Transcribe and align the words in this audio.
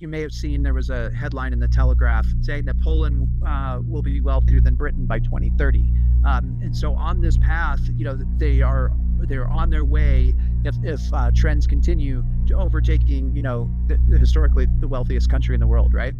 you 0.00 0.08
may 0.08 0.22
have 0.22 0.32
seen 0.32 0.62
there 0.62 0.74
was 0.74 0.88
a 0.88 1.10
headline 1.12 1.52
in 1.52 1.60
the 1.60 1.68
Telegraph 1.68 2.26
saying 2.40 2.64
that 2.64 2.80
Poland 2.80 3.28
uh, 3.46 3.80
will 3.86 4.02
be 4.02 4.20
wealthier 4.20 4.60
than 4.60 4.74
Britain 4.74 5.04
by 5.04 5.18
2030. 5.18 5.84
Um, 6.26 6.58
and 6.62 6.74
so 6.74 6.94
on 6.94 7.20
this 7.20 7.36
path, 7.36 7.80
you 7.96 8.04
know, 8.04 8.18
they 8.38 8.62
are 8.62 8.92
they're 9.28 9.48
on 9.48 9.68
their 9.68 9.84
way 9.84 10.34
if, 10.64 10.74
if 10.82 11.00
uh, 11.12 11.30
trends 11.34 11.66
continue 11.66 12.24
to 12.46 12.54
overtaking, 12.54 13.36
you 13.36 13.42
know, 13.42 13.70
the, 13.86 13.98
historically 14.18 14.66
the 14.80 14.88
wealthiest 14.88 15.28
country 15.28 15.54
in 15.54 15.60
the 15.60 15.66
world, 15.66 15.92
right? 15.92 16.14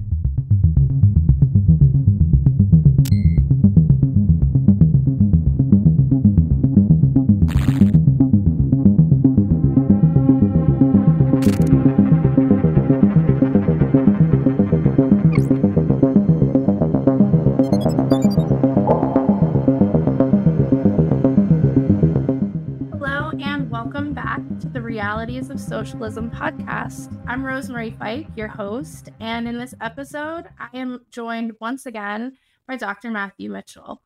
Realities 25.40 25.62
of 25.62 25.68
Socialism 25.68 26.30
podcast. 26.30 27.18
I'm 27.26 27.42
Rosemarie 27.42 27.98
Fike, 27.98 28.26
your 28.36 28.46
host, 28.46 29.08
and 29.20 29.48
in 29.48 29.56
this 29.56 29.74
episode, 29.80 30.50
I 30.58 30.68
am 30.74 31.06
joined 31.10 31.52
once 31.62 31.86
again 31.86 32.36
by 32.68 32.76
Dr. 32.76 33.10
Matthew 33.10 33.50
Mitchell. 33.50 34.02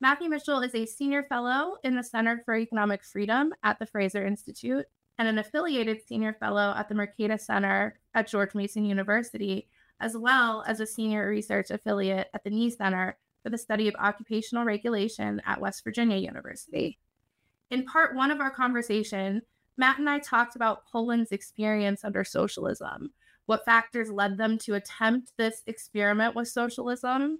Matthew 0.00 0.28
Mitchell 0.28 0.60
is 0.62 0.74
a 0.74 0.84
senior 0.84 1.22
fellow 1.22 1.76
in 1.84 1.94
the 1.94 2.02
Center 2.02 2.42
for 2.44 2.56
Economic 2.56 3.04
Freedom 3.04 3.54
at 3.62 3.78
the 3.78 3.86
Fraser 3.86 4.26
Institute 4.26 4.84
and 5.16 5.28
an 5.28 5.38
affiliated 5.38 6.00
senior 6.04 6.32
fellow 6.32 6.74
at 6.76 6.88
the 6.88 6.94
Mercatus 6.96 7.42
Center 7.42 8.00
at 8.14 8.26
George 8.26 8.56
Mason 8.56 8.84
University, 8.84 9.68
as 10.00 10.16
well 10.16 10.64
as 10.66 10.80
a 10.80 10.86
senior 10.86 11.28
research 11.28 11.70
affiliate 11.70 12.30
at 12.34 12.42
the 12.42 12.50
Knee 12.50 12.70
Center 12.70 13.16
for 13.44 13.50
the 13.50 13.58
Study 13.58 13.86
of 13.86 13.94
Occupational 13.94 14.64
Regulation 14.64 15.40
at 15.46 15.60
West 15.60 15.84
Virginia 15.84 16.16
University. 16.16 16.98
In 17.70 17.84
part 17.84 18.16
one 18.16 18.32
of 18.32 18.40
our 18.40 18.50
conversation, 18.50 19.42
Matt 19.78 19.98
and 19.98 20.10
I 20.10 20.18
talked 20.18 20.56
about 20.56 20.86
Poland's 20.86 21.30
experience 21.30 22.04
under 22.04 22.24
socialism, 22.24 23.12
what 23.46 23.64
factors 23.64 24.10
led 24.10 24.36
them 24.36 24.58
to 24.58 24.74
attempt 24.74 25.32
this 25.36 25.62
experiment 25.66 26.34
with 26.34 26.48
socialism, 26.48 27.38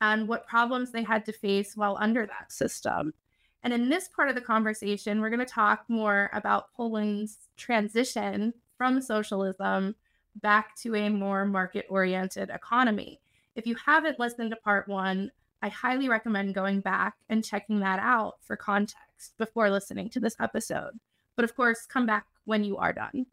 and 0.00 0.28
what 0.28 0.46
problems 0.46 0.90
they 0.90 1.04
had 1.04 1.24
to 1.24 1.32
face 1.32 1.76
while 1.76 1.96
under 2.00 2.26
that 2.26 2.52
system. 2.52 3.14
And 3.62 3.72
in 3.72 3.88
this 3.88 4.08
part 4.08 4.28
of 4.28 4.34
the 4.34 4.40
conversation, 4.40 5.20
we're 5.20 5.30
going 5.30 5.38
to 5.38 5.46
talk 5.46 5.84
more 5.88 6.28
about 6.32 6.72
Poland's 6.74 7.48
transition 7.56 8.52
from 8.76 9.00
socialism 9.00 9.94
back 10.42 10.76
to 10.76 10.94
a 10.94 11.08
more 11.08 11.46
market 11.46 11.86
oriented 11.88 12.50
economy. 12.50 13.20
If 13.54 13.66
you 13.66 13.76
haven't 13.76 14.20
listened 14.20 14.50
to 14.50 14.56
part 14.56 14.86
one, 14.88 15.30
I 15.62 15.68
highly 15.68 16.08
recommend 16.08 16.54
going 16.54 16.80
back 16.80 17.14
and 17.28 17.44
checking 17.44 17.80
that 17.80 18.00
out 18.00 18.34
for 18.42 18.56
context 18.56 19.38
before 19.38 19.70
listening 19.70 20.10
to 20.10 20.20
this 20.20 20.36
episode. 20.38 20.98
But 21.36 21.44
of 21.44 21.54
course, 21.54 21.86
come 21.86 22.06
back 22.06 22.26
when 22.44 22.64
you 22.64 22.76
are 22.78 22.92
done. 22.92 23.26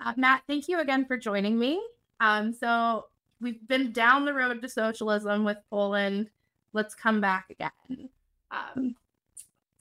Uh, 0.00 0.14
Matt, 0.16 0.42
thank 0.46 0.68
you 0.68 0.80
again 0.80 1.04
for 1.04 1.16
joining 1.16 1.58
me. 1.58 1.82
Um, 2.20 2.52
so 2.52 3.06
we've 3.40 3.66
been 3.68 3.92
down 3.92 4.24
the 4.24 4.32
road 4.32 4.62
to 4.62 4.68
socialism 4.68 5.44
with 5.44 5.58
Poland. 5.68 6.30
Let's 6.72 6.94
come 6.94 7.20
back 7.20 7.50
again. 7.50 8.08
Um, 8.50 8.94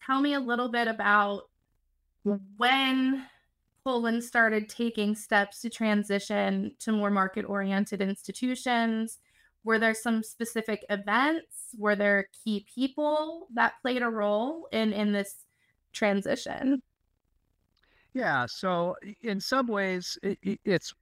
tell 0.05 0.19
me 0.21 0.33
a 0.33 0.39
little 0.39 0.69
bit 0.69 0.87
about 0.87 1.43
when 2.57 3.25
Poland 3.83 4.23
started 4.23 4.69
taking 4.69 5.15
steps 5.15 5.61
to 5.61 5.69
transition 5.69 6.75
to 6.79 6.91
more 6.91 7.09
market 7.09 7.45
oriented 7.45 8.01
institutions. 8.01 9.19
Were 9.63 9.79
there 9.79 9.93
some 9.93 10.23
specific 10.23 10.85
events? 10.89 11.75
Were 11.77 11.95
there 11.95 12.29
key 12.43 12.65
people 12.73 13.47
that 13.53 13.73
played 13.81 14.01
a 14.01 14.09
role 14.09 14.67
in, 14.71 14.93
in 14.93 15.11
this 15.11 15.45
transition? 15.93 16.81
Yeah. 18.13 18.45
So 18.47 18.95
in 19.21 19.39
some 19.39 19.67
ways, 19.67 20.17
it, 20.23 20.59
it's 20.65 20.93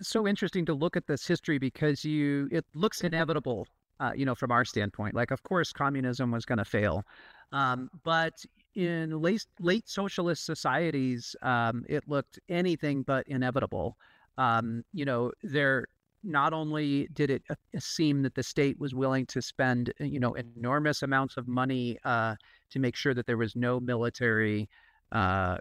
so 0.00 0.26
interesting 0.26 0.64
to 0.66 0.74
look 0.74 0.96
at 0.96 1.06
this 1.06 1.26
history 1.26 1.58
because 1.58 2.04
you 2.04 2.48
it 2.50 2.64
looks 2.74 3.02
inevitable. 3.02 3.66
Uh, 4.00 4.12
you 4.16 4.24
know, 4.24 4.34
from 4.34 4.50
our 4.50 4.64
standpoint, 4.64 5.14
like 5.14 5.30
of 5.30 5.42
course 5.44 5.72
communism 5.72 6.32
was 6.32 6.44
going 6.44 6.58
to 6.58 6.64
fail, 6.64 7.04
um, 7.52 7.88
but 8.02 8.32
in 8.74 9.20
late 9.20 9.46
late 9.60 9.88
socialist 9.88 10.44
societies, 10.44 11.36
um, 11.42 11.84
it 11.88 12.02
looked 12.08 12.38
anything 12.48 13.02
but 13.02 13.26
inevitable. 13.28 13.96
Um, 14.38 14.82
you 14.92 15.04
know, 15.04 15.30
there 15.42 15.86
not 16.24 16.52
only 16.52 17.08
did 17.12 17.30
it 17.30 17.42
uh, 17.50 17.54
seem 17.78 18.22
that 18.22 18.34
the 18.34 18.42
state 18.42 18.78
was 18.80 18.94
willing 18.94 19.26
to 19.26 19.42
spend 19.42 19.92
you 20.00 20.18
know 20.20 20.34
enormous 20.34 21.02
amounts 21.02 21.36
of 21.36 21.46
money 21.46 21.98
uh, 22.04 22.34
to 22.70 22.78
make 22.80 22.96
sure 22.96 23.14
that 23.14 23.26
there 23.26 23.36
was 23.36 23.54
no 23.54 23.78
military 23.78 24.68
uh, 25.12 25.58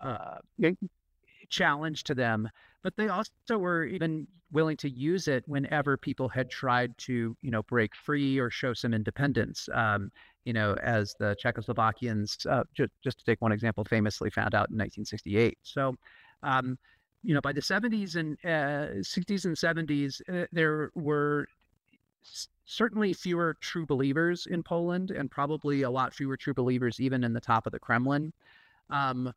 uh, 0.00 0.38
challenge 1.48 2.04
to 2.04 2.14
them, 2.14 2.48
but 2.82 2.96
they 2.96 3.08
also 3.08 3.30
were 3.50 3.84
even 3.84 4.26
willing 4.52 4.76
to 4.78 4.90
use 4.90 5.28
it 5.28 5.44
whenever 5.46 5.96
people 5.96 6.28
had 6.28 6.50
tried 6.50 6.96
to, 6.98 7.36
you 7.40 7.50
know, 7.50 7.62
break 7.64 7.94
free 7.94 8.38
or 8.38 8.50
show 8.50 8.72
some 8.72 8.94
independence. 8.94 9.68
Um, 9.72 10.10
you 10.44 10.52
know, 10.52 10.74
as 10.82 11.14
the 11.18 11.36
Czechoslovakians, 11.42 12.46
uh, 12.46 12.64
just, 12.74 12.92
just 13.04 13.18
to 13.18 13.24
take 13.24 13.40
one 13.40 13.52
example, 13.52 13.84
famously 13.84 14.30
found 14.30 14.54
out 14.54 14.70
in 14.70 14.76
1968. 14.76 15.58
So, 15.62 15.94
um, 16.42 16.78
you 17.22 17.34
know, 17.34 17.40
by 17.40 17.52
the 17.52 17.60
70s 17.60 18.16
and 18.16 18.38
uh, 18.44 19.00
60s 19.02 19.44
and 19.44 19.54
70s, 19.54 20.20
uh, 20.28 20.46
there 20.52 20.90
were 20.94 21.46
certainly 22.64 23.12
fewer 23.12 23.56
true 23.60 23.84
believers 23.84 24.46
in 24.46 24.62
Poland, 24.62 25.10
and 25.10 25.30
probably 25.30 25.82
a 25.82 25.90
lot 25.90 26.14
fewer 26.14 26.36
true 26.36 26.54
believers 26.54 27.00
even 27.00 27.24
in 27.24 27.32
the 27.32 27.40
top 27.40 27.66
of 27.66 27.72
the 27.72 27.78
Kremlin. 27.78 28.32
Um, 28.88 29.32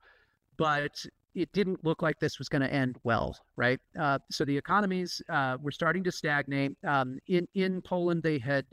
but 0.57 1.05
it 1.35 1.51
didn't 1.51 1.83
look 1.83 2.01
like 2.01 2.19
this 2.19 2.37
was 2.37 2.47
going 2.47 2.61
to 2.61 2.71
end 2.71 2.97
well, 3.03 3.37
right? 3.55 3.79
Uh, 3.99 4.19
so 4.29 4.45
the 4.45 4.55
economies 4.55 5.21
uh, 5.29 5.57
were 5.61 5.71
starting 5.71 6.03
to 6.03 6.11
stagnate. 6.11 6.77
Um, 6.83 7.19
in 7.27 7.47
in 7.55 7.81
Poland, 7.81 8.23
they 8.23 8.37
had 8.37 8.65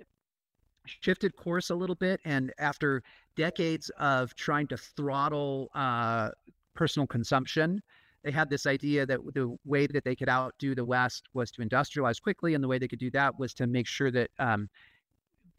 shifted 0.86 1.36
course 1.36 1.70
a 1.70 1.74
little 1.74 1.94
bit, 1.94 2.20
and 2.24 2.52
after 2.58 3.02
decades 3.36 3.90
of 3.98 4.34
trying 4.34 4.66
to 4.68 4.76
throttle 4.76 5.70
uh, 5.74 6.30
personal 6.74 7.06
consumption, 7.06 7.82
they 8.22 8.30
had 8.30 8.50
this 8.50 8.66
idea 8.66 9.06
that 9.06 9.20
the 9.34 9.56
way 9.64 9.86
that 9.86 10.04
they 10.04 10.14
could 10.14 10.28
outdo 10.28 10.74
the 10.74 10.84
West 10.84 11.28
was 11.32 11.50
to 11.52 11.62
industrialize 11.62 12.20
quickly, 12.20 12.54
and 12.54 12.62
the 12.62 12.68
way 12.68 12.78
they 12.78 12.88
could 12.88 12.98
do 12.98 13.10
that 13.12 13.38
was 13.38 13.54
to 13.54 13.66
make 13.66 13.86
sure 13.86 14.10
that 14.10 14.30
um, 14.38 14.68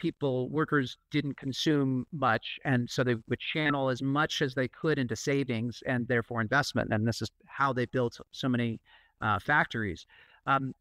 people, 0.02 0.50
workers 0.50 0.98
didn't 1.12 1.38
consume 1.38 2.06
much. 2.12 2.60
And 2.66 2.90
so 2.90 3.04
they 3.04 3.16
would 3.30 3.40
channel 3.40 3.90
as 3.90 4.02
much 4.02 4.42
as 4.42 4.54
they 4.54 4.68
could 4.68 4.98
into 4.98 5.16
savings 5.16 5.82
and 5.86 6.08
therefore 6.08 6.42
investment. 6.42 6.92
And 6.92 7.08
this 7.08 7.22
is 7.22 7.30
how 7.46 7.72
they 7.72 7.86
built 7.86 8.20
so 8.32 8.50
many 8.50 8.82
uh, 9.22 9.40
factories. 9.40 10.06
Um, 10.48 10.74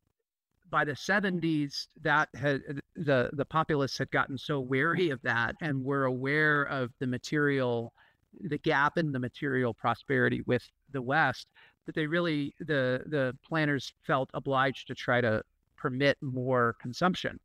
by 0.70 0.84
the 0.84 0.92
70s, 0.92 1.88
that 2.02 2.28
had 2.34 2.62
the 2.96 3.30
the 3.32 3.44
populace 3.44 3.98
had 3.98 4.10
gotten 4.10 4.38
so 4.38 4.60
wary 4.60 5.10
of 5.10 5.20
that 5.22 5.56
and 5.60 5.84
were 5.84 6.04
aware 6.04 6.62
of 6.64 6.90
the 7.00 7.06
material, 7.06 7.92
the 8.40 8.58
gap 8.58 8.96
in 8.96 9.10
the 9.12 9.18
material 9.18 9.74
prosperity 9.74 10.42
with 10.46 10.62
the 10.92 11.02
West 11.02 11.48
that 11.86 11.94
they 11.94 12.06
really 12.06 12.54
the 12.60 13.02
the 13.06 13.36
planners 13.46 13.92
felt 14.06 14.30
obliged 14.32 14.86
to 14.86 14.94
try 14.94 15.20
to 15.20 15.42
permit 15.76 16.16
more 16.20 16.76
consumption. 16.80 17.40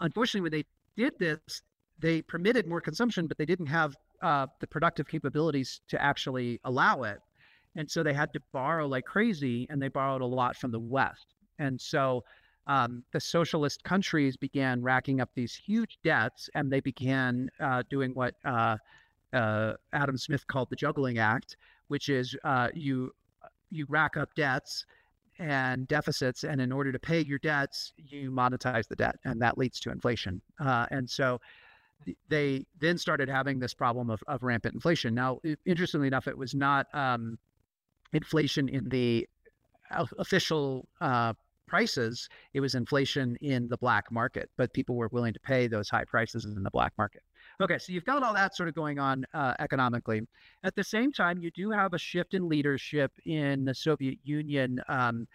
Unfortunately, 0.00 0.42
when 0.42 0.52
they 0.52 0.64
did 0.96 1.18
this, 1.18 1.62
they 1.98 2.22
permitted 2.22 2.66
more 2.66 2.80
consumption, 2.80 3.26
but 3.26 3.38
they 3.38 3.46
didn't 3.46 3.66
have 3.66 3.96
uh, 4.22 4.46
the 4.60 4.66
productive 4.66 5.08
capabilities 5.08 5.80
to 5.88 6.00
actually 6.02 6.60
allow 6.64 7.02
it. 7.02 7.18
And 7.76 7.90
so 7.90 8.02
they 8.02 8.14
had 8.14 8.32
to 8.32 8.40
borrow 8.52 8.86
like 8.86 9.04
crazy, 9.04 9.66
and 9.68 9.82
they 9.82 9.88
borrowed 9.88 10.22
a 10.22 10.26
lot 10.26 10.56
from 10.56 10.70
the 10.70 10.78
West. 10.78 11.34
And 11.58 11.80
so 11.80 12.24
um, 12.66 13.02
the 13.12 13.20
socialist 13.20 13.82
countries 13.84 14.36
began 14.36 14.82
racking 14.82 15.20
up 15.20 15.30
these 15.34 15.54
huge 15.54 15.98
debts, 16.02 16.48
and 16.54 16.70
they 16.70 16.80
began 16.80 17.50
uh, 17.60 17.82
doing 17.90 18.12
what 18.14 18.34
uh, 18.44 18.76
uh 19.32 19.74
Adam 19.92 20.16
Smith 20.16 20.46
called 20.46 20.70
the 20.70 20.76
juggling 20.76 21.18
act, 21.18 21.56
which 21.88 22.08
is 22.08 22.36
uh, 22.44 22.68
you 22.72 23.12
you 23.70 23.86
rack 23.88 24.16
up 24.16 24.32
debts 24.34 24.86
and 25.38 25.88
deficits. 25.88 26.44
And 26.44 26.60
in 26.60 26.72
order 26.72 26.92
to 26.92 26.98
pay 26.98 27.20
your 27.20 27.38
debts, 27.38 27.92
you 27.96 28.30
monetize 28.30 28.88
the 28.88 28.96
debt, 28.96 29.16
and 29.24 29.40
that 29.42 29.58
leads 29.58 29.80
to 29.80 29.90
inflation. 29.90 30.40
Uh, 30.58 30.86
and 30.90 31.08
so 31.08 31.40
they 32.28 32.64
then 32.80 32.98
started 32.98 33.28
having 33.28 33.58
this 33.58 33.74
problem 33.74 34.10
of, 34.10 34.22
of 34.28 34.42
rampant 34.42 34.74
inflation. 34.74 35.14
Now, 35.14 35.40
interestingly 35.64 36.06
enough, 36.06 36.28
it 36.28 36.36
was 36.36 36.54
not 36.54 36.86
um, 36.94 37.38
inflation 38.12 38.68
in 38.68 38.88
the 38.88 39.26
official 40.18 40.86
uh, 41.00 41.34
prices, 41.66 42.28
it 42.52 42.60
was 42.60 42.74
inflation 42.74 43.36
in 43.40 43.68
the 43.68 43.76
black 43.76 44.10
market, 44.10 44.50
but 44.56 44.72
people 44.72 44.96
were 44.96 45.08
willing 45.12 45.32
to 45.32 45.40
pay 45.40 45.66
those 45.66 45.88
high 45.88 46.04
prices 46.04 46.44
in 46.44 46.62
the 46.62 46.70
black 46.70 46.92
market. 46.98 47.22
Okay, 47.60 47.78
so 47.78 47.92
you've 47.92 48.04
got 48.04 48.22
all 48.22 48.34
that 48.34 48.56
sort 48.56 48.68
of 48.68 48.74
going 48.74 48.98
on 48.98 49.24
uh, 49.32 49.54
economically. 49.60 50.22
At 50.64 50.74
the 50.74 50.82
same 50.82 51.12
time, 51.12 51.38
you 51.38 51.50
do 51.52 51.70
have 51.70 51.94
a 51.94 51.98
shift 51.98 52.34
in 52.34 52.48
leadership 52.48 53.12
in 53.26 53.64
the 53.64 53.74
Soviet 53.74 54.18
Union. 54.24 54.80
Um, 54.88 55.28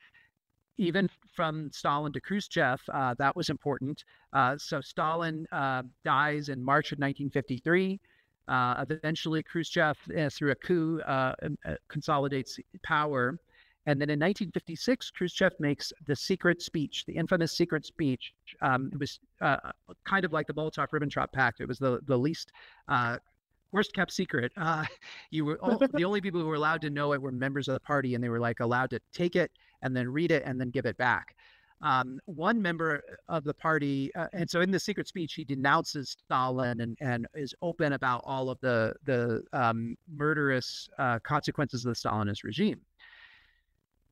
even 0.77 1.09
from 1.33 1.69
Stalin 1.71 2.11
to 2.13 2.21
Khrushchev, 2.21 2.81
uh, 2.93 3.13
that 3.19 3.35
was 3.35 3.49
important. 3.49 4.03
Uh, 4.33 4.57
so 4.57 4.81
Stalin 4.81 5.45
uh, 5.51 5.83
dies 6.03 6.49
in 6.49 6.63
March 6.63 6.91
of 6.91 6.99
1953. 6.99 7.99
Uh, 8.47 8.85
eventually, 8.89 9.43
Khrushchev, 9.43 9.97
uh, 10.17 10.29
through 10.29 10.51
a 10.51 10.55
coup, 10.55 11.01
consolidates 11.87 12.59
power. 12.83 13.37
And 13.89 13.99
then 13.99 14.11
in 14.11 14.19
1956, 14.19 15.09
Khrushchev 15.09 15.53
makes 15.59 15.91
the 16.05 16.15
secret 16.15 16.61
speech, 16.61 17.05
the 17.07 17.13
infamous 17.13 17.51
secret 17.51 17.87
speech. 17.87 18.33
Um, 18.61 18.91
it 18.93 18.99
was 18.99 19.19
kind 20.05 20.23
of 20.23 20.31
like 20.31 20.45
the 20.45 20.53
Molotov-Ribbentrop 20.53 21.31
Pact. 21.31 21.59
It 21.59 21.67
was 21.67 21.79
the 21.79 21.99
the 22.05 22.15
least 22.15 22.51
worst 23.71 23.93
kept 23.93 24.11
secret. 24.11 24.51
Uh, 24.57 24.85
you 25.31 25.43
were 25.43 25.57
all, 25.57 25.79
the 25.93 26.05
only 26.05 26.21
people 26.21 26.39
who 26.39 26.45
were 26.45 26.53
allowed 26.53 26.81
to 26.81 26.91
know 26.91 27.13
it 27.13 27.21
were 27.21 27.31
members 27.31 27.67
of 27.67 27.73
the 27.73 27.79
party, 27.79 28.13
and 28.13 28.23
they 28.23 28.29
were 28.29 28.39
like 28.39 28.59
allowed 28.59 28.91
to 28.91 28.99
take 29.11 29.35
it 29.35 29.51
and 29.81 29.97
then 29.97 30.07
read 30.07 30.29
it 30.29 30.43
and 30.45 30.61
then 30.61 30.69
give 30.69 30.85
it 30.85 30.97
back. 30.97 31.35
Um, 31.81 32.19
one 32.25 32.61
member 32.61 33.01
of 33.27 33.43
the 33.43 33.55
party, 33.55 34.13
uh, 34.13 34.27
and 34.33 34.47
so 34.47 34.61
in 34.61 34.69
the 34.69 34.79
secret 34.79 35.07
speech, 35.07 35.33
he 35.33 35.43
denounces 35.43 36.11
Stalin 36.11 36.81
and, 36.81 36.95
and 37.01 37.25
is 37.33 37.55
open 37.63 37.93
about 37.93 38.21
all 38.23 38.51
of 38.51 38.59
the 38.61 38.93
the 39.05 39.41
um, 39.51 39.97
murderous 40.15 40.87
uh, 40.99 41.17
consequences 41.19 41.85
of 41.85 41.95
the 41.95 42.09
Stalinist 42.09 42.43
regime. 42.43 42.81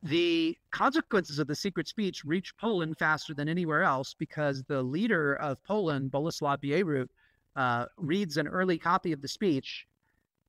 The 0.04 0.58
consequences 0.72 1.40
of 1.40 1.48
the 1.48 1.56
secret 1.56 1.88
speech 1.88 2.24
reach 2.24 2.56
Poland 2.58 2.98
faster 2.98 3.34
than 3.34 3.50
anywhere 3.50 3.84
else 3.84 4.14
because 4.14 4.64
the 4.64 4.82
leader 4.82 5.36
of 5.36 5.64
Poland, 5.64 6.12
Boleslav 6.12 6.62
Bierut, 6.62 7.10
uh, 7.56 7.86
reads 7.98 8.38
an 8.38 8.48
early 8.48 8.78
copy 8.78 9.12
of 9.12 9.22
the 9.22 9.28
speech 9.28 9.88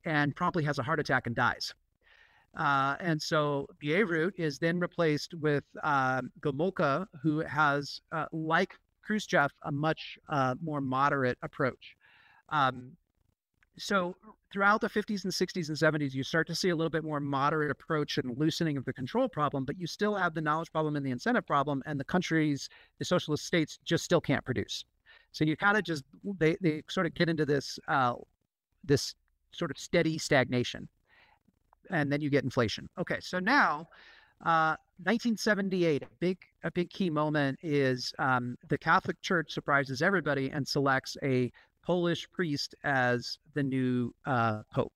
and 0.05 0.37
promptly 0.37 0.62
has 0.65 0.79
a 0.79 0.83
heart 0.83 1.00
attack 1.00 1.27
and 1.27 1.35
dies. 1.35 1.73
Uh, 2.56 2.97
and 3.00 3.21
so 3.21 3.67
Bierut 3.83 4.33
is 4.37 4.59
then 4.59 4.79
replaced 4.81 5.35
with 5.35 5.65
uh, 5.83 6.23
Gomulka, 6.41 7.06
who 7.23 7.41
has, 7.41 8.01
uh, 8.12 8.27
like 8.33 8.75
Khrushchev, 9.03 9.51
a 9.62 9.73
much 9.73 10.19
uh, 10.29 10.55
more 10.62 10.81
moderate 10.81 11.39
approach. 11.43 11.97
Um, 12.51 12.93
so 13.79 14.17
throughout 14.53 14.81
the 14.81 14.89
50s 14.89 15.25
and 15.25 15.33
60s 15.33 15.69
and 15.69 15.77
70s, 15.77 16.15
you 16.15 16.23
start 16.23 16.47
to 16.49 16.55
see 16.55 16.71
a 16.71 16.77
little 16.77 16.91
bit 16.91 17.05
more 17.05 17.21
moderate 17.21 17.71
approach 17.71 18.19
and 18.19 18.37
loosening 18.39 18.77
of 18.77 18.85
the 18.85 18.93
control 18.93 19.29
problem, 19.29 19.65
but 19.65 19.79
you 19.79 19.87
still 19.87 20.15
have 20.15 20.35
the 20.35 20.41
knowledge 20.41 20.71
problem 20.73 20.97
and 20.97 21.05
the 21.05 21.11
incentive 21.11 21.47
problem, 21.47 21.83
and 21.87 21.99
the 21.99 22.05
countries, 22.05 22.69
the 22.99 23.05
socialist 23.05 23.45
states, 23.45 23.79
just 23.85 24.05
still 24.05 24.21
can't 24.21 24.45
produce. 24.45 24.85
So 25.33 25.45
you 25.45 25.57
kind 25.57 25.77
of 25.77 25.85
just 25.85 26.05
they 26.39 26.57
they 26.61 26.83
sort 26.89 27.07
of 27.07 27.15
get 27.15 27.29
into 27.29 27.45
this 27.45 27.79
uh, 27.89 28.15
this 28.85 29.15
sort 29.53 29.71
of 29.71 29.79
steady 29.79 30.19
stagnation 30.19 30.89
and 31.91 32.13
then 32.13 32.21
you 32.21 32.31
get 32.31 32.45
inflation. 32.45 32.89
Okay, 32.99 33.19
so 33.21 33.39
now, 33.39 33.89
uh, 34.45 34.77
1978, 35.03 36.03
a 36.03 36.07
big 36.21 36.39
a 36.65 36.71
big 36.71 36.91
key 36.91 37.11
moment 37.11 37.59
is 37.63 38.13
um, 38.19 38.57
the 38.69 38.79
Catholic 38.79 39.21
Church 39.23 39.53
surprises 39.53 40.03
everybody 40.03 40.51
and 40.51 40.67
selects 40.67 41.17
a 41.23 41.53
Polish 41.83 42.29
priest 42.31 42.75
as 42.85 43.39
the 43.55 43.63
new 43.63 44.15
uh, 44.27 44.63
pope. 44.73 44.93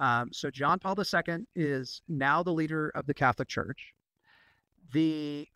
Um, 0.00 0.30
so 0.32 0.50
John 0.50 0.78
Paul 0.78 0.96
II 0.98 1.46
is 1.54 2.02
now 2.08 2.42
the 2.42 2.52
leader 2.52 2.90
of 2.90 3.06
the 3.06 3.14
Catholic 3.14 3.48
Church. 3.48 3.94
The 4.92 5.48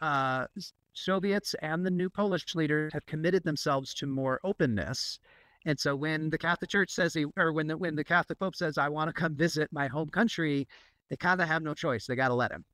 uh, 0.00 0.46
Soviets 0.92 1.54
and 1.62 1.84
the 1.84 1.90
new 1.90 2.08
Polish 2.08 2.54
leaders 2.54 2.92
have 2.92 3.06
committed 3.06 3.42
themselves 3.44 3.94
to 3.94 4.06
more 4.06 4.40
openness 4.44 5.18
and 5.66 5.78
so 5.78 5.94
when 5.94 6.30
the 6.30 6.38
Catholic 6.38 6.70
Church 6.70 6.90
says, 6.90 7.12
he, 7.14 7.26
or 7.36 7.52
when 7.52 7.66
the 7.66 7.76
when 7.76 7.94
the 7.94 8.04
Catholic 8.04 8.38
Pope 8.38 8.56
says, 8.56 8.78
"I 8.78 8.88
want 8.88 9.08
to 9.08 9.12
come 9.12 9.34
visit 9.34 9.70
my 9.72 9.88
home 9.88 10.08
country," 10.08 10.66
they 11.08 11.16
kind 11.16 11.40
of 11.40 11.48
have 11.48 11.62
no 11.62 11.74
choice. 11.74 12.06
They 12.06 12.16
got 12.16 12.28
to 12.28 12.34
let 12.34 12.52
him. 12.52 12.64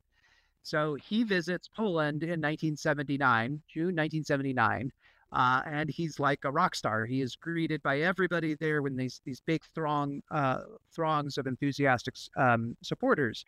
So 0.63 0.95
he 0.95 1.25
visits 1.25 1.69
Poland 1.69 2.23
in 2.23 2.41
1979, 2.41 3.63
June 3.69 3.95
1979, 3.97 4.93
uh, 5.33 5.63
and 5.67 5.91
he's 5.91 6.21
like 6.21 6.45
a 6.45 6.51
rock 6.51 6.75
star. 6.75 7.05
He 7.05 7.21
is 7.21 7.37
greeted 7.37 7.83
by 7.83 8.01
everybody 8.01 8.55
there 8.55 8.83
when 8.83 8.97
these 8.97 9.21
these 9.25 9.41
big 9.41 9.63
throng 9.75 10.23
uh, 10.31 10.61
throngs 10.95 11.39
of 11.39 11.47
enthusiastic 11.47 12.15
um, 12.37 12.77
supporters, 12.83 13.45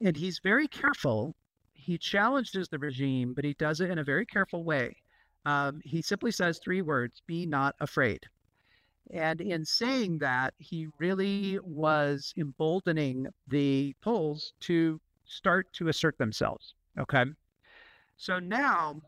and 0.00 0.16
he's 0.16 0.40
very 0.40 0.68
careful. 0.68 1.34
He 1.72 1.96
challenges 1.96 2.68
the 2.68 2.78
regime, 2.78 3.32
but 3.32 3.44
he 3.44 3.54
does 3.54 3.80
it 3.80 3.90
in 3.90 3.98
a 3.98 4.04
very 4.04 4.26
careful 4.26 4.64
way. 4.64 4.96
Um, 5.46 5.80
he 5.84 6.02
simply 6.02 6.30
says 6.30 6.58
three 6.58 6.82
words: 6.82 7.22
"Be 7.26 7.46
not 7.46 7.74
afraid." 7.80 8.26
And 9.12 9.40
in 9.40 9.64
saying 9.64 10.18
that, 10.18 10.54
he 10.58 10.88
really 10.98 11.58
was 11.64 12.32
emboldening 12.36 13.26
the 13.48 13.94
Poles 14.02 14.52
to 14.60 15.00
start 15.24 15.72
to 15.74 15.88
assert 15.88 16.18
themselves. 16.18 16.74
Okay. 16.98 17.24
So 18.16 18.38
now, 18.38 19.00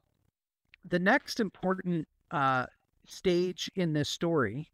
the 0.89 0.99
next 0.99 1.39
important 1.39 2.09
uh, 2.33 2.67
stage 3.07 3.71
in 3.77 3.93
this 3.93 4.09
story 4.09 4.71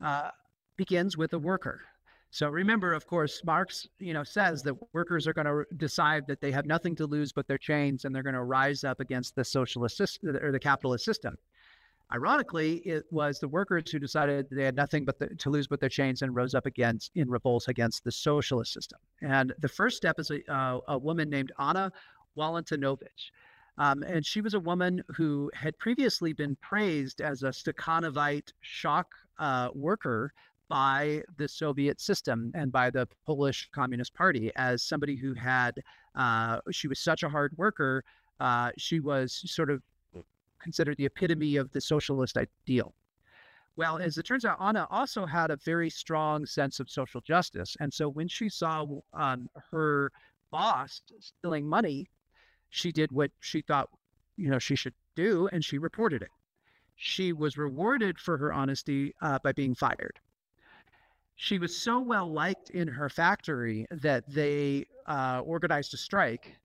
uh, 0.00 0.30
begins 0.76 1.16
with 1.16 1.32
a 1.32 1.38
worker. 1.38 1.80
So 2.30 2.48
remember, 2.50 2.92
of 2.92 3.06
course, 3.06 3.42
Marx, 3.44 3.88
you 3.98 4.12
know, 4.12 4.22
says 4.22 4.62
that 4.64 4.74
workers 4.92 5.26
are 5.26 5.32
going 5.32 5.46
to 5.46 5.64
decide 5.76 6.26
that 6.26 6.42
they 6.42 6.52
have 6.52 6.66
nothing 6.66 6.94
to 6.96 7.06
lose 7.06 7.32
but 7.32 7.48
their 7.48 7.58
chains, 7.58 8.04
and 8.04 8.14
they're 8.14 8.22
going 8.22 8.34
to 8.34 8.44
rise 8.44 8.84
up 8.84 9.00
against 9.00 9.34
the 9.34 9.44
socialist 9.44 9.96
system 9.96 10.36
or 10.36 10.52
the 10.52 10.58
capitalist 10.58 11.04
system. 11.04 11.38
Ironically, 12.12 12.76
it 12.86 13.04
was 13.10 13.38
the 13.38 13.48
workers 13.48 13.90
who 13.90 13.98
decided 13.98 14.46
they 14.50 14.64
had 14.64 14.76
nothing 14.76 15.04
but 15.04 15.18
the, 15.18 15.28
to 15.36 15.50
lose 15.50 15.66
but 15.66 15.80
their 15.80 15.90
chains 15.90 16.22
and 16.22 16.34
rose 16.34 16.54
up 16.54 16.64
against 16.64 17.12
in 17.14 17.30
revolt 17.30 17.68
against 17.68 18.04
the 18.04 18.12
socialist 18.12 18.72
system. 18.72 18.98
And 19.20 19.54
the 19.58 19.68
first 19.68 19.96
step 19.96 20.18
is 20.18 20.30
a, 20.30 20.40
uh, 20.52 20.80
a 20.88 20.98
woman 20.98 21.28
named 21.28 21.52
Anna 21.58 21.92
Walentynowicz. 22.36 23.30
Um, 23.78 24.02
and 24.02 24.26
she 24.26 24.40
was 24.40 24.54
a 24.54 24.60
woman 24.60 25.02
who 25.08 25.50
had 25.54 25.78
previously 25.78 26.32
been 26.32 26.56
praised 26.56 27.20
as 27.20 27.42
a 27.42 27.48
Stakhanovite 27.48 28.52
shock 28.60 29.06
uh, 29.38 29.68
worker 29.72 30.32
by 30.68 31.22
the 31.36 31.48
Soviet 31.48 32.00
system 32.00 32.50
and 32.54 32.70
by 32.70 32.90
the 32.90 33.08
Polish 33.24 33.68
Communist 33.72 34.14
Party 34.14 34.50
as 34.56 34.82
somebody 34.82 35.16
who 35.16 35.32
had, 35.32 35.74
uh, 36.14 36.60
she 36.70 36.88
was 36.88 36.98
such 36.98 37.22
a 37.22 37.28
hard 37.28 37.56
worker. 37.56 38.04
Uh, 38.40 38.70
she 38.76 39.00
was 39.00 39.42
sort 39.46 39.70
of 39.70 39.82
considered 40.60 40.96
the 40.96 41.06
epitome 41.06 41.56
of 41.56 41.70
the 41.70 41.80
socialist 41.80 42.36
ideal. 42.36 42.92
Well, 43.76 43.98
as 43.98 44.18
it 44.18 44.24
turns 44.24 44.44
out, 44.44 44.58
Anna 44.60 44.88
also 44.90 45.24
had 45.24 45.52
a 45.52 45.56
very 45.56 45.88
strong 45.88 46.44
sense 46.44 46.80
of 46.80 46.90
social 46.90 47.20
justice. 47.20 47.76
And 47.78 47.94
so 47.94 48.08
when 48.08 48.26
she 48.26 48.48
saw 48.48 48.84
um, 49.14 49.48
her 49.70 50.10
boss 50.50 51.00
stealing 51.20 51.66
money, 51.66 52.08
she 52.70 52.92
did 52.92 53.12
what 53.12 53.30
she 53.40 53.60
thought, 53.62 53.88
you 54.36 54.50
know, 54.50 54.58
she 54.58 54.76
should 54.76 54.94
do, 55.14 55.48
and 55.52 55.64
she 55.64 55.78
reported 55.78 56.22
it. 56.22 56.30
She 56.96 57.32
was 57.32 57.56
rewarded 57.56 58.18
for 58.18 58.36
her 58.38 58.52
honesty 58.52 59.14
uh, 59.22 59.38
by 59.42 59.52
being 59.52 59.74
fired. 59.74 60.18
She 61.36 61.58
was 61.58 61.76
so 61.76 62.00
well 62.00 62.30
liked 62.32 62.70
in 62.70 62.88
her 62.88 63.08
factory 63.08 63.86
that 63.90 64.24
they 64.28 64.86
uh, 65.06 65.40
organized 65.44 65.94
a 65.94 65.96
strike, 65.96 66.56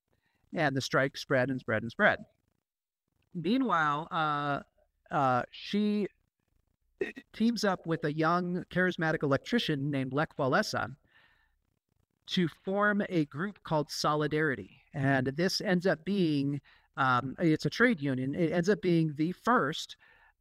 and 0.53 0.75
the 0.75 0.81
strike 0.81 1.15
spread 1.17 1.49
and 1.49 1.59
spread 1.59 1.83
and 1.83 1.91
spread. 1.91 2.19
Meanwhile, 3.35 4.07
uh, 4.11 4.59
uh, 5.11 5.43
she 5.51 6.07
teams 7.33 7.63
up 7.63 7.85
with 7.85 8.03
a 8.05 8.13
young 8.13 8.63
charismatic 8.71 9.23
electrician 9.23 9.91
named 9.91 10.13
Lech 10.13 10.35
Walesa 10.37 10.95
to 12.25 12.47
form 12.47 13.03
a 13.09 13.25
group 13.25 13.61
called 13.63 13.91
Solidarity. 13.91 14.82
And 14.93 15.27
this 15.27 15.61
ends 15.61 15.87
up 15.87 16.03
being, 16.05 16.61
um, 16.97 17.35
it's 17.39 17.65
a 17.65 17.69
trade 17.69 18.01
union. 18.01 18.35
It 18.35 18.51
ends 18.51 18.69
up 18.69 18.81
being 18.81 19.13
the 19.15 19.31
first 19.31 19.97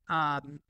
um, 0.08 0.60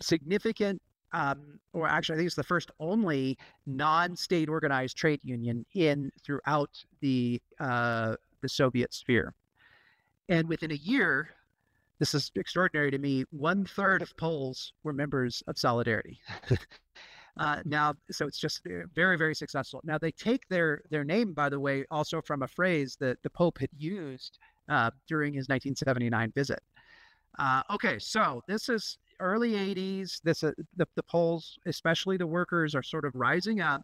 significant, 0.00 0.82
um, 1.12 1.58
or 1.72 1.86
actually, 1.88 2.14
I 2.14 2.18
think 2.18 2.26
it's 2.26 2.36
the 2.36 2.42
first 2.42 2.70
only 2.80 3.38
non-state 3.66 4.48
organized 4.48 4.96
trade 4.96 5.20
union 5.22 5.64
in 5.74 6.10
throughout 6.24 6.70
the 7.00 7.40
uh, 7.60 8.16
the 8.40 8.48
Soviet 8.48 8.92
sphere. 8.92 9.34
And 10.28 10.48
within 10.48 10.70
a 10.72 10.76
year, 10.76 11.28
this 11.98 12.14
is 12.14 12.32
extraordinary 12.34 12.90
to 12.90 12.98
me, 12.98 13.24
one 13.30 13.64
third 13.64 14.02
of 14.02 14.16
Poles 14.16 14.72
were 14.82 14.92
members 14.92 15.42
of 15.46 15.58
Solidarity. 15.58 16.18
uh, 17.38 17.62
now, 17.64 17.94
so 18.10 18.26
it's 18.26 18.38
just 18.38 18.66
uh, 18.66 18.86
very, 18.94 19.16
very 19.16 19.34
successful. 19.34 19.80
Now 19.84 19.98
they 19.98 20.12
take 20.12 20.46
their 20.48 20.82
their 20.90 21.04
name, 21.04 21.32
by 21.32 21.48
the 21.48 21.58
way, 21.58 21.84
also 21.90 22.20
from 22.20 22.42
a 22.42 22.48
phrase 22.48 22.96
that 23.00 23.22
the 23.22 23.30
Pope 23.30 23.58
had 23.58 23.70
used 23.76 24.38
uh, 24.68 24.90
during 25.06 25.32
his 25.32 25.48
1979 25.48 26.32
visit. 26.34 26.60
Uh, 27.38 27.62
okay, 27.70 27.98
so 27.98 28.42
this 28.46 28.68
is 28.68 28.98
early 29.18 29.52
80s. 29.52 30.20
This 30.22 30.44
uh, 30.44 30.52
the 30.76 30.86
the 30.94 31.02
Poles, 31.02 31.58
especially 31.66 32.16
the 32.16 32.26
workers, 32.26 32.74
are 32.74 32.82
sort 32.82 33.06
of 33.06 33.14
rising 33.14 33.60
up, 33.60 33.82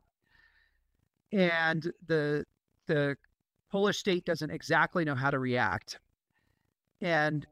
and 1.33 1.91
the 2.07 2.45
the 2.87 3.17
Polish 3.71 3.99
state 3.99 4.25
doesn't 4.25 4.51
exactly 4.51 5.05
know 5.05 5.15
how 5.15 5.31
to 5.31 5.39
react 5.39 5.99
and 7.01 7.47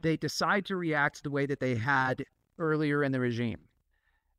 they 0.00 0.16
decide 0.16 0.66
to 0.66 0.76
react 0.76 1.22
the 1.22 1.30
way 1.30 1.46
that 1.46 1.60
they 1.60 1.74
had 1.74 2.24
earlier 2.58 3.02
in 3.02 3.12
the 3.12 3.20
regime 3.20 3.60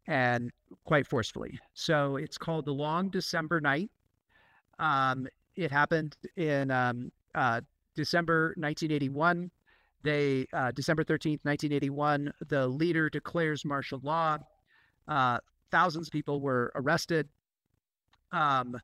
and 0.08 0.52
quite 0.84 1.08
forcefully. 1.08 1.60
So 1.74 2.18
it's 2.18 2.38
called 2.38 2.66
the 2.66 2.74
Long 2.74 3.10
December 3.10 3.62
Night. 3.62 3.90
Um, 4.80 5.28
it 5.56 5.72
happened 5.72 6.16
in 6.36 6.70
um, 6.72 7.12
uh, 7.34 7.62
December 7.96 8.54
1981, 8.58 9.50
they 10.04 10.46
uh, 10.54 10.72
December 10.72 11.04
13th, 11.04 11.40
1981, 11.44 12.32
the 12.48 12.68
leader 12.68 13.10
declares 13.10 13.66
martial 13.66 14.00
law. 14.04 14.38
Uh, 15.08 15.40
thousands 15.72 16.08
of 16.08 16.12
people 16.12 16.42
were 16.42 16.72
arrested. 16.76 17.28
Um, 18.32 18.80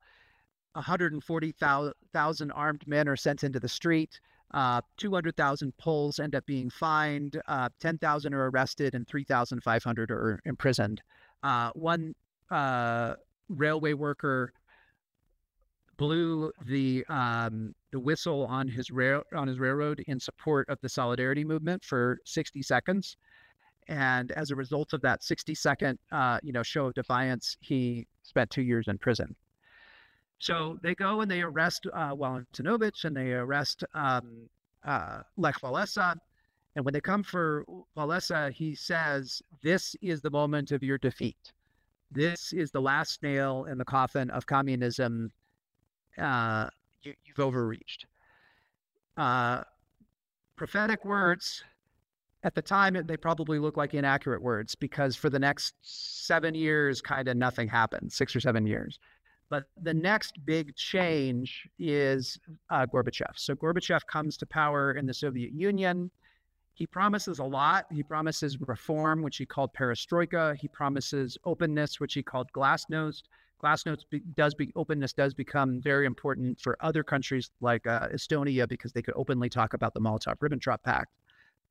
140,000 0.74 2.52
armed 2.52 2.88
men 2.88 3.08
are 3.08 3.16
sent 3.16 3.44
into 3.44 3.60
the 3.60 3.68
street. 3.68 4.18
Uh, 4.52 4.80
200,000 4.96 5.76
Poles 5.78 6.18
end 6.18 6.34
up 6.34 6.44
being 6.44 6.68
fined. 6.68 7.40
Uh, 7.46 7.68
10,000 7.80 8.34
are 8.34 8.50
arrested, 8.50 8.94
and 8.94 9.06
3,500 9.06 10.10
are 10.10 10.40
imprisoned. 10.44 11.02
Uh, 11.42 11.70
one 11.74 12.14
uh, 12.50 13.14
railway 13.48 13.92
worker 13.92 14.52
blew 15.96 16.52
the 16.66 17.04
um, 17.08 17.74
the 17.90 18.00
whistle 18.00 18.46
on 18.46 18.68
his 18.68 18.90
rail 18.90 19.22
on 19.34 19.46
his 19.46 19.58
railroad 19.58 20.02
in 20.06 20.18
support 20.18 20.68
of 20.68 20.80
the 20.80 20.88
solidarity 20.88 21.44
movement 21.44 21.84
for 21.84 22.18
60 22.24 22.62
seconds, 22.62 23.16
and 23.88 24.32
as 24.32 24.50
a 24.50 24.56
result 24.56 24.92
of 24.92 25.00
that 25.02 25.22
60 25.22 25.54
second 25.54 25.98
uh, 26.10 26.38
you 26.42 26.52
know 26.52 26.62
show 26.62 26.86
of 26.86 26.94
defiance, 26.94 27.56
he 27.60 28.06
spent 28.22 28.50
two 28.50 28.62
years 28.62 28.88
in 28.88 28.98
prison. 28.98 29.34
So 30.38 30.78
they 30.82 30.96
go 30.96 31.20
and 31.20 31.30
they 31.30 31.42
arrest 31.42 31.86
uh, 31.92 32.16
Walentynowicz 32.16 33.04
and 33.04 33.16
they 33.16 33.32
arrest 33.32 33.84
um, 33.94 34.48
uh, 34.84 35.22
Lech 35.36 35.60
Walesa. 35.60 36.16
And 36.74 36.84
when 36.84 36.94
they 36.94 37.00
come 37.00 37.22
for 37.22 37.64
Walesa, 37.96 38.52
he 38.52 38.74
says, 38.74 39.42
This 39.62 39.94
is 40.00 40.22
the 40.22 40.30
moment 40.30 40.72
of 40.72 40.82
your 40.82 40.98
defeat. 40.98 41.52
This 42.10 42.52
is 42.52 42.70
the 42.70 42.80
last 42.80 43.22
nail 43.22 43.66
in 43.70 43.78
the 43.78 43.84
coffin 43.84 44.30
of 44.30 44.46
communism. 44.46 45.32
Uh, 46.18 46.68
you, 47.02 47.14
have 47.28 47.40
overreached. 47.40 48.06
Uh, 49.16 49.62
prophetic 50.56 51.04
words, 51.04 51.64
at 52.44 52.54
the 52.54 52.62
time, 52.62 52.96
they 53.06 53.16
probably 53.16 53.58
look 53.58 53.76
like 53.76 53.94
inaccurate 53.94 54.42
words 54.42 54.74
because 54.74 55.16
for 55.16 55.30
the 55.30 55.38
next 55.38 55.74
seven 55.82 56.54
years, 56.54 57.00
kind 57.00 57.28
of 57.28 57.36
nothing 57.36 57.68
happened, 57.68 58.12
six 58.12 58.34
or 58.34 58.40
seven 58.40 58.66
years. 58.66 58.98
But 59.48 59.64
the 59.82 59.94
next 59.94 60.44
big 60.44 60.74
change 60.76 61.68
is 61.78 62.38
uh, 62.70 62.86
Gorbachev. 62.86 63.36
So 63.36 63.54
Gorbachev 63.54 64.00
comes 64.06 64.36
to 64.38 64.46
power 64.46 64.92
in 64.92 65.06
the 65.06 65.14
Soviet 65.14 65.52
Union. 65.52 66.10
He 66.74 66.86
promises 66.86 67.38
a 67.38 67.44
lot. 67.44 67.86
He 67.92 68.02
promises 68.02 68.58
reform, 68.60 69.22
which 69.22 69.36
he 69.36 69.46
called 69.46 69.74
perestroika. 69.74 70.56
He 70.56 70.68
promises 70.68 71.36
openness, 71.44 72.00
which 72.00 72.14
he 72.14 72.22
called 72.22 72.50
glasnost. 72.52 73.24
Glasnost 73.62 74.04
be, 74.10 74.20
does 74.34 74.54
be 74.54 74.72
openness 74.74 75.12
does 75.12 75.34
become 75.34 75.80
very 75.80 76.06
important 76.06 76.60
for 76.60 76.76
other 76.80 77.04
countries 77.04 77.50
like 77.60 77.86
uh, 77.86 78.08
Estonia 78.08 78.68
because 78.68 78.92
they 78.92 79.02
could 79.02 79.14
openly 79.16 79.48
talk 79.48 79.74
about 79.74 79.94
the 79.94 80.00
Molotov-Ribbentrop 80.00 80.82
Pact. 80.82 81.12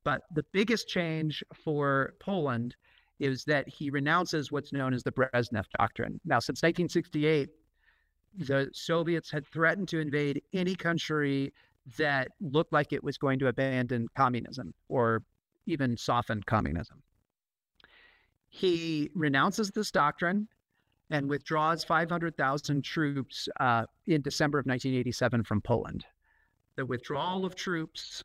But 0.03 0.21
the 0.33 0.43
biggest 0.51 0.87
change 0.87 1.43
for 1.53 2.13
Poland 2.19 2.75
is 3.19 3.43
that 3.45 3.67
he 3.67 3.89
renounces 3.89 4.51
what's 4.51 4.73
known 4.73 4.93
as 4.93 5.03
the 5.03 5.11
Brezhnev 5.11 5.65
Doctrine. 5.77 6.19
Now, 6.25 6.39
since 6.39 6.63
1968, 6.63 7.49
the 8.37 8.69
Soviets 8.73 9.29
had 9.29 9.45
threatened 9.45 9.89
to 9.89 9.99
invade 9.99 10.41
any 10.53 10.75
country 10.75 11.53
that 11.97 12.29
looked 12.39 12.73
like 12.73 12.93
it 12.93 13.03
was 13.03 13.17
going 13.17 13.39
to 13.39 13.47
abandon 13.47 14.07
communism 14.15 14.73
or 14.87 15.23
even 15.65 15.97
soften 15.97 16.41
communism. 16.43 17.01
He 18.49 19.09
renounces 19.15 19.71
this 19.71 19.91
doctrine 19.91 20.47
and 21.09 21.29
withdraws 21.29 21.83
500,000 21.83 22.83
troops 22.83 23.49
uh, 23.59 23.85
in 24.07 24.21
December 24.21 24.59
of 24.59 24.65
1987 24.65 25.43
from 25.43 25.61
Poland. 25.61 26.05
The 26.75 26.85
withdrawal 26.85 27.45
of 27.45 27.55
troops 27.55 28.23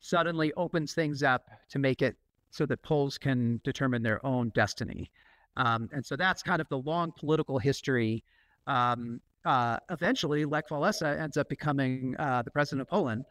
suddenly 0.00 0.52
opens 0.54 0.94
things 0.94 1.22
up 1.22 1.48
to 1.70 1.78
make 1.78 2.02
it 2.02 2.16
so 2.50 2.66
that 2.66 2.82
Poles 2.82 3.18
can 3.18 3.60
determine 3.64 4.02
their 4.02 4.24
own 4.24 4.50
destiny. 4.50 5.10
Um, 5.56 5.88
and 5.92 6.04
so 6.04 6.14
that's 6.14 6.42
kind 6.42 6.60
of 6.60 6.68
the 6.68 6.78
long 6.78 7.12
political 7.12 7.58
history 7.58 8.22
um, 8.66 9.20
uh, 9.44 9.78
eventually, 9.90 10.44
Lech 10.44 10.68
Walesa 10.68 11.18
ends 11.20 11.36
up 11.36 11.48
becoming 11.48 12.16
uh, 12.18 12.42
the 12.42 12.50
president 12.50 12.82
of 12.82 12.88
Poland. 12.88 13.24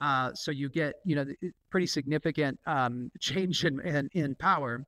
Uh, 0.00 0.32
so 0.34 0.50
you 0.50 0.68
get, 0.68 0.94
you 1.04 1.14
know, 1.14 1.26
pretty 1.70 1.86
significant 1.86 2.58
um, 2.66 3.10
change 3.20 3.64
in, 3.64 3.80
in, 3.80 4.08
in 4.12 4.34
power. 4.34 4.84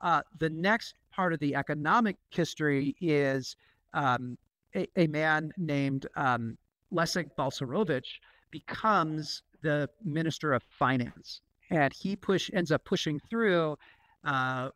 Uh, 0.00 0.22
the 0.38 0.50
next 0.50 0.94
part 1.12 1.32
of 1.32 1.40
the 1.40 1.54
economic 1.54 2.16
history 2.30 2.96
is 3.00 3.56
um, 3.92 4.38
a, 4.74 4.86
a, 4.96 5.06
man 5.06 5.52
named 5.58 6.06
um, 6.16 6.56
Leszek 6.92 7.30
Balcerowicz 7.38 8.06
becomes 8.50 9.42
the 9.62 9.88
minister 10.02 10.52
of 10.52 10.62
finance, 10.78 11.40
and 11.70 11.92
he 11.92 12.16
push 12.16 12.50
ends 12.52 12.72
up 12.72 12.84
pushing 12.84 13.20
through, 13.30 13.76
uh, 14.24 14.70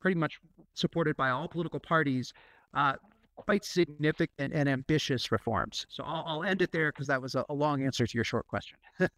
pretty 0.00 0.18
much 0.18 0.38
supported 0.74 1.16
by 1.16 1.30
all 1.30 1.46
political 1.46 1.78
parties, 1.78 2.32
uh, 2.74 2.94
quite 3.36 3.64
significant 3.64 4.52
and 4.52 4.68
ambitious 4.68 5.30
reforms. 5.30 5.86
So 5.88 6.02
I'll, 6.04 6.24
I'll 6.26 6.44
end 6.44 6.62
it 6.62 6.72
there 6.72 6.90
because 6.90 7.06
that 7.06 7.20
was 7.20 7.34
a, 7.34 7.44
a, 7.48 7.54
long 7.54 7.84
answer 7.84 8.06
to 8.06 8.14
your 8.14 8.24
short 8.24 8.46
question. 8.48 8.78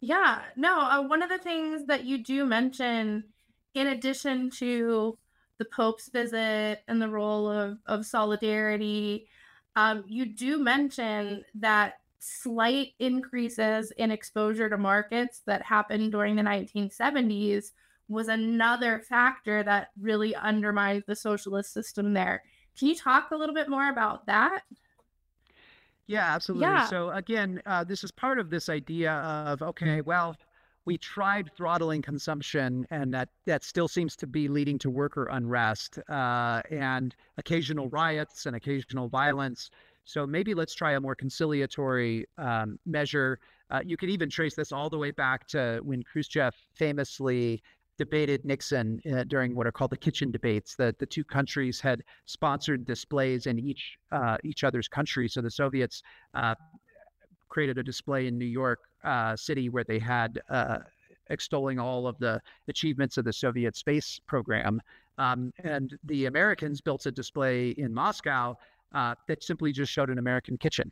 yeah, 0.00 0.42
no, 0.56 0.80
uh, 0.80 1.02
one 1.02 1.22
of 1.22 1.28
the 1.28 1.38
things 1.38 1.86
that 1.86 2.04
you 2.04 2.22
do 2.22 2.44
mention, 2.44 3.24
in 3.74 3.86
addition 3.88 4.50
to 4.58 5.18
the 5.58 5.64
Pope's 5.64 6.08
visit 6.08 6.82
and 6.86 7.00
the 7.00 7.08
role 7.08 7.50
of, 7.50 7.78
of 7.86 8.06
solidarity, 8.06 9.28
um, 9.74 10.04
you 10.06 10.26
do 10.26 10.58
mention 10.58 11.44
that 11.54 11.94
slight 12.18 12.92
increases 12.98 13.92
in 13.92 14.10
exposure 14.10 14.68
to 14.68 14.76
markets 14.76 15.42
that 15.46 15.62
happened 15.62 16.12
during 16.12 16.36
the 16.36 16.42
1970s 16.42 17.72
was 18.08 18.28
another 18.28 19.00
factor 19.00 19.62
that 19.62 19.88
really 20.00 20.34
undermined 20.34 21.04
the 21.06 21.16
socialist 21.16 21.72
system 21.72 22.12
there. 22.12 22.42
Can 22.78 22.88
you 22.88 22.94
talk 22.94 23.30
a 23.30 23.36
little 23.36 23.54
bit 23.54 23.68
more 23.68 23.88
about 23.88 24.26
that? 24.26 24.62
Yeah, 26.06 26.34
absolutely. 26.34 26.66
Yeah. 26.66 26.86
So 26.86 27.10
again, 27.10 27.60
uh, 27.66 27.84
this 27.84 28.04
is 28.04 28.12
part 28.12 28.38
of 28.38 28.50
this 28.50 28.68
idea 28.68 29.12
of 29.12 29.62
okay, 29.62 30.00
well, 30.02 30.36
we 30.84 30.96
tried 30.96 31.50
throttling 31.56 32.00
consumption, 32.00 32.86
and 32.90 33.12
that 33.12 33.28
that 33.46 33.64
still 33.64 33.88
seems 33.88 34.14
to 34.16 34.26
be 34.26 34.46
leading 34.48 34.78
to 34.78 34.90
worker 34.90 35.26
unrest 35.30 35.98
uh, 36.08 36.62
and 36.70 37.16
occasional 37.38 37.88
riots 37.88 38.46
and 38.46 38.54
occasional 38.54 39.08
violence. 39.08 39.70
So 40.04 40.24
maybe 40.24 40.54
let's 40.54 40.74
try 40.74 40.92
a 40.92 41.00
more 41.00 41.16
conciliatory 41.16 42.26
um, 42.38 42.78
measure. 42.86 43.40
Uh, 43.68 43.80
you 43.84 43.96
could 43.96 44.08
even 44.08 44.30
trace 44.30 44.54
this 44.54 44.70
all 44.70 44.88
the 44.88 44.96
way 44.96 45.10
back 45.10 45.48
to 45.48 45.80
when 45.82 46.04
Khrushchev 46.04 46.54
famously 46.74 47.60
debated 47.98 48.44
Nixon 48.44 49.00
uh, 49.12 49.24
during 49.24 49.54
what 49.54 49.66
are 49.66 49.72
called 49.72 49.90
the 49.90 49.96
kitchen 49.96 50.30
debates. 50.30 50.74
That 50.76 50.98
the 50.98 51.06
two 51.06 51.24
countries 51.24 51.80
had 51.80 52.02
sponsored 52.26 52.84
displays 52.84 53.46
in 53.46 53.58
each 53.58 53.98
uh, 54.12 54.36
each 54.44 54.64
other's 54.64 54.88
country. 54.88 55.28
So 55.28 55.40
the 55.40 55.50
Soviets 55.50 56.02
uh, 56.34 56.54
created 57.48 57.78
a 57.78 57.82
display 57.82 58.26
in 58.26 58.38
New 58.38 58.44
York 58.44 58.80
uh, 59.04 59.36
City 59.36 59.68
where 59.68 59.84
they 59.84 59.98
had 59.98 60.40
uh, 60.50 60.78
extolling 61.30 61.78
all 61.78 62.06
of 62.06 62.18
the 62.18 62.40
achievements 62.68 63.16
of 63.16 63.24
the 63.24 63.32
Soviet 63.32 63.76
space 63.76 64.20
program, 64.26 64.80
um, 65.18 65.52
and 65.64 65.98
the 66.04 66.26
Americans 66.26 66.80
built 66.80 67.06
a 67.06 67.10
display 67.10 67.70
in 67.70 67.92
Moscow 67.92 68.56
uh, 68.94 69.14
that 69.28 69.42
simply 69.42 69.72
just 69.72 69.92
showed 69.92 70.10
an 70.10 70.18
American 70.18 70.56
kitchen 70.56 70.90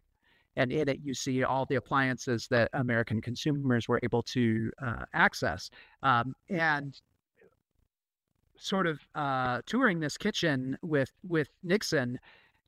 and 0.57 0.73
in 0.73 0.89
it 0.89 1.01
you 1.03 1.15
see 1.15 1.43
all 1.45 1.67
the 1.67 1.77
appliances 1.77 2.47
that 2.49 2.71
American 2.73 3.21
consumers 3.21 3.89
were 3.89 4.01
able 4.03 4.23
to 4.23 4.71
uh, 4.85 5.05
access. 5.13 5.71
Um, 6.03 6.35
and 6.49 7.01
sort 8.57 8.87
of 8.87 9.01
uh, 9.15 9.61
touring 9.67 10.01
this 10.01 10.17
kitchen 10.17 10.77
with 10.83 11.11
with 11.27 11.49
Nixon, 11.63 12.19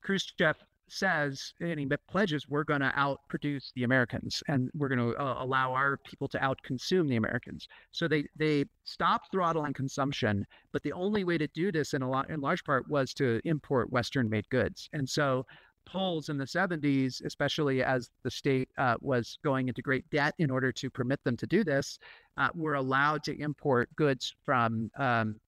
Khrushchev 0.02 0.56
says 0.88 1.52
and 1.60 1.80
he 1.80 1.88
pledges 2.08 2.48
we're 2.48 2.64
going 2.64 2.80
to 2.80 2.92
outproduce 2.96 3.72
the 3.74 3.82
Americans 3.82 4.42
and 4.48 4.70
we're 4.74 4.88
going 4.88 5.00
to 5.00 5.16
uh, 5.20 5.42
allow 5.42 5.72
our 5.72 5.96
people 5.98 6.28
to 6.28 6.38
outconsume 6.38 7.08
the 7.08 7.16
Americans. 7.16 7.68
So 7.90 8.06
they 8.06 8.26
they 8.36 8.66
stopped 8.84 9.32
throttling 9.32 9.72
consumption, 9.72 10.46
but 10.72 10.82
the 10.82 10.92
only 10.92 11.24
way 11.24 11.38
to 11.38 11.48
do 11.48 11.72
this 11.72 11.94
in 11.94 12.02
a 12.02 12.10
lot 12.10 12.30
in 12.30 12.40
large 12.40 12.64
part 12.64 12.88
was 12.88 13.12
to 13.14 13.40
import 13.44 13.90
Western 13.90 14.28
made 14.28 14.48
goods. 14.50 14.88
And 14.92 15.08
so 15.08 15.46
Poles 15.86 16.28
in 16.28 16.36
the 16.36 16.44
70s, 16.44 17.24
especially 17.24 17.82
as 17.82 18.10
the 18.22 18.30
state 18.30 18.68
uh, 18.76 18.96
was 19.00 19.38
going 19.42 19.68
into 19.68 19.80
great 19.80 20.08
debt 20.10 20.34
in 20.38 20.50
order 20.50 20.72
to 20.72 20.90
permit 20.90 21.22
them 21.24 21.36
to 21.38 21.46
do 21.46 21.64
this, 21.64 21.98
uh, 22.36 22.48
were 22.54 22.74
allowed 22.74 23.22
to 23.24 23.40
import 23.40 23.88
goods 23.96 24.34
from 24.44 24.90
um, 24.98 25.40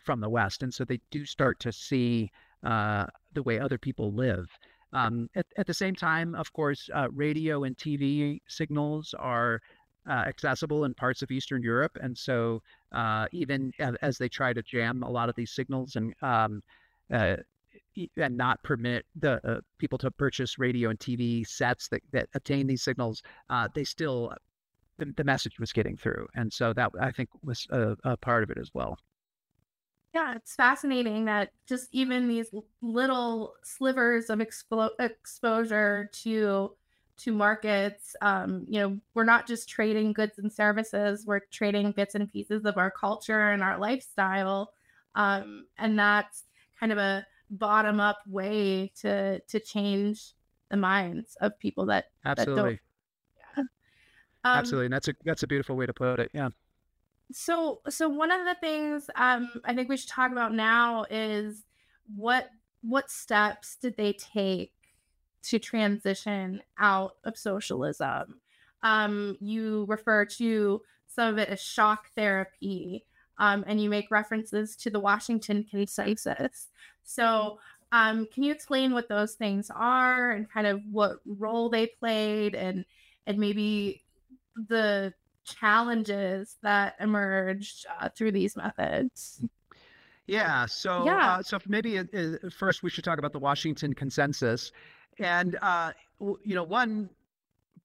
from 0.00 0.20
the 0.20 0.28
West, 0.28 0.62
and 0.62 0.72
so 0.74 0.84
they 0.84 1.00
do 1.10 1.24
start 1.24 1.60
to 1.60 1.70
see 1.70 2.30
uh, 2.64 3.06
the 3.34 3.42
way 3.42 3.58
other 3.58 3.78
people 3.78 4.12
live. 4.12 4.48
Um, 4.92 5.30
at, 5.36 5.46
at, 5.56 5.66
the 5.66 5.74
same 5.74 5.94
time, 5.94 6.34
of 6.34 6.52
course, 6.52 6.90
uh, 6.92 7.08
radio 7.12 7.64
and 7.64 7.76
TV 7.78 8.40
signals 8.48 9.14
are 9.18 9.60
uh, 10.08 10.24
accessible 10.26 10.84
in 10.84 10.92
parts 10.94 11.22
of 11.22 11.30
Eastern 11.30 11.62
Europe, 11.62 11.96
and 12.00 12.18
so 12.18 12.62
uh, 12.92 13.26
even 13.32 13.72
as 14.02 14.18
they 14.18 14.28
try 14.28 14.52
to 14.52 14.62
jam 14.62 15.02
a 15.02 15.10
lot 15.10 15.28
of 15.28 15.36
these 15.36 15.52
signals 15.52 15.96
and 15.96 16.14
um, 16.22 16.62
and 18.16 18.36
not 18.36 18.62
permit 18.62 19.04
the 19.16 19.40
uh, 19.48 19.60
people 19.78 19.98
to 19.98 20.10
purchase 20.10 20.58
radio 20.58 20.90
and 20.90 20.98
TV 20.98 21.46
sets 21.46 21.88
that, 21.88 22.02
that 22.12 22.28
obtain 22.34 22.66
these 22.66 22.82
signals, 22.82 23.22
uh, 23.50 23.68
they 23.74 23.84
still 23.84 24.32
the, 24.98 25.12
the, 25.16 25.24
message 25.24 25.58
was 25.58 25.72
getting 25.72 25.96
through, 25.96 26.26
and 26.34 26.52
so 26.52 26.72
that 26.72 26.90
I 27.00 27.10
think 27.10 27.28
was 27.42 27.66
a, 27.70 27.96
a 28.04 28.16
part 28.16 28.42
of 28.42 28.50
it 28.50 28.58
as 28.58 28.70
well. 28.74 28.98
Yeah, 30.14 30.34
it's 30.36 30.54
fascinating 30.54 31.24
that 31.24 31.52
just 31.66 31.88
even 31.92 32.28
these 32.28 32.50
little 32.82 33.54
slivers 33.62 34.28
of 34.28 34.40
expo- 34.40 34.90
exposure 34.98 36.10
to 36.22 36.72
to 37.18 37.32
markets, 37.32 38.16
um, 38.20 38.64
you 38.68 38.80
know, 38.80 38.98
we're 39.14 39.24
not 39.24 39.46
just 39.46 39.68
trading 39.68 40.12
goods 40.12 40.38
and 40.38 40.52
services; 40.52 41.24
we're 41.26 41.40
trading 41.50 41.92
bits 41.92 42.14
and 42.14 42.30
pieces 42.30 42.64
of 42.64 42.76
our 42.76 42.90
culture 42.90 43.50
and 43.50 43.62
our 43.62 43.78
lifestyle, 43.78 44.72
um, 45.14 45.66
and 45.78 45.98
that's 45.98 46.44
kind 46.78 46.92
of 46.92 46.98
a 46.98 47.26
bottom 47.52 48.00
up 48.00 48.18
way 48.26 48.90
to 49.00 49.38
to 49.40 49.60
change 49.60 50.32
the 50.70 50.76
minds 50.76 51.36
of 51.40 51.58
people 51.58 51.86
that 51.86 52.06
absolutely. 52.24 52.80
That 53.54 53.58
yeah. 53.58 53.64
Um, 54.44 54.58
absolutely, 54.58 54.86
and 54.86 54.94
that's 54.94 55.08
a 55.08 55.14
that's 55.24 55.42
a 55.44 55.46
beautiful 55.46 55.76
way 55.76 55.86
to 55.86 55.92
put 55.92 56.18
it. 56.18 56.30
Yeah. 56.34 56.48
So, 57.30 57.80
so 57.88 58.08
one 58.08 58.30
of 58.30 58.44
the 58.44 58.56
things 58.60 59.08
um, 59.14 59.50
I 59.64 59.74
think 59.74 59.88
we 59.88 59.96
should 59.96 60.08
talk 60.08 60.32
about 60.32 60.52
now 60.52 61.04
is 61.10 61.64
what 62.16 62.50
what 62.82 63.10
steps 63.10 63.76
did 63.80 63.96
they 63.96 64.12
take 64.14 64.72
to 65.44 65.58
transition 65.58 66.62
out 66.78 67.12
of 67.24 67.38
socialism? 67.38 68.40
Um, 68.82 69.36
you 69.40 69.84
refer 69.88 70.24
to 70.24 70.82
some 71.06 71.28
of 71.28 71.38
it 71.38 71.48
as 71.48 71.60
shock 71.60 72.08
therapy, 72.16 73.04
um, 73.38 73.64
and 73.66 73.80
you 73.80 73.90
make 73.90 74.10
references 74.10 74.76
to 74.76 74.90
the 74.90 75.00
Washington 75.00 75.64
Consensus. 75.70 76.68
So, 77.04 77.58
um, 77.90 78.26
can 78.32 78.42
you 78.42 78.52
explain 78.52 78.92
what 78.92 79.08
those 79.08 79.34
things 79.34 79.70
are 79.74 80.30
and 80.30 80.50
kind 80.50 80.66
of 80.66 80.80
what 80.90 81.18
role 81.26 81.68
they 81.68 81.86
played, 81.86 82.54
and 82.54 82.84
and 83.26 83.38
maybe 83.38 84.02
the 84.68 85.12
challenges 85.44 86.56
that 86.62 86.94
emerged 87.00 87.86
uh, 88.00 88.08
through 88.08 88.32
these 88.32 88.56
methods? 88.56 89.42
Yeah. 90.26 90.66
So, 90.66 91.04
yeah. 91.04 91.34
Uh, 91.34 91.42
so 91.42 91.58
maybe 91.66 91.98
uh, 91.98 92.04
uh, 92.14 92.50
first 92.50 92.82
we 92.82 92.90
should 92.90 93.04
talk 93.04 93.18
about 93.18 93.32
the 93.32 93.38
Washington 93.38 93.92
Consensus, 93.92 94.72
and 95.18 95.58
uh, 95.60 95.92
you 96.20 96.54
know, 96.54 96.62
one 96.64 97.10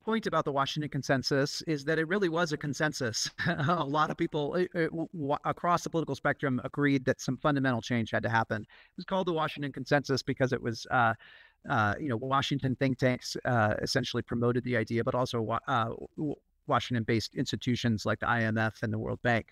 point 0.08 0.26
about 0.26 0.46
the 0.46 0.52
Washington 0.52 0.90
Consensus 0.90 1.62
is 1.68 1.84
that 1.84 2.00
it 2.00 2.08
really 2.08 2.30
was 2.30 2.54
a 2.54 2.58
consensus. 2.58 3.30
a 3.68 3.84
lot 3.84 4.10
of 4.10 4.16
people 4.16 4.56
uh, 4.74 5.36
across 5.44 5.84
the 5.84 5.90
political 5.90 6.16
spectrum 6.16 6.62
agreed 6.64 7.04
that 7.04 7.20
some 7.20 7.36
fundamental 7.36 7.82
change 7.82 8.10
had 8.12 8.24
to 8.24 8.30
happen. 8.30 8.62
It 8.62 8.96
was 8.96 9.04
called 9.04 9.28
the 9.28 9.34
Washington 9.34 9.72
Consensus 9.72 10.24
because 10.24 10.54
it 10.54 10.62
was. 10.62 10.88
Uh, 10.90 11.14
you 12.00 12.08
know, 12.08 12.16
Washington 12.16 12.78
think 12.78 12.98
tanks 12.98 13.36
essentially 13.82 14.24
promoted 14.24 14.64
the 14.64 14.78
idea, 14.78 15.04
but 15.04 15.14
also 15.14 15.46
Washington 16.68 17.04
based 17.04 17.36
institutions 17.36 18.06
like 18.06 18.20
the 18.20 18.26
IMF 18.26 18.84
and 18.84 18.94
the 18.94 18.98
World 18.98 19.22
Bank. 19.22 19.48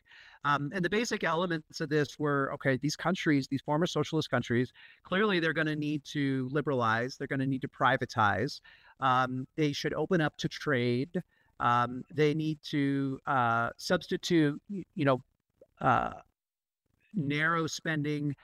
Um, 0.45 0.69
and 0.73 0.85
the 0.85 0.89
basic 0.89 1.23
elements 1.23 1.81
of 1.81 1.89
this 1.89 2.19
were 2.19 2.51
okay, 2.53 2.77
these 2.77 2.95
countries, 2.95 3.47
these 3.47 3.61
former 3.61 3.87
socialist 3.87 4.29
countries, 4.29 4.71
clearly 5.03 5.39
they're 5.39 5.53
going 5.53 5.67
to 5.67 5.75
need 5.75 6.03
to 6.05 6.47
liberalize, 6.51 7.17
they're 7.17 7.27
going 7.27 7.39
to 7.39 7.47
need 7.47 7.63
to 7.63 7.67
privatize. 7.67 8.61
Um, 8.99 9.47
they 9.55 9.71
should 9.71 9.93
open 9.95 10.21
up 10.21 10.37
to 10.37 10.47
trade. 10.47 11.21
Um, 11.59 12.03
they 12.13 12.35
need 12.35 12.59
to 12.69 13.19
uh, 13.25 13.69
substitute, 13.77 14.61
you 14.69 15.05
know, 15.05 15.21
uh, 15.81 16.13
narrow 17.15 17.65
spending 17.65 18.35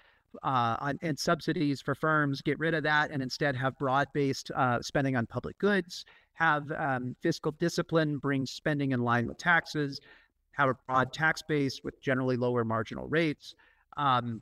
uh, 0.44 0.78
on, 0.80 0.98
and 1.04 1.20
subsidies 1.20 1.82
for 1.82 1.94
firms, 1.94 2.42
get 2.42 2.58
rid 2.58 2.74
of 2.74 2.84
that, 2.84 3.12
and 3.12 3.22
instead 3.22 3.56
have 3.56 3.78
broad 3.78 4.08
based 4.14 4.50
uh, 4.56 4.82
spending 4.82 5.16
on 5.16 5.28
public 5.28 5.58
goods 5.60 6.04
have 6.42 6.72
um, 6.72 7.16
fiscal 7.22 7.52
discipline, 7.60 8.18
bring 8.18 8.48
spending 8.48 8.94
in 8.94 9.02
line 9.02 9.28
with 9.28 9.38
taxes, 9.38 10.00
have 10.52 10.70
a 10.70 10.76
broad 10.88 11.14
tax 11.14 11.42
base 11.42 11.82
with 11.84 12.02
generally 12.02 12.38
lower 12.38 12.64
marginal 12.64 13.08
rates, 13.08 13.56
um, 13.98 14.42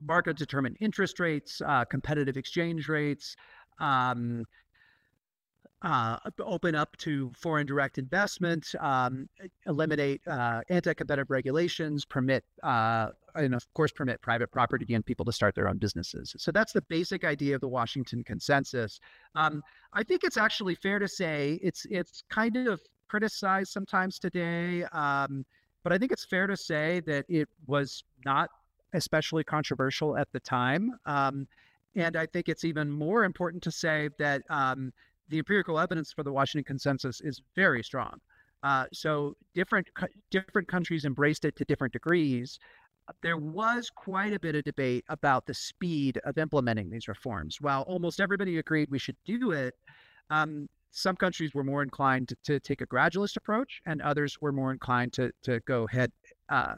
market 0.00 0.36
determined 0.36 0.76
interest 0.80 1.20
rates, 1.20 1.60
uh, 1.64 1.84
competitive 1.84 2.36
exchange 2.36 2.88
rates, 2.88 3.36
um, 3.80 4.44
uh, 5.82 6.18
open 6.40 6.74
up 6.74 6.96
to 6.96 7.30
foreign 7.36 7.66
direct 7.66 7.98
investment, 7.98 8.74
um, 8.80 9.28
eliminate 9.66 10.20
uh, 10.26 10.60
anti-competitive 10.68 11.30
regulations, 11.30 12.04
permit, 12.04 12.44
uh, 12.64 13.10
and 13.36 13.54
of 13.54 13.64
course, 13.74 13.92
permit 13.92 14.20
private 14.20 14.50
property 14.50 14.92
and 14.94 15.06
people 15.06 15.24
to 15.24 15.30
start 15.30 15.54
their 15.54 15.68
own 15.68 15.78
businesses. 15.78 16.34
So 16.38 16.50
that's 16.50 16.72
the 16.72 16.82
basic 16.82 17.24
idea 17.24 17.54
of 17.54 17.60
the 17.60 17.68
Washington 17.68 18.24
Consensus. 18.24 18.98
Um, 19.36 19.62
I 19.92 20.02
think 20.02 20.24
it's 20.24 20.36
actually 20.36 20.74
fair 20.74 20.98
to 20.98 21.06
say 21.06 21.60
it's 21.62 21.86
it's 21.88 22.24
kind 22.28 22.56
of 22.56 22.80
criticized 23.08 23.72
sometimes 23.72 24.18
today, 24.18 24.84
um, 24.92 25.44
but 25.82 25.92
I 25.92 25.98
think 25.98 26.12
it's 26.12 26.24
fair 26.24 26.46
to 26.46 26.56
say 26.56 27.00
that 27.06 27.24
it 27.28 27.48
was 27.66 28.04
not 28.24 28.50
especially 28.92 29.44
controversial 29.44 30.16
at 30.16 30.28
the 30.32 30.40
time. 30.40 30.92
Um, 31.06 31.46
and 31.94 32.16
I 32.16 32.26
think 32.26 32.48
it's 32.48 32.64
even 32.64 32.90
more 32.90 33.24
important 33.24 33.62
to 33.64 33.70
say 33.70 34.08
that 34.18 34.42
um, 34.50 34.92
the 35.28 35.38
empirical 35.38 35.78
evidence 35.78 36.12
for 36.12 36.22
the 36.22 36.32
Washington 36.32 36.64
Consensus 36.64 37.20
is 37.20 37.40
very 37.54 37.82
strong. 37.82 38.20
Uh, 38.62 38.86
so 38.92 39.36
different 39.54 39.86
different 40.30 40.66
countries 40.66 41.04
embraced 41.04 41.44
it 41.44 41.54
to 41.56 41.64
different 41.64 41.92
degrees. 41.92 42.58
There 43.22 43.36
was 43.36 43.88
quite 43.88 44.32
a 44.34 44.40
bit 44.40 44.54
of 44.54 44.64
debate 44.64 45.04
about 45.08 45.46
the 45.46 45.54
speed 45.54 46.18
of 46.24 46.36
implementing 46.36 46.90
these 46.90 47.08
reforms. 47.08 47.60
While 47.60 47.82
almost 47.82 48.20
everybody 48.20 48.58
agreed 48.58 48.90
we 48.90 48.98
should 48.98 49.16
do 49.24 49.52
it, 49.52 49.74
um, 50.30 50.68
some 50.98 51.16
countries 51.16 51.54
were 51.54 51.64
more 51.64 51.82
inclined 51.82 52.28
to, 52.28 52.36
to, 52.44 52.60
take 52.60 52.80
a 52.80 52.86
gradualist 52.86 53.36
approach, 53.36 53.80
and 53.86 54.02
others 54.02 54.40
were 54.40 54.52
more 54.52 54.72
inclined 54.72 55.12
to 55.14 55.30
to 55.42 55.60
go 55.60 55.86
head 55.86 56.12
uh, 56.48 56.74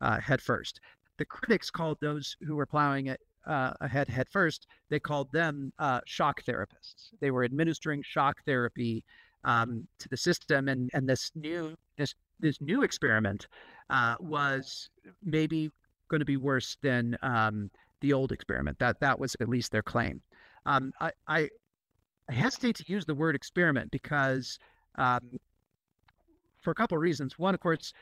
uh, 0.00 0.20
head 0.20 0.40
first. 0.40 0.80
The 1.18 1.24
critics 1.24 1.70
called 1.70 1.98
those 2.00 2.36
who 2.46 2.56
were 2.56 2.66
plowing 2.66 3.06
it 3.06 3.20
uh, 3.46 3.72
ahead 3.80 4.08
head 4.08 4.28
first, 4.28 4.66
they 4.88 5.00
called 5.00 5.32
them 5.32 5.72
uh, 5.78 6.00
shock 6.06 6.42
therapists. 6.44 7.10
They 7.20 7.30
were 7.30 7.44
administering 7.44 8.02
shock 8.02 8.44
therapy 8.44 9.04
um, 9.44 9.86
to 9.98 10.08
the 10.08 10.16
system, 10.16 10.68
and 10.68 10.90
and 10.94 11.08
this 11.08 11.32
new 11.34 11.76
this 11.96 12.14
this 12.40 12.60
new 12.60 12.82
experiment 12.82 13.48
uh, 13.90 14.16
was 14.20 14.90
maybe 15.22 15.70
going 16.08 16.20
to 16.20 16.26
be 16.26 16.36
worse 16.36 16.76
than 16.82 17.16
um, 17.22 17.70
the 18.00 18.12
old 18.12 18.32
experiment. 18.32 18.78
That 18.78 19.00
that 19.00 19.18
was 19.18 19.36
at 19.40 19.48
least 19.48 19.72
their 19.72 19.82
claim. 19.82 20.20
Um, 20.64 20.92
I, 21.00 21.10
I, 21.26 21.50
I 22.32 22.34
hesitate 22.34 22.76
to 22.76 22.84
use 22.86 23.04
the 23.04 23.14
word 23.14 23.34
experiment 23.34 23.90
because 23.90 24.58
um, 24.96 25.38
for 26.62 26.70
a 26.70 26.74
couple 26.74 26.96
of 26.96 27.02
reasons. 27.02 27.38
One, 27.38 27.52
of 27.54 27.60
course, 27.60 27.92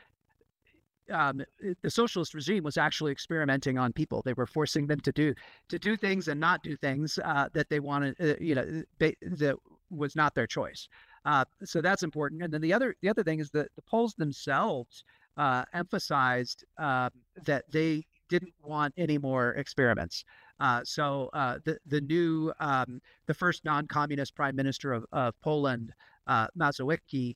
um, 1.11 1.41
the 1.81 1.89
socialist 1.89 2.33
regime 2.33 2.63
was 2.63 2.77
actually 2.77 3.11
experimenting 3.11 3.77
on 3.77 3.91
people. 3.91 4.21
They 4.23 4.31
were 4.31 4.45
forcing 4.45 4.87
them 4.87 5.01
to 5.01 5.11
do 5.11 5.33
to 5.67 5.77
do 5.77 5.97
things 5.97 6.29
and 6.29 6.39
not 6.39 6.63
do 6.63 6.77
things 6.77 7.19
uh, 7.25 7.49
that 7.53 7.67
they 7.69 7.81
wanted. 7.81 8.15
Uh, 8.21 8.35
you 8.39 8.55
know, 8.55 8.83
they, 8.99 9.15
that 9.21 9.57
was 9.89 10.15
not 10.15 10.33
their 10.33 10.47
choice. 10.47 10.87
Uh, 11.25 11.43
so 11.65 11.81
that's 11.81 12.03
important. 12.03 12.41
And 12.41 12.53
then 12.53 12.61
the 12.61 12.71
other 12.71 12.95
the 13.01 13.09
other 13.09 13.23
thing 13.23 13.39
is 13.41 13.49
that 13.49 13.67
the 13.75 13.81
Poles 13.81 14.13
themselves 14.13 15.03
uh, 15.35 15.65
emphasized 15.73 16.63
um, 16.77 17.09
that 17.43 17.65
they 17.69 18.05
didn't 18.29 18.53
want 18.63 18.93
any 18.95 19.17
more 19.17 19.51
experiments. 19.55 20.23
Uh, 20.61 20.81
so 20.83 21.29
uh, 21.33 21.57
the 21.65 21.77
the 21.87 21.99
new 22.01 22.53
um, 22.59 23.01
the 23.25 23.33
first 23.33 23.65
non-communist 23.65 24.35
prime 24.35 24.55
minister 24.55 24.93
of, 24.93 25.05
of 25.11 25.33
Poland, 25.41 25.91
Mazowiecki, 26.29 27.35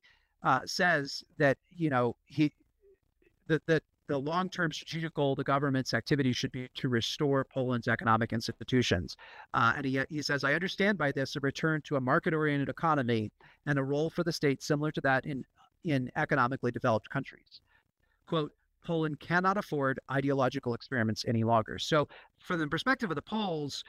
says 0.65 1.23
that 1.37 1.57
you 1.71 1.89
know 1.89 2.15
he 2.25 2.53
the, 3.47 3.61
the, 3.65 3.81
the 4.07 4.17
long-term 4.17 4.71
strategic 4.71 5.13
goal 5.13 5.33
of 5.33 5.37
the 5.37 5.43
government's 5.43 5.93
activity 5.93 6.33
should 6.33 6.51
be 6.51 6.69
to 6.75 6.89
restore 6.89 7.43
Poland's 7.43 7.87
economic 7.87 8.33
institutions. 8.33 9.17
Uh, 9.53 9.73
and 9.77 9.85
he, 9.85 9.99
he 10.09 10.21
says, 10.21 10.43
I 10.43 10.53
understand 10.53 10.97
by 10.97 11.11
this 11.11 11.35
a 11.35 11.39
return 11.39 11.81
to 11.85 11.95
a 11.95 12.01
market-oriented 12.01 12.69
economy 12.69 13.31
and 13.65 13.79
a 13.79 13.83
role 13.83 14.09
for 14.09 14.23
the 14.23 14.31
state 14.31 14.61
similar 14.61 14.91
to 14.91 15.01
that 15.01 15.25
in, 15.25 15.43
in 15.83 16.11
economically 16.15 16.71
developed 16.71 17.09
countries. 17.09 17.61
Quote, 18.27 18.51
Poland 18.85 19.19
cannot 19.19 19.57
afford 19.57 19.99
ideological 20.11 20.73
experiments 20.73 21.25
any 21.27 21.43
longer. 21.43 21.77
So 21.79 22.07
from 22.39 22.59
the 22.59 22.67
perspective 22.67 23.09
of 23.09 23.15
the 23.15 23.21
Poles, 23.21 23.83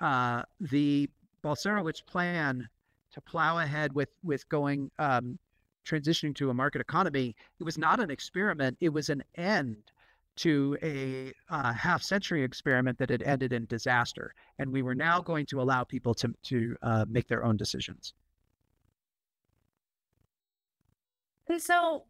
uh, 0.00 0.42
the 0.60 1.08
Balcerowicz 1.44 2.04
plan 2.04 2.68
to 3.12 3.20
plow 3.20 3.58
ahead 3.58 3.92
with, 3.92 4.08
with 4.24 4.48
going 4.48 4.90
um, 4.98 5.38
transitioning 5.86 6.34
to 6.36 6.50
a 6.50 6.54
market 6.54 6.80
economy, 6.80 7.36
it 7.60 7.64
was 7.64 7.78
not 7.78 8.00
an 8.00 8.10
experiment, 8.10 8.76
it 8.80 8.88
was 8.88 9.10
an 9.10 9.22
end 9.36 9.76
to 10.36 10.76
a 10.82 11.32
uh, 11.48 11.72
half 11.72 12.02
century 12.02 12.42
experiment 12.42 12.98
that 12.98 13.10
had 13.10 13.22
ended 13.22 13.52
in 13.52 13.66
disaster. 13.66 14.34
And 14.58 14.72
we 14.72 14.82
were 14.82 14.94
now 14.94 15.20
going 15.20 15.46
to 15.46 15.60
allow 15.60 15.84
people 15.84 16.14
to, 16.14 16.34
to 16.44 16.76
uh, 16.82 17.04
make 17.08 17.28
their 17.28 17.44
own 17.44 17.56
decisions. 17.56 18.14
So, 21.58 22.04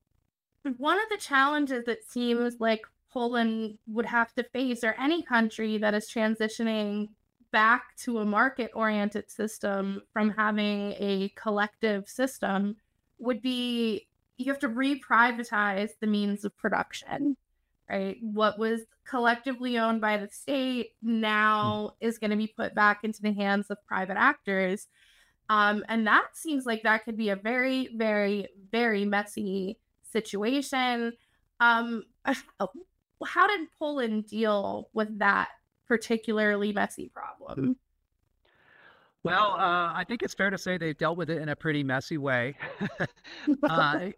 one 0.78 0.98
of 0.98 1.08
the 1.10 1.18
challenges 1.18 1.84
that 1.84 2.04
seems 2.04 2.56
like 2.58 2.82
Poland 3.12 3.78
would 3.86 4.06
have 4.06 4.34
to 4.34 4.42
face, 4.44 4.82
or 4.82 4.94
any 4.98 5.22
country 5.22 5.78
that 5.78 5.94
is 5.94 6.10
transitioning 6.10 7.08
back 7.54 7.96
to 7.96 8.18
a 8.18 8.24
market 8.24 8.72
oriented 8.74 9.30
system 9.30 10.02
from 10.12 10.30
having 10.30 10.92
a 10.98 11.32
collective 11.36 12.08
system 12.08 12.74
would 13.20 13.40
be 13.40 14.08
you 14.36 14.50
have 14.50 14.58
to 14.58 14.66
re-privatize 14.66 15.90
the 16.00 16.06
means 16.08 16.44
of 16.44 16.56
production 16.56 17.36
right 17.88 18.16
what 18.20 18.58
was 18.58 18.80
collectively 19.06 19.78
owned 19.78 20.00
by 20.00 20.16
the 20.16 20.28
state 20.28 20.96
now 21.00 21.92
mm. 21.92 22.06
is 22.08 22.18
going 22.18 22.32
to 22.32 22.36
be 22.36 22.48
put 22.48 22.74
back 22.74 23.04
into 23.04 23.22
the 23.22 23.32
hands 23.32 23.70
of 23.70 23.78
private 23.86 24.16
actors 24.16 24.88
um, 25.48 25.84
and 25.88 26.08
that 26.08 26.26
seems 26.32 26.66
like 26.66 26.82
that 26.82 27.04
could 27.04 27.16
be 27.16 27.28
a 27.28 27.36
very 27.36 27.88
very 27.94 28.48
very 28.72 29.04
messy 29.04 29.78
situation 30.14 31.12
um, 31.60 32.04
how 32.24 33.46
did 33.46 33.68
poland 33.78 34.26
deal 34.26 34.88
with 34.92 35.18
that 35.18 35.48
particularly 35.86 36.72
messy 36.72 37.10
problem 37.14 37.76
well, 39.24 39.52
uh, 39.52 39.90
I 39.94 40.04
think 40.06 40.22
it's 40.22 40.34
fair 40.34 40.50
to 40.50 40.58
say 40.58 40.76
they've 40.76 40.96
dealt 40.96 41.16
with 41.16 41.30
it 41.30 41.40
in 41.40 41.48
a 41.48 41.56
pretty 41.56 41.82
messy 41.82 42.18
way. 42.18 42.54
uh, 43.62 44.10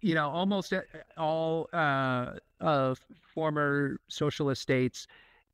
you 0.00 0.14
know, 0.14 0.30
almost 0.30 0.72
all 1.18 1.68
uh, 1.74 2.32
of 2.60 2.98
former 3.34 3.98
socialist 4.08 4.62
states, 4.62 5.06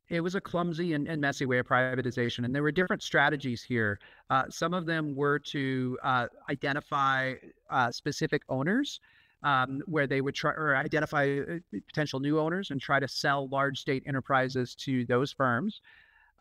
it 0.09 0.21
was 0.21 0.37
a 0.37 0.41
clumsy 0.41 0.95
and, 0.95 1.09
and, 1.09 1.21
messy 1.21 1.47
way 1.47 1.59
of 1.59 1.67
privatization. 1.67 2.45
And 2.45 2.55
there 2.55 2.63
were 2.63 2.73
different 2.73 3.03
strategies 3.03 3.63
here. 3.63 3.99
Uh, 4.29 4.45
some 4.49 4.75
of 4.75 4.87
them 4.87 5.15
were 5.15 5.39
to 5.39 5.99
uh, 6.03 6.27
identify 6.49 7.35
uh, 7.71 7.91
specific 7.91 8.43
owners. 8.49 9.01
Um, 9.43 9.81
where 9.87 10.07
they 10.07 10.21
would 10.21 10.35
try 10.35 10.53
or 10.53 10.77
identify 10.77 11.41
potential 11.87 12.21
new 12.21 12.39
owners 12.39 12.71
and 12.71 12.79
try 12.79 13.01
to 13.01 13.09
sell 13.09 13.49
large 13.49 13.81
state 13.81 14.03
enterprises 14.07 14.75
to 14.75 15.07
those 15.07 15.33
firms. 15.33 15.81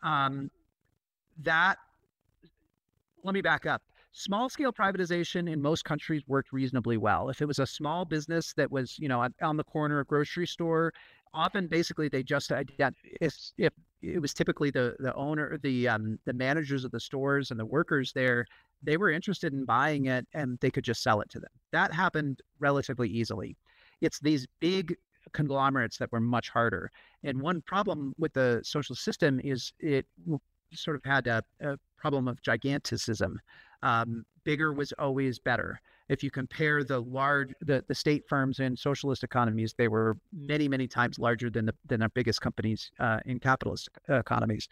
Um, 0.02 0.50
that 1.42 1.78
let 3.24 3.34
me 3.34 3.40
back 3.40 3.66
up. 3.66 3.82
Small 4.12 4.48
scale 4.48 4.72
privatization 4.72 5.50
in 5.50 5.62
most 5.62 5.84
countries 5.84 6.22
worked 6.26 6.52
reasonably 6.52 6.96
well. 6.96 7.28
If 7.28 7.40
it 7.40 7.46
was 7.46 7.58
a 7.58 7.66
small 7.66 8.04
business 8.04 8.52
that 8.54 8.70
was, 8.70 8.98
you 8.98 9.08
know, 9.08 9.26
on 9.40 9.56
the 9.56 9.64
corner 9.64 10.00
of 10.00 10.06
a 10.06 10.08
grocery 10.08 10.46
store, 10.46 10.92
often 11.32 11.68
basically 11.68 12.08
they 12.08 12.22
just 12.22 12.50
if 12.50 13.72
it 14.02 14.20
was 14.20 14.34
typically 14.34 14.70
the 14.70 14.96
the 14.98 15.14
owner, 15.14 15.58
the 15.62 15.88
um, 15.88 16.18
the 16.24 16.32
managers 16.32 16.84
of 16.84 16.90
the 16.90 16.98
stores 16.98 17.50
and 17.50 17.60
the 17.60 17.66
workers 17.66 18.12
there, 18.12 18.46
they 18.82 18.96
were 18.96 19.10
interested 19.10 19.52
in 19.52 19.64
buying 19.64 20.06
it 20.06 20.26
and 20.34 20.58
they 20.60 20.70
could 20.70 20.84
just 20.84 21.02
sell 21.02 21.20
it 21.20 21.30
to 21.30 21.40
them. 21.40 21.50
That 21.72 21.92
happened 21.92 22.40
relatively 22.58 23.08
easily. 23.08 23.56
It's 24.00 24.18
these 24.20 24.46
big 24.60 24.96
conglomerates 25.32 25.98
that 25.98 26.10
were 26.12 26.20
much 26.20 26.48
harder. 26.48 26.90
And 27.22 27.40
one 27.40 27.62
problem 27.62 28.14
with 28.18 28.32
the 28.32 28.60
social 28.64 28.96
system 28.96 29.40
is 29.44 29.72
it 29.78 30.06
sort 30.72 30.96
of 30.96 31.04
had 31.04 31.26
a, 31.26 31.42
a 31.60 31.76
problem 31.98 32.28
of 32.28 32.40
giganticism. 32.42 33.38
Um, 33.82 34.24
bigger 34.44 34.72
was 34.72 34.92
always 34.98 35.38
better. 35.38 35.80
If 36.08 36.24
you 36.24 36.30
compare 36.30 36.82
the 36.82 37.00
large, 37.00 37.52
the, 37.60 37.84
the 37.86 37.94
state 37.94 38.24
firms 38.28 38.58
in 38.58 38.76
socialist 38.76 39.22
economies, 39.22 39.74
they 39.76 39.88
were 39.88 40.16
many, 40.32 40.66
many 40.68 40.88
times 40.88 41.18
larger 41.18 41.50
than 41.50 41.66
the 41.66 41.74
than 41.86 42.02
our 42.02 42.08
biggest 42.08 42.40
companies 42.40 42.90
uh, 42.98 43.20
in 43.26 43.38
capitalist 43.38 43.88
economies. 44.08 44.68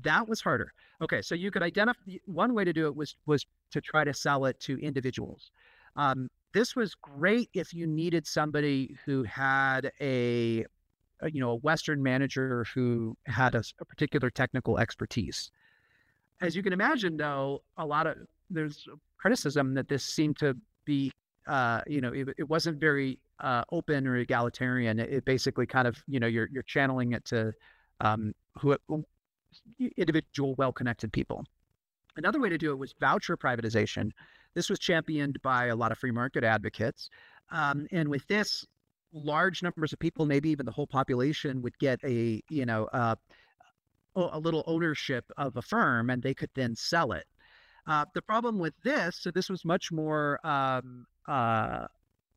That 0.00 0.28
was 0.28 0.40
harder. 0.40 0.72
Okay, 1.00 1.22
so 1.22 1.34
you 1.34 1.50
could 1.50 1.62
identify 1.62 2.00
one 2.26 2.54
way 2.54 2.64
to 2.64 2.72
do 2.72 2.86
it 2.86 2.96
was 2.96 3.16
was 3.26 3.46
to 3.70 3.80
try 3.80 4.04
to 4.04 4.14
sell 4.14 4.46
it 4.46 4.58
to 4.60 4.78
individuals. 4.78 5.50
Um, 5.96 6.28
this 6.52 6.74
was 6.74 6.94
great 6.94 7.50
if 7.54 7.74
you 7.74 7.86
needed 7.86 8.26
somebody 8.26 8.96
who 9.04 9.22
had 9.24 9.92
a, 10.00 10.64
a 11.20 11.30
you 11.30 11.40
know 11.40 11.50
a 11.50 11.56
Western 11.56 12.02
manager 12.02 12.64
who 12.74 13.16
had 13.26 13.54
a, 13.54 13.62
a 13.80 13.84
particular 13.84 14.30
technical 14.30 14.78
expertise 14.78 15.50
as 16.42 16.56
you 16.56 16.62
can 16.62 16.72
imagine, 16.72 17.16
though, 17.16 17.62
a 17.78 17.86
lot 17.86 18.06
of 18.06 18.18
there's 18.50 18.86
criticism 19.16 19.74
that 19.74 19.88
this 19.88 20.04
seemed 20.04 20.36
to 20.38 20.54
be, 20.84 21.10
uh, 21.46 21.80
you 21.86 22.00
know, 22.00 22.12
it, 22.12 22.28
it 22.36 22.48
wasn't 22.48 22.78
very 22.78 23.18
uh, 23.40 23.62
open 23.70 24.06
or 24.06 24.16
egalitarian. 24.16 24.98
It, 24.98 25.12
it, 25.12 25.24
basically 25.24 25.66
kind 25.66 25.86
of, 25.86 26.02
you 26.06 26.20
know, 26.20 26.26
you're 26.26 26.48
you're 26.52 26.64
channeling 26.64 27.12
it 27.12 27.24
to 27.26 27.52
um, 28.00 28.34
who 28.58 28.76
individual, 29.96 30.54
well-connected 30.56 31.12
people. 31.12 31.44
Another 32.16 32.40
way 32.40 32.48
to 32.48 32.58
do 32.58 32.72
it 32.72 32.78
was 32.78 32.94
voucher 33.00 33.36
privatization. 33.36 34.10
This 34.54 34.68
was 34.68 34.78
championed 34.78 35.40
by 35.42 35.66
a 35.66 35.76
lot 35.76 35.92
of 35.92 35.98
free 35.98 36.10
market 36.10 36.44
advocates, 36.44 37.08
um, 37.50 37.86
and 37.90 38.08
with 38.08 38.26
this, 38.26 38.66
large 39.12 39.62
numbers 39.62 39.92
of 39.92 39.98
people, 39.98 40.26
maybe 40.26 40.50
even 40.50 40.66
the 40.66 40.72
whole 40.72 40.86
population, 40.86 41.62
would 41.62 41.78
get 41.78 42.00
a, 42.04 42.42
you 42.48 42.66
know, 42.66 42.84
uh, 42.92 43.14
a 44.16 44.38
little 44.38 44.62
ownership 44.66 45.24
of 45.36 45.56
a 45.56 45.62
firm 45.62 46.10
and 46.10 46.22
they 46.22 46.34
could 46.34 46.50
then 46.54 46.74
sell 46.76 47.12
it. 47.12 47.26
Uh, 47.86 48.04
the 48.14 48.22
problem 48.22 48.58
with 48.58 48.74
this, 48.84 49.16
so 49.16 49.30
this 49.30 49.48
was 49.48 49.64
much 49.64 49.90
more 49.90 50.38
um, 50.46 51.06
uh, 51.26 51.86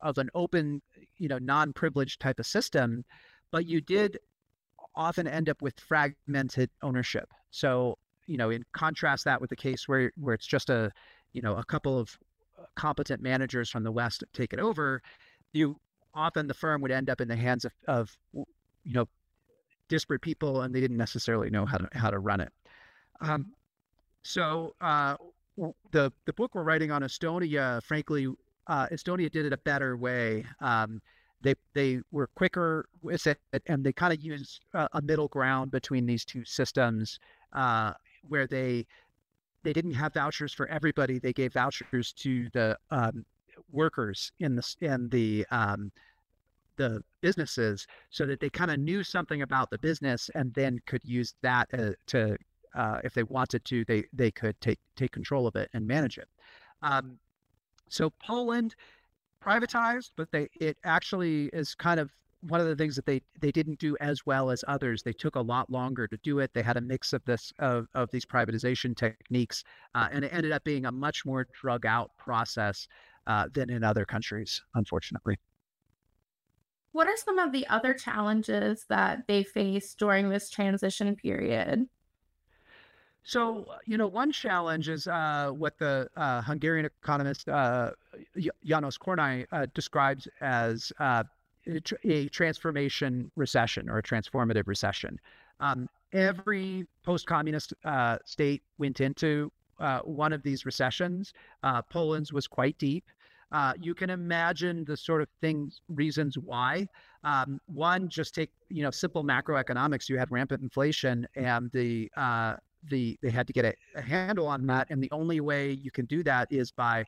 of 0.02 0.18
an 0.18 0.30
open, 0.34 0.82
you 1.18 1.28
know, 1.28 1.38
non-privileged 1.38 2.20
type 2.20 2.40
of 2.40 2.46
system, 2.46 3.04
but 3.52 3.66
you 3.66 3.82
did 3.82 4.18
often 4.96 5.28
end 5.28 5.50
up 5.50 5.62
with 5.62 5.80
fragmented 5.80 6.70
ownership. 6.82 7.30
So, 7.52 7.98
you 8.28 8.38
know, 8.38 8.50
in 8.50 8.64
contrast 8.74 9.26
that 9.26 9.42
with 9.42 9.50
the 9.50 9.56
case 9.56 9.88
where 9.88 10.12
where 10.20 10.34
it's 10.34 10.48
just 10.48 10.70
a, 10.70 10.92
you 11.34 11.42
know, 11.42 11.56
a 11.56 11.64
couple 11.64 11.98
of 11.98 12.18
competent 12.76 13.22
managers 13.22 13.70
from 13.70 13.84
the 13.84 13.92
West 13.92 14.24
take 14.34 14.54
it 14.54 14.60
over, 14.60 15.02
you 15.54 15.80
often 16.14 16.48
the 16.48 16.54
firm 16.54 16.82
would 16.82 16.92
end 16.92 17.10
up 17.10 17.22
in 17.22 17.28
the 17.28 17.36
hands 17.36 17.66
of, 17.66 17.74
of 17.88 18.18
you 18.34 18.94
know 18.94 19.08
disparate 19.88 20.22
people 20.22 20.62
and 20.62 20.74
they 20.74 20.82
didn't 20.82 20.98
necessarily 20.98 21.50
know 21.50 21.66
how 21.66 21.78
to 21.78 21.88
how 21.94 22.10
to 22.10 22.20
run 22.20 22.42
it. 22.42 22.52
Um, 23.22 23.54
so 24.24 24.76
uh, 24.82 25.16
the 25.92 26.12
the 26.26 26.34
book 26.34 26.56
we're 26.56 26.64
writing 26.64 26.92
on 26.92 27.02
Estonia, 27.02 27.82
frankly, 27.84 28.28
uh, 28.68 28.88
Estonia 28.88 29.32
did 29.32 29.46
it 29.46 29.54
a 29.54 29.58
better 29.58 29.96
way. 29.96 30.46
Um, 30.60 31.02
they 31.42 31.56
they 31.74 32.00
were 32.12 32.28
quicker 32.36 32.88
with 33.02 33.28
it, 33.28 33.40
and 33.68 33.84
they 33.84 33.94
kind 33.94 34.14
of 34.14 34.22
used 34.22 34.62
uh, 34.74 34.88
a 34.94 35.02
middle 35.02 35.28
ground 35.28 35.72
between 35.72 36.06
these 36.06 36.26
two 36.26 36.44
systems, 36.46 37.20
uh, 37.54 37.94
where 38.28 38.48
they 38.48 38.86
they 39.64 39.74
didn't 39.74 39.94
have 39.94 40.14
vouchers 40.14 40.54
for 40.54 40.68
everybody. 40.68 41.20
They 41.20 41.34
gave 41.34 41.54
vouchers 41.54 42.14
to 42.14 42.50
the 42.54 42.78
um, 42.92 43.26
workers 43.72 44.32
in 44.40 44.56
the 44.56 44.76
in 44.82 45.10
the 45.10 45.46
um, 45.52 45.92
the 46.78 47.02
businesses 47.22 47.88
so 48.10 48.26
that 48.26 48.40
they 48.40 48.50
kind 48.50 48.72
of 48.72 48.80
knew 48.80 49.04
something 49.04 49.42
about 49.42 49.70
the 49.70 49.78
business 49.78 50.30
and 50.36 50.54
then 50.54 50.80
could 50.86 51.04
use 51.04 51.36
that 51.42 51.68
uh, 51.74 51.92
to 52.08 52.38
uh, 52.76 53.00
if 53.04 53.14
they 53.14 53.24
wanted 53.24 53.64
to 53.66 53.86
they 53.86 54.04
they 54.14 54.32
could 54.32 54.60
take 54.62 54.80
take 54.96 55.12
control 55.12 55.48
of 55.48 55.56
it 55.56 55.70
and 55.74 55.88
manage 55.88 56.18
it 56.18 56.28
um, 56.82 57.18
so 57.90 58.12
poland 58.22 58.76
privatized 59.46 60.12
but 60.16 60.32
they 60.32 60.48
it 60.60 60.78
actually 60.84 61.50
is 61.54 61.76
kind 61.76 62.00
of 62.00 62.10
one 62.48 62.60
of 62.60 62.68
the 62.68 62.76
things 62.76 62.96
that 62.96 63.06
they 63.06 63.22
they 63.40 63.52
didn't 63.52 63.80
do 63.80 63.98
as 64.00 64.26
well 64.26 64.50
as 64.52 64.64
others. 64.68 65.04
They 65.04 65.14
took 65.14 65.36
a 65.36 65.42
lot 65.42 65.70
longer 65.70 66.08
to 66.08 66.18
do 66.18 66.40
it. 66.40 66.54
They 66.54 66.62
had 66.62 66.78
a 66.78 66.82
mix 66.82 67.14
of 67.14 67.24
this 67.26 67.52
of, 67.60 67.88
of 67.94 68.12
these 68.12 68.26
privatization 68.26 68.96
techniques 68.96 69.64
uh, 69.94 70.10
and 70.12 70.26
it 70.26 70.34
ended 70.34 70.52
up 70.52 70.64
being 70.64 70.86
a 70.86 70.92
much 70.92 71.26
more 71.26 71.48
drug 71.60 71.86
out 71.86 72.12
process 72.18 72.88
uh, 73.28 73.48
than 73.54 73.70
in 73.70 73.84
other 73.84 74.06
countries 74.06 74.62
unfortunately. 74.76 75.38
What 76.92 77.08
are 77.08 77.18
some 77.18 77.40
of 77.40 77.52
the 77.52 77.68
other 77.68 77.94
challenges 77.94 78.86
that 78.88 79.28
they 79.28 79.44
face 79.44 79.94
during 79.96 80.30
this 80.30 80.50
transition 80.50 81.16
period? 81.16 81.88
So, 83.28 83.66
you 83.88 83.98
know, 83.98 84.06
one 84.06 84.32
challenge 84.32 84.88
is 84.88 85.08
uh, 85.08 85.50
what 85.50 85.80
the 85.80 86.08
uh, 86.16 86.44
Hungarian 86.44 86.86
economist 86.86 87.50
uh, 87.50 87.92
Janos 88.64 89.00
Kornai 89.00 89.48
uh, 89.52 89.66
describes 89.74 90.28
as 90.42 90.94
uh, 91.00 91.24
a 92.04 92.28
transformation 92.30 93.32
recession 93.36 93.90
or 93.90 93.98
a 93.98 94.04
transformative 94.04 94.68
recession. 94.68 95.20
Um, 95.60 95.90
every 96.14 96.86
post 97.04 97.26
communist 97.26 97.74
uh, 97.84 98.20
state 98.26 98.62
went 98.78 99.02
into 99.02 99.52
one 100.04 100.32
of 100.32 100.44
these 100.44 100.64
recessions. 100.64 101.34
Poland's 101.90 102.32
was 102.32 102.46
quite 102.46 102.78
deep. 102.78 103.06
Uh, 103.52 103.74
you 103.80 103.96
can 103.96 104.10
imagine 104.10 104.84
the 104.86 104.98
sort 104.98 105.22
of 105.22 105.30
things, 105.42 105.82
reasons 105.90 106.38
why. 106.38 106.88
Um, 107.24 107.60
one, 107.68 108.10
just 108.10 108.36
take 108.36 108.52
you 108.70 108.84
know 108.84 108.92
simple 108.92 109.24
macroeconomics. 109.24 110.10
You 110.10 110.18
had 110.18 110.32
rampant 110.32 110.62
inflation, 110.62 111.28
and 111.36 111.72
the 111.72 112.12
uh, 112.18 112.56
the 112.90 113.18
they 113.22 113.30
had 113.30 113.48
to 113.48 113.54
get 113.54 113.66
a, 113.66 113.74
a, 113.96 114.02
handle 114.02 114.48
on 114.48 114.66
that. 114.68 114.88
And 114.90 115.02
the 115.02 115.12
only 115.12 115.40
way 115.40 115.72
you 115.72 115.92
can 115.92 116.06
do 116.06 116.24
that 116.24 116.48
is 116.52 116.72
by 116.72 117.06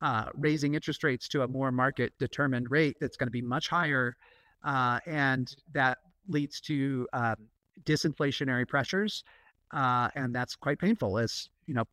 uh, 0.00 0.26
raising 0.34 0.74
interest 0.74 1.04
rates 1.04 1.28
to 1.28 1.42
a 1.42 1.48
more 1.48 1.70
market 1.70 2.12
determined 2.18 2.70
rate 2.70 2.96
that's 3.00 3.16
going 3.16 3.28
to 3.28 3.32
be 3.32 3.42
much 3.42 3.68
higher, 3.68 4.16
uh, 4.64 4.98
and 5.06 5.54
that 5.72 5.98
leads 6.28 6.60
to 6.62 7.06
um, 7.12 7.36
disinflationary 7.84 8.66
pressures, 8.66 9.24
uh, 9.72 10.08
and 10.14 10.34
that's 10.34 10.56
quite 10.56 10.78
painful. 10.78 11.18
As 11.18 11.48
you 11.66 11.74
know, 11.74 11.84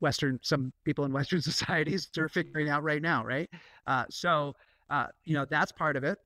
Western, 0.00 0.38
some 0.42 0.72
people 0.84 1.04
in 1.04 1.12
Western 1.12 1.42
societies 1.50 2.08
are 2.16 2.28
figuring 2.28 2.68
out 2.68 2.82
right 2.82 3.02
now, 3.02 3.24
right? 3.24 3.48
Uh, 3.86 4.04
so, 4.10 4.54
uh, 4.90 5.06
you 5.24 5.34
know, 5.34 5.44
that's 5.44 5.72
part 5.72 5.96
of 5.96 6.04
it. 6.04 6.18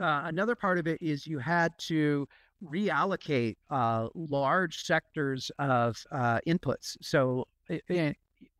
Uh, 0.00 0.22
another 0.24 0.54
part 0.54 0.78
of 0.78 0.86
it 0.86 1.00
is 1.00 1.26
you 1.26 1.38
had 1.38 1.72
to 1.78 2.26
reallocate 2.64 3.56
uh, 3.70 4.08
large 4.14 4.84
sectors 4.84 5.50
of 5.58 6.02
uh, 6.10 6.38
inputs. 6.46 6.96
So, 7.00 7.46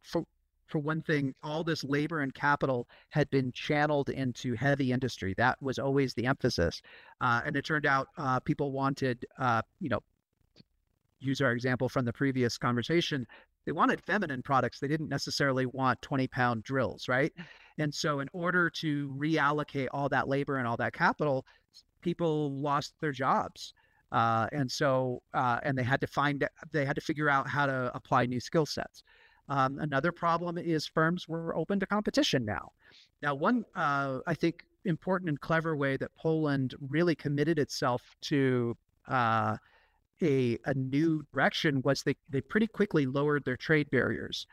for 0.03 0.25
for 0.67 0.79
one 0.79 1.03
thing, 1.03 1.35
all 1.43 1.63
this 1.63 1.85
labor 1.85 2.21
and 2.21 2.33
capital 2.33 2.89
had 3.11 3.29
been 3.29 3.53
channeled 3.53 4.09
into 4.09 4.55
heavy 4.55 4.91
industry. 4.91 5.35
That 5.37 5.61
was 5.61 5.79
always 5.79 6.15
the 6.15 6.25
emphasis, 6.25 6.81
uh, 7.21 7.43
and 7.45 7.57
it 7.57 7.65
turned 7.65 7.85
out 7.85 8.09
uh, 8.17 8.41
people 8.41 8.73
wanted, 8.73 9.27
uh, 9.39 9.61
you 9.81 9.91
know, 9.91 10.01
use 11.21 11.41
our 11.43 11.53
example 11.53 11.89
from 11.89 12.05
the 12.05 12.13
previous 12.13 12.57
conversation. 12.57 13.27
They 13.67 13.73
wanted 13.73 14.01
feminine 14.01 14.43
products. 14.43 14.81
They 14.81 14.89
didn't 14.89 15.09
necessarily 15.09 15.67
want 15.67 16.01
20 16.03 16.27
pound 16.29 16.65
drills, 16.65 17.07
right? 17.07 17.33
And 17.79 17.95
so, 17.95 18.21
in 18.21 18.29
order 18.33 18.71
to 18.71 19.09
reallocate 19.17 19.89
all 19.93 20.09
that 20.09 20.27
labor 20.27 20.57
and 20.57 20.67
all 20.67 20.77
that 20.79 20.95
capital, 20.95 21.45
people 22.01 22.51
lost 22.61 22.95
their 23.01 23.13
jobs. 23.13 23.75
Uh, 24.13 24.47
and 24.53 24.71
so, 24.71 25.23
uh, 25.33 25.59
and 25.63 25.77
they 25.77 25.83
had 25.83 26.01
to 26.01 26.07
find, 26.07 26.47
they 26.71 26.85
had 26.85 26.95
to 26.95 27.01
figure 27.01 27.31
out 27.31 27.49
how 27.49 27.67
to 27.67 27.91
apply 27.95 28.27
new 28.27 28.41
skill 28.41 28.67
sets. 28.67 29.03
Um, 29.49 29.79
another 29.81 30.13
problem 30.13 30.59
is 30.59 30.87
firms 30.87 31.27
were 31.27 31.57
open 31.57 31.81
to 31.81 31.87
competition 31.87 32.45
now. 32.45 32.71
Now, 33.23 33.35
one, 33.35 33.65
uh, 33.75 34.19
I 34.27 34.35
think, 34.35 34.65
important 34.85 35.29
and 35.29 35.41
clever 35.41 35.77
way 35.77 35.97
that 35.97 36.15
Poland 36.17 36.75
really 36.89 37.15
committed 37.15 37.59
itself 37.59 38.03
to 38.23 38.77
uh, 39.09 39.57
a, 40.21 40.59
a 40.67 40.75
new 40.75 41.25
direction 41.33 41.83
was 41.83 42.03
they, 42.03 42.17
they 42.29 42.41
pretty 42.41 42.67
quickly 42.67 43.07
lowered 43.07 43.45
their 43.45 43.57
trade 43.57 43.91
barriers. 43.91 44.47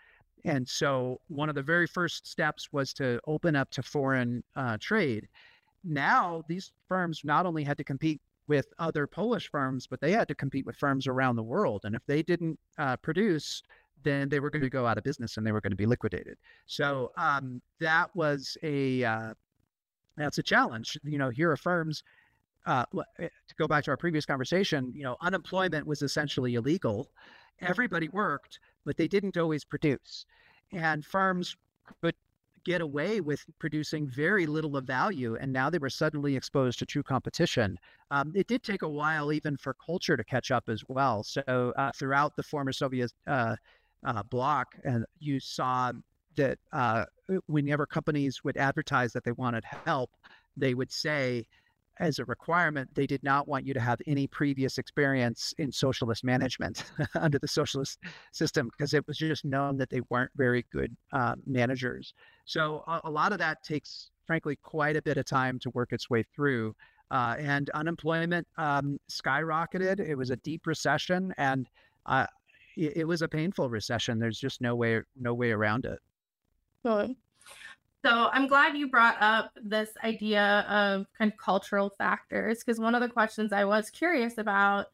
And 0.46 0.68
so, 0.68 1.20
one 1.28 1.50
of 1.50 1.56
the 1.56 1.62
very 1.62 1.86
first 1.86 2.26
steps 2.26 2.72
was 2.72 2.94
to 2.94 3.20
open 3.28 3.56
up 3.58 3.70
to 3.72 3.84
foreign 3.84 4.42
uh, 4.56 4.78
trade. 4.80 5.28
Now, 5.84 6.44
these 6.48 6.72
firms 6.88 7.22
not 7.26 7.46
only 7.46 7.64
had 7.64 7.78
to 7.78 7.84
compete 7.84 8.22
with 8.50 8.74
other 8.80 9.08
Polish 9.08 9.50
firms, 9.50 9.88
but 9.88 10.02
they 10.02 10.12
had 10.12 10.28
to 10.28 10.36
compete 10.36 10.66
with 10.66 10.76
firms 10.76 11.08
around 11.08 11.38
the 11.38 11.44
world. 11.44 11.82
And 11.86 11.96
if 11.96 12.06
they 12.08 12.24
didn't 12.24 12.60
uh, 12.78 12.98
produce, 12.98 13.62
then 14.04 14.28
they 14.28 14.40
were 14.40 14.50
going 14.50 14.64
to 14.64 14.70
go 14.70 14.86
out 14.86 14.98
of 14.98 15.04
business 15.04 15.38
and 15.38 15.46
they 15.46 15.52
were 15.52 15.62
going 15.62 15.72
to 15.72 15.78
be 15.78 15.86
liquidated. 15.86 16.38
So 16.66 17.12
um, 17.16 17.62
that 17.80 18.14
was 18.16 18.58
a 18.64 19.04
uh, 19.04 19.34
that's 20.18 20.40
a 20.40 20.44
challenge. 20.44 20.98
You 21.04 21.20
know, 21.20 21.30
here 21.30 21.52
are 21.52 21.58
firms. 21.58 22.04
Uh, 22.66 22.84
eh, 23.20 23.30
to 23.48 23.56
go 23.58 23.68
back 23.68 23.86
to 23.86 23.92
our 23.92 23.98
previous 23.98 24.26
conversation, 24.26 24.92
you 24.94 25.02
know, 25.02 25.16
unemployment 25.22 25.88
was 25.88 26.02
essentially 26.02 26.56
illegal. 26.56 27.10
Everybody 27.62 28.10
worked, 28.10 28.60
but 28.86 28.98
they 28.98 29.08
didn't 29.08 29.38
always 29.38 29.64
produce, 29.64 30.26
and 30.74 31.06
firms 31.06 31.56
could 32.02 32.16
get 32.64 32.82
away 32.82 33.22
with 33.22 33.44
producing 33.60 34.08
very 34.08 34.46
little 34.46 34.76
of 34.78 34.86
value, 34.86 35.38
and 35.40 35.52
now 35.52 35.70
they 35.70 35.78
were 35.78 35.90
suddenly 35.90 36.36
exposed 36.36 36.80
to 36.80 36.86
true 36.86 37.04
competition. 37.04 37.78
Um, 38.12 38.32
it 38.36 38.48
did 38.48 38.64
take 38.64 38.82
a 38.82 38.90
while, 38.90 39.32
even 39.32 39.58
for 39.58 39.76
culture 39.86 40.18
to 40.18 40.24
catch 40.24 40.52
up 40.52 40.70
as 40.70 40.84
well. 40.88 41.24
So 41.24 41.42
uh, 41.48 41.92
throughout 41.96 42.36
the 42.36 42.44
former 42.44 42.72
Soviet 42.72 43.12
uh, 43.28 43.56
uh, 44.06 44.24
bloc, 44.24 44.68
and 44.84 45.06
you 45.20 45.40
saw 45.40 45.92
that 46.36 46.58
uh, 46.72 47.06
whenever 47.48 47.86
companies 47.86 48.44
would 48.44 48.58
advertise 48.58 49.14
that 49.14 49.24
they 49.24 49.32
wanted 49.34 49.64
help, 49.86 50.12
they 50.56 50.74
would 50.74 50.92
say 50.92 51.46
as 52.00 52.20
a 52.20 52.26
requirement, 52.26 52.90
they 52.96 53.06
did 53.06 53.24
not 53.24 53.48
want 53.48 53.66
you 53.66 53.74
to 53.74 53.80
have 53.80 54.02
any 54.08 54.26
previous 54.28 54.78
experience 54.78 55.54
in 55.58 55.72
socialist 55.72 56.24
management 56.24 56.84
under 57.16 57.38
the 57.38 57.48
socialist 57.48 58.00
system 58.32 58.70
because 58.70 58.94
it 58.94 59.06
was 59.08 59.18
just 59.18 59.46
known 59.46 59.78
that 59.78 59.90
they 59.90 60.02
weren't 60.10 60.32
very 60.36 60.66
good 60.72 60.96
uh, 61.14 61.36
managers. 61.46 62.14
So 62.46 62.84
a, 62.88 63.02
a, 63.06 63.12
lot 63.12 63.34
of 63.34 63.38
that 63.40 63.64
takes, 63.64 64.12
frankly, 64.26 64.58
quite 64.62 64.96
a 64.96 65.02
bit 65.02 65.18
of 65.18 65.26
time 65.26 65.60
to 65.60 65.70
work 65.72 65.92
its 65.92 66.10
way 66.10 66.24
through. 66.36 66.76
Uh, 67.12 67.36
and 67.40 67.72
unemployment 67.72 68.48
um, 68.58 69.00
skyrocketed. 69.10 70.00
It 70.00 70.14
was 70.14 70.30
a 70.30 70.36
deep 70.36 70.68
recession, 70.68 71.34
and 71.40 71.68
uh, 72.06 72.28
it, 72.78 72.98
it, 72.98 73.04
was 73.06 73.24
a 73.24 73.28
painful 73.28 73.68
recession. 73.68 74.20
There's 74.20 74.40
just 74.40 74.62
no 74.62 74.76
way 74.76 75.02
no 75.20 75.34
way 75.34 75.50
around 75.50 75.86
it. 75.86 75.98
So 78.06 78.30
I'm 78.32 78.48
glad 78.48 78.78
you 78.78 78.90
brought 78.90 79.18
up 79.20 79.52
this 79.62 79.90
idea 80.04 80.66
of 80.70 81.06
kind 81.18 81.32
of 81.32 81.38
cultural 81.38 81.90
factors 81.98 82.64
because 82.64 82.80
one 82.80 82.96
of 82.96 83.02
the 83.02 83.10
questions 83.10 83.52
I 83.52 83.66
was 83.66 83.90
curious 83.90 84.38
about 84.38 84.88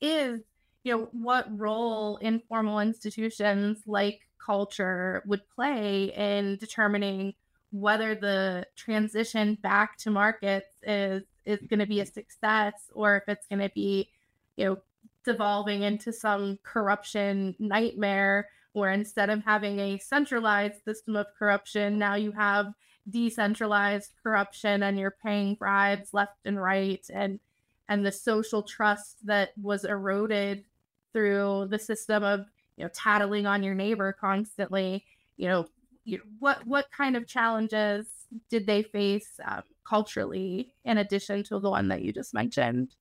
is, 0.00 0.42
you 0.84 0.96
know, 0.96 1.08
what 1.12 1.46
role 1.58 2.18
informal 2.18 2.80
institutions 2.80 3.82
like 3.86 4.20
culture 4.38 5.22
would 5.26 5.48
play 5.54 6.12
in 6.14 6.56
determining 6.56 7.34
whether 7.72 8.14
the 8.14 8.66
transition 8.76 9.54
back 9.62 9.96
to 9.98 10.10
markets 10.10 10.74
is 10.82 11.22
is 11.44 11.60
going 11.68 11.78
to 11.78 11.86
be 11.86 12.00
a 12.00 12.06
success 12.06 12.74
or 12.94 13.16
if 13.16 13.22
it's 13.28 13.46
going 13.46 13.60
to 13.60 13.70
be 13.74 14.10
you 14.56 14.64
know 14.64 14.78
devolving 15.24 15.82
into 15.82 16.12
some 16.12 16.58
corruption 16.62 17.54
nightmare 17.58 18.48
where 18.72 18.92
instead 18.92 19.30
of 19.30 19.44
having 19.44 19.78
a 19.78 19.98
centralized 19.98 20.82
system 20.84 21.16
of 21.16 21.26
corruption 21.38 21.98
now 21.98 22.14
you 22.14 22.32
have 22.32 22.72
decentralized 23.08 24.12
corruption 24.22 24.82
and 24.82 24.98
you're 24.98 25.16
paying 25.22 25.54
bribes 25.54 26.12
left 26.12 26.38
and 26.44 26.60
right 26.60 27.06
and 27.12 27.40
and 27.88 28.06
the 28.06 28.12
social 28.12 28.62
trust 28.62 29.16
that 29.26 29.50
was 29.60 29.84
eroded 29.84 30.64
through 31.12 31.66
the 31.70 31.78
system 31.78 32.22
of 32.22 32.46
you 32.76 32.84
know 32.84 32.90
tattling 32.94 33.46
on 33.46 33.62
your 33.62 33.74
neighbor 33.74 34.16
constantly. 34.18 35.04
You 35.36 35.48
know 35.48 35.66
you, 36.04 36.20
what 36.38 36.66
what 36.66 36.90
kind 36.90 37.16
of 37.16 37.26
challenges 37.26 38.06
did 38.48 38.66
they 38.66 38.82
face 38.82 39.40
um, 39.44 39.62
culturally 39.84 40.72
in 40.84 40.98
addition 40.98 41.42
to 41.44 41.58
the 41.58 41.68
one 41.68 41.88
that 41.88 42.02
you 42.02 42.12
just 42.12 42.32
mentioned? 42.32 42.94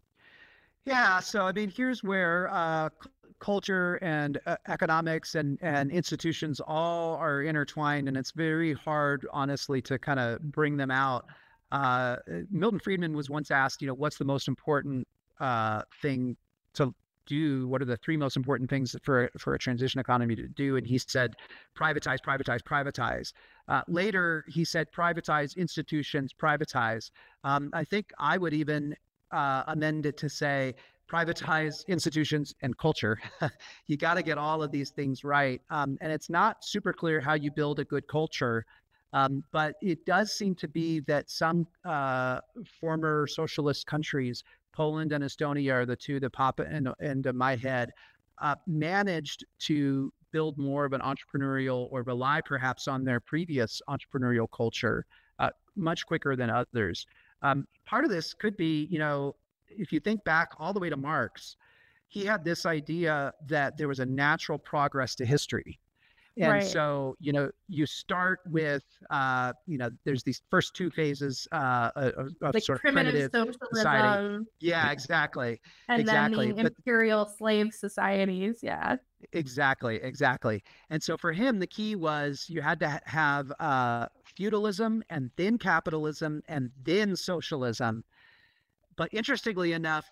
Yeah 0.86 1.20
so 1.20 1.46
i 1.46 1.52
mean 1.52 1.70
here's 1.70 2.04
where 2.04 2.50
uh, 2.52 2.90
culture 3.40 3.96
and 4.02 4.40
uh, 4.46 4.56
economics 4.68 5.36
and 5.36 5.58
and 5.62 5.92
institutions 5.92 6.60
all 6.60 7.16
are 7.16 7.42
intertwined 7.44 8.08
and 8.08 8.18
it's 8.18 8.32
very 8.32 8.74
hard 8.74 9.26
honestly 9.32 9.82
to 9.82 9.98
kind 9.98 10.20
of 10.20 10.42
bring 10.42 10.78
them 10.78 10.92
out 10.92 11.26
uh, 11.72 12.18
milton 12.52 12.80
friedman 12.80 13.16
was 13.16 13.30
once 13.30 13.52
asked 13.52 13.82
you 13.82 13.88
know 13.88 13.94
what's 13.94 14.18
the 14.18 14.26
most 14.26 14.48
important 14.48 15.08
uh, 15.40 15.82
thing 16.02 16.36
to 16.74 16.94
do? 17.30 17.68
What 17.68 17.82
are 17.82 17.86
the 17.86 17.96
three 17.98 18.18
most 18.18 18.36
important 18.36 18.70
things 18.70 18.96
for 19.04 19.30
for 19.38 19.54
a 19.54 19.60
transition 19.60 20.02
economy 20.02 20.36
to 20.36 20.48
do? 20.48 20.76
And 20.76 20.86
he 20.86 20.98
said, 20.98 21.36
privatize, 21.78 22.18
privatize, 22.26 22.62
privatize. 22.62 23.32
Uh, 23.70 23.84
later, 23.88 24.44
he 24.50 24.66
said, 24.66 24.92
privatize 24.92 25.56
institutions, 25.56 26.34
privatize. 26.34 27.12
Um, 27.44 27.70
I 27.72 27.84
think 27.86 28.12
I 28.20 28.38
would 28.38 28.54
even 28.54 28.96
uh, 29.32 29.64
amend 29.68 30.08
it 30.08 30.18
to 30.18 30.30
say, 30.30 30.74
privatize 31.12 31.86
institutions 31.88 32.54
and 32.62 32.78
culture. 32.78 33.20
you 33.88 33.98
got 33.98 34.16
to 34.16 34.24
get 34.24 34.38
all 34.38 34.62
of 34.62 34.72
these 34.72 34.92
things 34.92 35.24
right. 35.24 35.62
Um, 35.70 35.98
and 36.02 36.12
it's 36.12 36.30
not 36.30 36.64
super 36.64 36.94
clear 36.94 37.20
how 37.20 37.34
you 37.34 37.52
build 37.52 37.80
a 37.80 37.86
good 37.86 38.08
culture. 38.08 38.66
Um, 39.12 39.44
but 39.52 39.76
it 39.82 40.06
does 40.06 40.34
seem 40.34 40.54
to 40.56 40.68
be 40.68 41.00
that 41.02 41.32
some 41.32 41.66
uh, 41.84 42.42
former 42.80 43.26
socialist 43.28 43.88
countries 43.88 44.44
Poland 44.80 45.12
and 45.12 45.24
Estonia 45.24 45.74
are 45.74 45.86
the 45.86 45.96
two 45.96 46.20
that 46.20 46.30
pop 46.30 46.60
in, 46.60 46.88
into 47.00 47.34
my 47.34 47.56
head, 47.56 47.92
uh, 48.38 48.56
managed 48.68 49.46
to 49.60 50.14
build 50.32 50.58
more 50.58 50.86
of 50.86 50.94
an 50.94 51.02
entrepreneurial 51.02 51.88
or 51.92 52.04
rely 52.04 52.40
perhaps 52.46 52.88
on 52.88 53.04
their 53.04 53.20
previous 53.20 53.82
entrepreneurial 53.90 54.48
culture 54.56 55.06
uh, 55.40 55.50
much 55.76 56.06
quicker 56.06 56.36
than 56.36 56.50
others. 56.50 57.06
Um, 57.42 57.68
part 57.86 58.06
of 58.06 58.12
this 58.12 58.34
could 58.34 58.56
be, 58.56 58.88
you 58.92 59.00
know, 59.00 59.36
if 59.80 59.92
you 59.92 60.00
think 60.00 60.24
back 60.24 60.50
all 60.60 60.74
the 60.74 60.80
way 60.80 60.90
to 60.90 60.98
Marx, 60.98 61.56
he 62.08 62.26
had 62.26 62.44
this 62.44 62.66
idea 62.66 63.34
that 63.48 63.78
there 63.78 63.88
was 63.88 64.00
a 64.00 64.06
natural 64.06 64.58
progress 64.58 65.16
to 65.16 65.26
history. 65.26 65.80
And 66.38 66.54
right. 66.54 66.64
so, 66.64 67.18
you 67.20 67.34
know, 67.34 67.50
you 67.68 67.86
start 67.86 68.40
with, 68.50 68.84
uh, 69.10 69.52
you 69.68 69.78
know, 69.78 69.90
there's 70.06 70.24
these 70.24 70.42
first 70.50 70.74
two 70.74 70.90
phases 70.90 71.50
uh, 71.52 71.92
of, 71.96 72.30
like 72.40 72.64
sort 72.64 72.78
of 72.78 72.82
primitive, 72.82 73.32
primitive 73.32 73.56
society. 73.74 74.46
Yeah, 74.62 74.90
exactly. 74.90 75.60
And 75.90 76.00
exactly. 76.00 76.48
then 76.48 76.56
the 76.56 76.64
but, 76.64 76.74
imperial 76.78 77.26
slave 77.26 77.74
societies. 77.74 78.60
Yeah. 78.62 78.98
Exactly, 79.34 79.98
exactly. 80.02 80.64
And 80.90 81.04
so 81.04 81.18
for 81.18 81.34
him, 81.34 81.60
the 81.60 81.68
key 81.68 81.98
was 81.98 82.46
you 82.48 82.62
had 82.62 82.80
to 82.80 83.02
have 83.04 83.52
uh, 83.60 84.06
feudalism 84.24 85.04
and 85.10 85.32
then 85.36 85.58
capitalism 85.58 86.42
and 86.48 86.72
then 86.86 87.18
socialism. 87.18 88.06
But 89.00 89.14
interestingly 89.14 89.72
enough, 89.72 90.12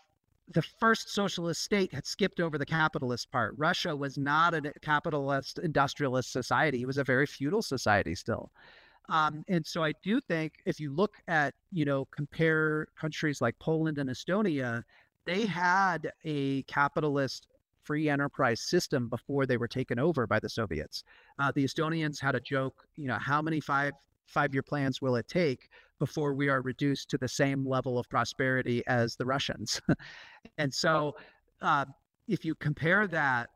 the 0.53 0.61
first 0.61 1.13
socialist 1.13 1.61
state 1.61 1.93
had 1.93 2.05
skipped 2.05 2.39
over 2.39 2.57
the 2.57 2.65
capitalist 2.65 3.29
part. 3.29 3.53
Russia 3.57 3.93
was 3.93 4.17
not 4.17 4.53
a 4.53 4.61
capitalist 4.81 5.59
industrialist 5.59 6.31
society. 6.31 6.83
It 6.83 6.87
was 6.87 6.97
a 6.97 7.03
very 7.03 7.25
feudal 7.25 7.61
society 7.61 8.15
still. 8.15 8.49
Um, 9.09 9.43
and 9.49 9.65
so 9.65 9.83
I 9.83 9.91
do 10.03 10.21
think 10.21 10.61
if 10.65 10.79
you 10.79 10.93
look 10.95 11.15
at, 11.27 11.53
you 11.69 11.83
know, 11.83 12.05
compare 12.11 12.87
countries 12.97 13.41
like 13.41 13.59
Poland 13.59 13.97
and 13.97 14.09
Estonia, 14.09 14.83
they 15.25 15.45
had 15.45 16.09
a 16.23 16.61
capitalist 16.63 17.47
free 17.83 18.07
enterprise 18.07 18.61
system 18.61 19.09
before 19.09 19.45
they 19.45 19.57
were 19.57 19.67
taken 19.67 19.99
over 19.99 20.25
by 20.25 20.39
the 20.39 20.47
Soviets. 20.47 21.03
Uh, 21.39 21.51
the 21.53 21.65
Estonians 21.65 22.21
had 22.21 22.35
a 22.35 22.39
joke, 22.39 22.87
you 22.95 23.09
know, 23.09 23.17
how 23.19 23.41
many 23.41 23.59
five 23.59 23.91
five 24.27 24.53
year 24.53 24.63
plans 24.63 25.01
will 25.01 25.15
it 25.15 25.27
take 25.27 25.69
before 25.99 26.33
we 26.33 26.49
are 26.49 26.61
reduced 26.61 27.09
to 27.09 27.17
the 27.17 27.27
same 27.27 27.65
level 27.65 27.97
of 27.97 28.07
prosperity 28.09 28.83
as 28.87 29.15
the 29.15 29.25
Russians? 29.25 29.81
and 30.57 30.73
so, 30.73 31.15
uh, 31.61 31.85
if 32.27 32.43
you 32.43 32.55
compare 32.55 33.07
that 33.07 33.49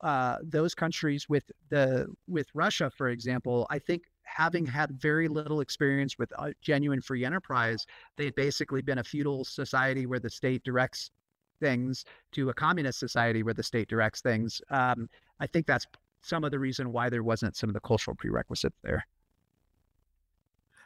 uh, 0.00 0.38
those 0.42 0.74
countries 0.74 1.28
with 1.28 1.50
the 1.68 2.06
with 2.28 2.48
Russia, 2.54 2.90
for 2.90 3.08
example, 3.08 3.66
I 3.70 3.78
think 3.78 4.02
having 4.24 4.64
had 4.64 4.90
very 5.00 5.28
little 5.28 5.60
experience 5.60 6.18
with 6.18 6.32
uh, 6.38 6.50
genuine 6.60 7.00
free 7.00 7.24
enterprise, 7.24 7.86
they 8.16 8.24
had 8.24 8.34
basically 8.34 8.82
been 8.82 8.98
a 8.98 9.04
feudal 9.04 9.44
society 9.44 10.06
where 10.06 10.20
the 10.20 10.30
state 10.30 10.62
directs 10.64 11.10
things 11.60 12.04
to 12.32 12.48
a 12.48 12.54
communist 12.54 12.98
society 12.98 13.42
where 13.42 13.54
the 13.54 13.62
state 13.62 13.88
directs 13.88 14.20
things. 14.20 14.60
Um, 14.70 15.08
I 15.38 15.46
think 15.46 15.66
that's 15.66 15.86
some 16.22 16.44
of 16.44 16.50
the 16.50 16.58
reason 16.58 16.92
why 16.92 17.08
there 17.08 17.22
wasn't 17.22 17.56
some 17.56 17.70
of 17.70 17.74
the 17.74 17.80
cultural 17.80 18.16
prerequisites 18.16 18.78
there. 18.82 19.06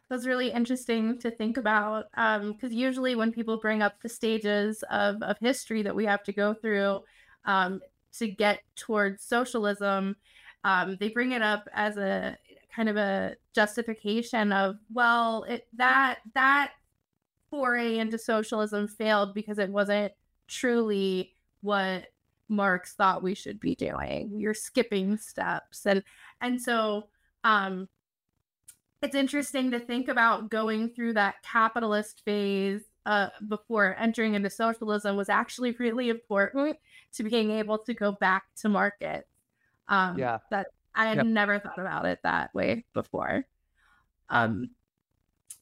That's 0.09 0.27
really 0.27 0.53
interesting 0.53 1.19
to 1.19 1.31
think 1.31 1.57
about 1.57 2.05
because 2.13 2.71
um, 2.71 2.71
usually 2.71 3.17
when 3.17 3.33
people 3.33 3.59
bring 3.59 3.83
up 3.83 4.01
the 4.01 4.09
stages 4.09 4.85
of, 4.89 5.21
of 5.23 5.37
history 5.41 5.83
that 5.83 5.97
we 5.97 6.05
have 6.07 6.23
to 6.25 6.33
go 6.33 6.55
through 6.55 7.01
um, 7.45 7.81
to 8.19 8.29
get 8.29 8.61
towards 8.77 9.25
socialism, 9.25 10.15
um, 10.63 10.97
they 11.01 11.09
bring 11.09 11.33
it 11.33 11.43
up 11.43 11.69
as 11.73 11.97
a 11.97 12.39
kind 12.75 12.89
of 12.89 12.97
a 12.97 13.35
justification 13.55 14.53
of 14.53 14.77
well 14.93 15.45
it, 15.45 15.67
that 15.73 16.19
that 16.35 16.73
foray 17.51 17.99
into 17.99 18.19
socialism 18.19 18.87
failed 18.87 19.33
because 19.35 19.59
it 19.59 19.71
wasn't 19.71 20.13
truly 20.47 21.33
what 21.63 22.07
Marx 22.49 22.93
thought 22.95 23.23
we 23.23 23.35
should 23.35 23.59
be 23.59 23.75
doing. 23.75 24.31
You're 24.37 24.55
skipping 24.55 25.17
steps. 25.17 25.87
And 25.87 26.03
and 26.41 26.61
so 26.61 27.09
um 27.45 27.89
it's 29.03 29.15
interesting 29.15 29.71
to 29.71 29.79
think 29.79 30.09
about 30.09 30.51
going 30.51 30.91
through 30.91 31.15
that 31.15 31.43
capitalist 31.43 32.23
phase 32.25 32.83
uh, 33.05 33.29
before 33.47 33.95
entering 33.99 34.35
into 34.35 34.51
socialism 34.51 35.17
was 35.17 35.29
actually 35.29 35.73
really 35.73 36.09
important 36.09 36.77
to 37.15 37.23
being 37.23 37.51
able 37.51 37.79
to 37.79 37.95
go 37.95 38.13
back 38.13 38.45
to 38.57 38.69
markets. 38.69 39.29
Um, 39.89 40.19
yeah. 40.19 40.39
That 40.51 40.69
I 40.95 41.07
had 41.07 41.19
yep. 41.19 41.27
never 41.27 41.59
thought 41.61 41.79
about 41.79 42.07
it 42.07 42.19
that 42.25 42.53
way 42.55 42.85
before. 42.95 43.45
Um, 44.29 44.71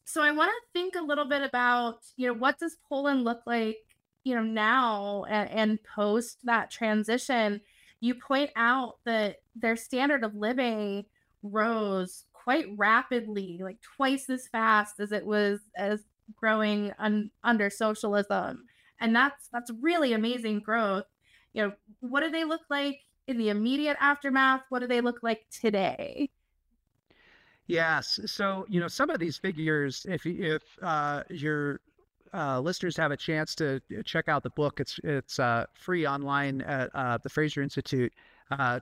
so 0.04 0.22
I 0.22 0.30
want 0.30 0.50
to 0.50 0.72
think 0.72 0.94
a 0.94 1.02
little 1.02 1.26
bit 1.26 1.42
about, 1.42 1.98
you 2.16 2.28
know, 2.28 2.34
what 2.34 2.58
does 2.58 2.76
Poland 2.88 3.24
look 3.24 3.42
like, 3.46 3.78
you 4.22 4.34
know, 4.34 4.42
now 4.42 5.24
and, 5.28 5.50
and 5.50 5.78
post 5.82 6.38
that 6.44 6.70
transition? 6.70 7.60
You 8.00 8.14
point 8.14 8.50
out 8.54 8.98
that 9.04 9.42
their 9.56 9.76
standard 9.76 10.24
of 10.24 10.34
living 10.34 11.04
rose 11.42 12.24
quite 12.44 12.66
rapidly, 12.76 13.58
like 13.62 13.78
twice 13.96 14.28
as 14.28 14.46
fast 14.46 15.00
as 15.00 15.10
it 15.10 15.24
was 15.24 15.60
as 15.76 16.04
growing 16.36 16.92
un- 16.98 17.30
under 17.42 17.70
socialism, 17.70 18.66
and 19.00 19.16
that's 19.16 19.48
that's 19.52 19.70
really 19.80 20.12
amazing 20.12 20.60
growth. 20.60 21.04
You 21.54 21.62
know, 21.62 21.72
what 22.00 22.20
do 22.20 22.30
they 22.30 22.44
look 22.44 22.60
like 22.68 23.00
in 23.26 23.38
the 23.38 23.48
immediate 23.48 23.96
aftermath? 23.98 24.60
What 24.68 24.80
do 24.80 24.86
they 24.86 25.00
look 25.00 25.20
like 25.22 25.46
today? 25.50 26.28
Yes. 27.66 28.20
So, 28.26 28.66
you 28.68 28.78
know, 28.78 28.88
some 28.88 29.08
of 29.08 29.18
these 29.18 29.38
figures, 29.38 30.04
if 30.08 30.26
if 30.26 30.62
uh, 30.82 31.22
your 31.30 31.80
uh, 32.34 32.60
listeners 32.60 32.96
have 32.96 33.10
a 33.10 33.16
chance 33.16 33.54
to 33.54 33.80
uh, 33.98 34.02
check 34.04 34.28
out 34.28 34.42
the 34.42 34.50
book, 34.50 34.80
it's 34.80 35.00
it's 35.02 35.38
uh, 35.38 35.64
free 35.72 36.06
online 36.06 36.60
at 36.62 36.90
uh, 36.94 37.18
the 37.22 37.30
Fraser 37.30 37.62
Institute. 37.62 38.12
Uh, 38.50 38.80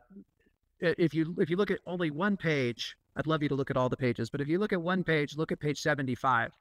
if 0.80 1.14
you 1.14 1.34
if 1.38 1.48
you 1.48 1.56
look 1.56 1.70
at 1.70 1.78
only 1.86 2.10
one 2.10 2.36
page, 2.36 2.96
I'd 3.16 3.26
love 3.26 3.42
you 3.42 3.48
to 3.48 3.54
look 3.54 3.70
at 3.70 3.76
all 3.76 3.88
the 3.88 3.96
pages. 3.96 4.30
But 4.30 4.40
if 4.40 4.48
you 4.48 4.58
look 4.58 4.72
at 4.72 4.80
one 4.80 5.04
page, 5.04 5.36
look 5.36 5.52
at 5.52 5.60
page 5.60 5.80
seventy 5.80 6.14
five. 6.14 6.52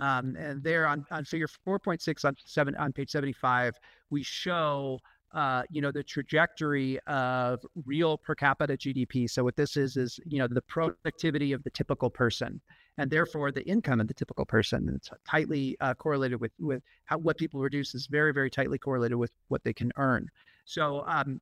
Um, 0.00 0.34
and 0.36 0.62
there 0.62 0.86
on, 0.86 1.04
on 1.10 1.26
figure 1.26 1.46
4.6 1.46 2.24
on 2.24 2.34
seven 2.46 2.74
on 2.76 2.90
page 2.90 3.10
75, 3.10 3.78
we 4.08 4.22
show 4.22 4.98
uh, 5.32 5.62
you 5.70 5.80
know, 5.80 5.92
the 5.92 6.02
trajectory 6.02 6.98
of 7.06 7.64
real 7.84 8.18
per 8.18 8.34
capita 8.34 8.76
GDP. 8.76 9.30
So 9.30 9.44
what 9.44 9.54
this 9.54 9.76
is 9.76 9.96
is, 9.96 10.18
you 10.26 10.38
know, 10.38 10.48
the 10.48 10.62
productivity 10.62 11.52
of 11.52 11.62
the 11.62 11.70
typical 11.70 12.10
person, 12.10 12.60
and 12.98 13.08
therefore 13.08 13.52
the 13.52 13.64
income 13.64 14.00
of 14.00 14.08
the 14.08 14.14
typical 14.14 14.44
person. 14.44 14.88
And 14.88 14.96
It's 14.96 15.10
tightly 15.24 15.76
uh, 15.80 15.94
correlated 15.94 16.40
with 16.40 16.50
with 16.58 16.82
how 17.04 17.18
what 17.18 17.38
people 17.38 17.60
produce 17.60 17.94
is 17.94 18.08
very 18.08 18.32
very 18.32 18.50
tightly 18.50 18.76
correlated 18.76 19.18
with 19.18 19.30
what 19.48 19.62
they 19.62 19.72
can 19.72 19.92
earn. 19.96 20.28
So 20.64 21.04
um, 21.06 21.40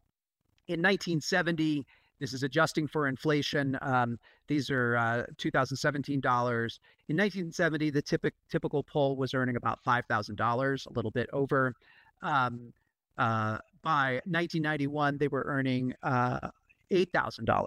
in 0.68 0.82
1970. 0.82 1.86
This 2.20 2.32
is 2.32 2.42
adjusting 2.42 2.86
for 2.86 3.08
inflation. 3.08 3.78
Um, 3.80 4.18
these 4.46 4.70
are 4.70 4.96
uh, 4.96 5.24
2017 5.36 6.20
dollars. 6.20 6.80
In 7.08 7.16
1970, 7.16 7.90
the 7.90 8.02
typic, 8.02 8.34
typical 8.50 8.82
Pole 8.82 9.16
was 9.16 9.34
earning 9.34 9.56
about 9.56 9.78
$5,000, 9.84 10.86
a 10.86 10.92
little 10.92 11.10
bit 11.10 11.30
over. 11.32 11.74
Um, 12.22 12.72
uh, 13.16 13.58
by 13.82 14.20
1991, 14.26 15.18
they 15.18 15.28
were 15.28 15.44
earning 15.46 15.94
uh, 16.02 16.50
$8,000. 16.90 17.66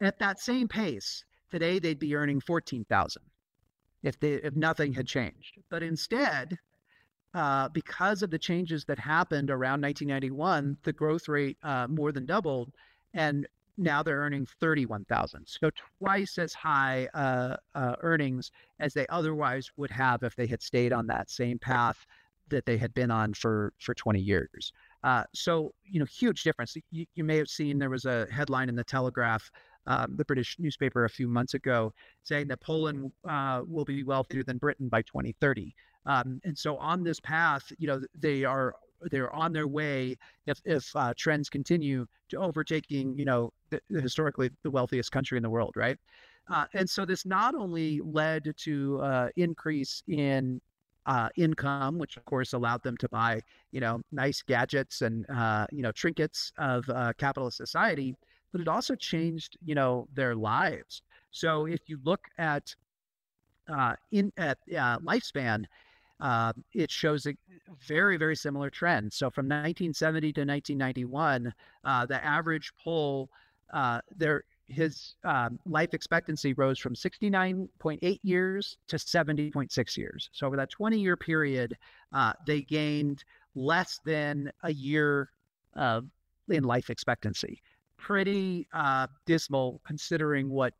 At 0.00 0.18
that 0.18 0.40
same 0.40 0.68
pace, 0.68 1.24
today 1.50 1.78
they'd 1.78 1.98
be 1.98 2.14
earning 2.14 2.40
14,000 2.40 3.22
if 4.02 4.20
they 4.20 4.34
if 4.34 4.54
nothing 4.54 4.92
had 4.92 5.06
changed. 5.06 5.58
But 5.70 5.82
instead, 5.82 6.58
uh, 7.34 7.68
because 7.70 8.22
of 8.22 8.30
the 8.30 8.38
changes 8.38 8.84
that 8.84 8.98
happened 8.98 9.50
around 9.50 9.82
1991, 9.82 10.76
the 10.82 10.92
growth 10.92 11.28
rate 11.28 11.56
uh, 11.62 11.86
more 11.88 12.12
than 12.12 12.26
doubled, 12.26 12.72
and 13.14 13.46
now 13.78 14.02
they're 14.02 14.20
earning 14.20 14.46
31,000. 14.60 15.46
So 15.46 15.70
twice 15.98 16.38
as 16.38 16.54
high 16.54 17.08
uh, 17.14 17.56
uh, 17.74 17.96
earnings 18.00 18.50
as 18.80 18.94
they 18.94 19.06
otherwise 19.08 19.70
would 19.76 19.90
have 19.90 20.22
if 20.22 20.34
they 20.34 20.46
had 20.46 20.62
stayed 20.62 20.92
on 20.92 21.06
that 21.08 21.30
same 21.30 21.58
path 21.58 22.06
that 22.48 22.64
they 22.64 22.76
had 22.76 22.94
been 22.94 23.10
on 23.10 23.34
for 23.34 23.72
for 23.80 23.94
20 23.94 24.20
years. 24.20 24.72
Uh, 25.02 25.24
so 25.34 25.72
you 25.84 25.98
know, 25.98 26.06
huge 26.06 26.42
difference. 26.42 26.76
You, 26.90 27.06
you, 27.14 27.24
may 27.24 27.36
have 27.36 27.48
seen 27.48 27.78
there 27.78 27.90
was 27.90 28.04
a 28.04 28.26
headline 28.30 28.68
in 28.68 28.76
the 28.76 28.84
Telegraph, 28.84 29.50
um, 29.86 30.16
the 30.16 30.24
British 30.24 30.56
newspaper, 30.58 31.04
a 31.04 31.10
few 31.10 31.28
months 31.28 31.54
ago, 31.54 31.92
saying 32.22 32.48
that 32.48 32.60
Poland 32.60 33.12
uh, 33.28 33.62
will 33.66 33.84
be 33.84 34.04
wealthier 34.04 34.42
than 34.42 34.58
Britain 34.58 34.88
by 34.88 35.02
2030. 35.02 35.74
Um, 36.06 36.40
and 36.44 36.56
so 36.56 36.76
on 36.76 37.02
this 37.02 37.18
path, 37.20 37.70
you 37.78 37.88
know, 37.88 38.00
they 38.14 38.44
are 38.44 38.76
they're 39.10 39.34
on 39.34 39.52
their 39.52 39.66
way 39.68 40.16
if 40.46 40.60
if 40.64 40.94
uh, 40.96 41.12
trends 41.16 41.48
continue 41.48 42.06
to 42.28 42.38
overtaking, 42.38 43.18
you 43.18 43.24
know, 43.24 43.52
the, 43.70 43.80
historically 44.00 44.50
the 44.62 44.70
wealthiest 44.70 45.12
country 45.12 45.36
in 45.36 45.42
the 45.42 45.50
world, 45.50 45.74
right? 45.76 45.98
Uh, 46.48 46.64
and 46.74 46.88
so 46.88 47.04
this 47.04 47.26
not 47.26 47.54
only 47.54 48.00
led 48.04 48.54
to 48.56 49.00
uh, 49.02 49.28
increase 49.36 50.02
in 50.08 50.60
uh, 51.06 51.28
income, 51.36 51.98
which 51.98 52.16
of 52.16 52.24
course 52.24 52.52
allowed 52.52 52.82
them 52.82 52.96
to 52.98 53.08
buy, 53.08 53.40
you 53.72 53.80
know, 53.80 54.00
nice 54.12 54.42
gadgets 54.42 55.02
and 55.02 55.28
uh, 55.30 55.66
you 55.72 55.82
know 55.82 55.92
trinkets 55.92 56.52
of 56.58 56.88
uh, 56.90 57.12
capitalist 57.18 57.56
society. 57.56 58.14
But 58.52 58.60
it 58.60 58.68
also 58.68 58.94
changed, 58.94 59.56
you 59.64 59.74
know, 59.74 60.08
their 60.14 60.34
lives. 60.34 61.02
So 61.30 61.66
if 61.66 61.80
you 61.86 61.98
look 62.04 62.20
at 62.38 62.74
in 64.12 64.32
at 64.36 64.58
lifespan, 64.70 65.64
uh, 66.20 66.52
it 66.72 66.90
shows 66.90 67.26
a 67.26 67.34
very 67.86 68.16
very 68.16 68.36
similar 68.36 68.70
trend. 68.70 69.12
So 69.12 69.30
from 69.30 69.46
1970 69.46 70.32
to 70.32 70.40
1991, 70.42 71.52
the 72.08 72.24
average 72.24 72.72
Pole 72.82 73.30
there 74.16 74.44
his 74.68 75.14
um, 75.24 75.58
life 75.66 75.94
expectancy 75.94 76.52
rose 76.52 76.78
from 76.78 76.94
69.8 76.94 78.20
years 78.22 78.78
to 78.88 78.96
70.6 78.96 79.96
years. 79.96 80.30
So 80.32 80.46
over 80.46 80.56
that 80.56 80.70
20 80.70 80.98
year 80.98 81.16
period, 81.16 81.76
uh, 82.12 82.32
they 82.46 82.62
gained 82.62 83.24
less 83.54 84.00
than 84.04 84.50
a 84.62 84.72
year 84.72 85.30
uh, 85.76 86.00
in 86.48 86.64
life 86.64 86.90
expectancy. 86.90 87.62
Pretty 87.96 88.66
uh, 88.72 89.06
dismal 89.24 89.80
considering 89.86 90.50
what 90.50 90.74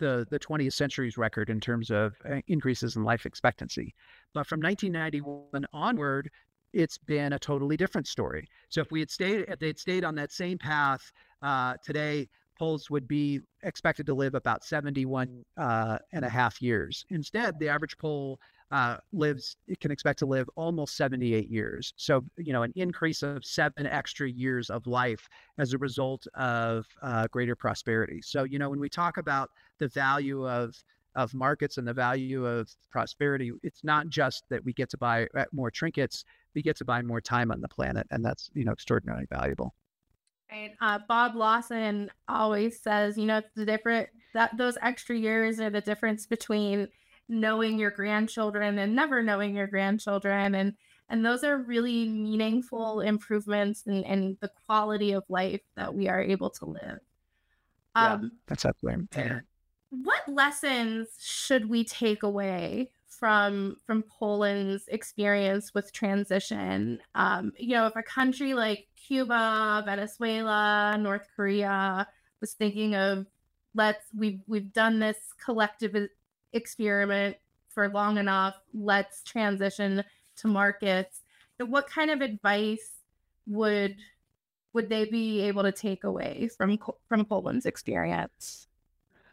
the, 0.00 0.26
the 0.30 0.38
20th 0.38 0.72
century's 0.72 1.16
record 1.16 1.48
in 1.48 1.60
terms 1.60 1.90
of 1.90 2.16
uh, 2.28 2.40
increases 2.48 2.96
in 2.96 3.04
life 3.04 3.26
expectancy. 3.26 3.94
But 4.34 4.48
from 4.48 4.60
1991 4.60 5.66
onward, 5.72 6.30
it's 6.72 6.98
been 6.98 7.32
a 7.32 7.38
totally 7.38 7.76
different 7.76 8.08
story. 8.08 8.48
So 8.68 8.80
if 8.80 8.90
we 8.90 9.00
had 9.00 9.10
stayed, 9.10 9.44
if 9.48 9.58
they'd 9.60 9.78
stayed 9.78 10.04
on 10.04 10.16
that 10.16 10.32
same 10.32 10.58
path 10.58 11.12
uh, 11.42 11.74
today, 11.84 12.28
Poles 12.58 12.90
would 12.90 13.08
be 13.08 13.40
expected 13.62 14.04
to 14.06 14.14
live 14.14 14.34
about 14.34 14.64
71 14.64 15.44
uh, 15.56 15.98
and 16.12 16.24
a 16.24 16.28
half 16.28 16.60
years. 16.60 17.06
Instead, 17.08 17.58
the 17.58 17.70
average 17.70 17.96
Pole 17.96 18.38
uh, 18.70 18.98
lives 19.12 19.56
can 19.80 19.90
expect 19.90 20.18
to 20.20 20.26
live 20.26 20.48
almost 20.54 20.96
78 20.96 21.50
years. 21.50 21.92
So, 21.96 22.24
you 22.36 22.52
know, 22.52 22.62
an 22.62 22.72
increase 22.76 23.22
of 23.22 23.44
seven 23.44 23.86
extra 23.86 24.30
years 24.30 24.70
of 24.70 24.86
life 24.86 25.28
as 25.58 25.72
a 25.72 25.78
result 25.78 26.26
of 26.34 26.86
uh, 27.02 27.26
greater 27.28 27.56
prosperity. 27.56 28.20
So, 28.22 28.44
you 28.44 28.58
know, 28.58 28.70
when 28.70 28.80
we 28.80 28.88
talk 28.88 29.16
about 29.16 29.50
the 29.78 29.88
value 29.88 30.48
of 30.48 30.74
of 31.16 31.34
markets 31.34 31.76
and 31.76 31.88
the 31.88 31.92
value 31.92 32.46
of 32.46 32.70
prosperity, 32.92 33.50
it's 33.64 33.82
not 33.82 34.08
just 34.08 34.44
that 34.48 34.64
we 34.64 34.72
get 34.72 34.88
to 34.90 34.96
buy 34.96 35.26
uh, 35.36 35.44
more 35.52 35.70
trinkets; 35.70 36.24
we 36.54 36.62
get 36.62 36.76
to 36.76 36.84
buy 36.84 37.02
more 37.02 37.20
time 37.20 37.50
on 37.50 37.60
the 37.60 37.68
planet, 37.68 38.06
and 38.12 38.24
that's 38.24 38.48
you 38.54 38.64
know 38.64 38.72
extraordinarily 38.72 39.26
valuable. 39.28 39.74
Right. 40.52 40.72
Uh, 40.80 40.98
Bob 41.08 41.34
Lawson 41.34 42.10
always 42.28 42.80
says, 42.80 43.16
you 43.18 43.26
know, 43.26 43.42
the 43.56 43.66
different 43.66 44.08
that 44.34 44.56
those 44.56 44.78
extra 44.82 45.16
years 45.16 45.58
are 45.58 45.70
the 45.70 45.80
difference 45.80 46.26
between 46.26 46.86
knowing 47.30 47.78
your 47.78 47.90
grandchildren 47.90 48.78
and 48.78 48.94
never 48.94 49.22
knowing 49.22 49.56
your 49.56 49.66
grandchildren, 49.66 50.54
and 50.54 50.74
and 51.08 51.24
those 51.24 51.42
are 51.42 51.58
really 51.58 52.08
meaningful 52.08 53.00
improvements 53.00 53.82
in, 53.86 54.04
in 54.04 54.36
the 54.40 54.50
quality 54.66 55.12
of 55.12 55.24
life 55.28 55.62
that 55.76 55.94
we 55.94 56.08
are 56.08 56.20
able 56.20 56.50
to 56.50 56.66
live. 56.66 57.00
Um, 57.94 58.22
yeah, 58.22 58.28
that's 58.46 58.64
absolutely. 58.64 59.40
What 59.90 60.28
lessons 60.28 61.08
should 61.18 61.68
we 61.68 61.84
take 61.84 62.22
away 62.22 62.90
from 63.20 63.76
from 63.86 64.02
Poland's 64.02 64.88
experience 64.88 65.74
with 65.74 65.92
transition. 65.92 67.00
Um, 67.14 67.52
you 67.58 67.74
know, 67.74 67.86
if 67.86 67.94
a 67.94 68.02
country 68.02 68.54
like 68.54 68.88
Cuba, 68.96 69.82
Venezuela, 69.84 70.96
North 70.98 71.28
Korea 71.36 72.08
was 72.40 72.54
thinking 72.54 72.94
of 72.94 73.26
let's 73.74 74.06
we've 74.16 74.40
we've 74.46 74.72
done 74.72 74.98
this 74.98 75.18
collective 75.44 75.94
experiment 76.52 77.36
for 77.68 77.88
long 77.88 78.18
enough, 78.18 78.56
let's 78.74 79.22
transition 79.22 80.04
to 80.36 80.48
markets. 80.48 81.22
What 81.58 81.88
kind 81.88 82.10
of 82.10 82.20
advice 82.20 82.92
would 83.46 83.96
would 84.72 84.88
they 84.88 85.04
be 85.04 85.40
able 85.40 85.62
to 85.64 85.72
take 85.72 86.04
away 86.04 86.48
from 86.56 86.78
from 87.08 87.24
Poland's 87.24 87.66
experience? 87.66 88.68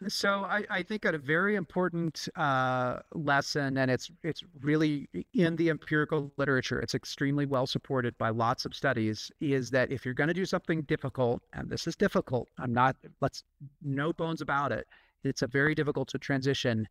So 0.08 0.44
I, 0.44 0.64
I 0.70 0.84
think 0.84 1.06
a 1.06 1.18
very 1.18 1.56
important 1.56 2.30
uh, 2.36 3.00
lesson, 3.14 3.78
and 3.78 3.90
it's 3.90 4.12
it's 4.24 4.44
really 4.62 5.10
in 5.34 5.56
the 5.56 5.70
empirical 5.70 6.32
literature. 6.38 6.80
It's 6.80 6.94
extremely 6.94 7.48
well 7.48 7.66
supported 7.66 8.16
by 8.20 8.30
lots 8.30 8.66
of 8.66 8.76
studies. 8.76 9.32
Is 9.42 9.72
that 9.72 9.92
if 9.92 10.06
you're 10.06 10.14
going 10.14 10.28
to 10.28 10.36
do 10.36 10.46
something 10.46 10.84
difficult, 10.84 11.42
and 11.54 11.68
this 11.68 11.88
is 11.88 11.96
difficult, 11.96 12.48
I'm 12.60 12.74
not. 12.74 12.96
Let's 13.22 13.44
no 13.82 14.14
bones 14.14 14.42
about 14.42 14.72
it. 14.72 14.88
It's 15.24 15.42
a 15.42 15.48
very 15.48 15.74
difficult 15.74 16.10
to 16.10 16.20
transition. 16.20 16.88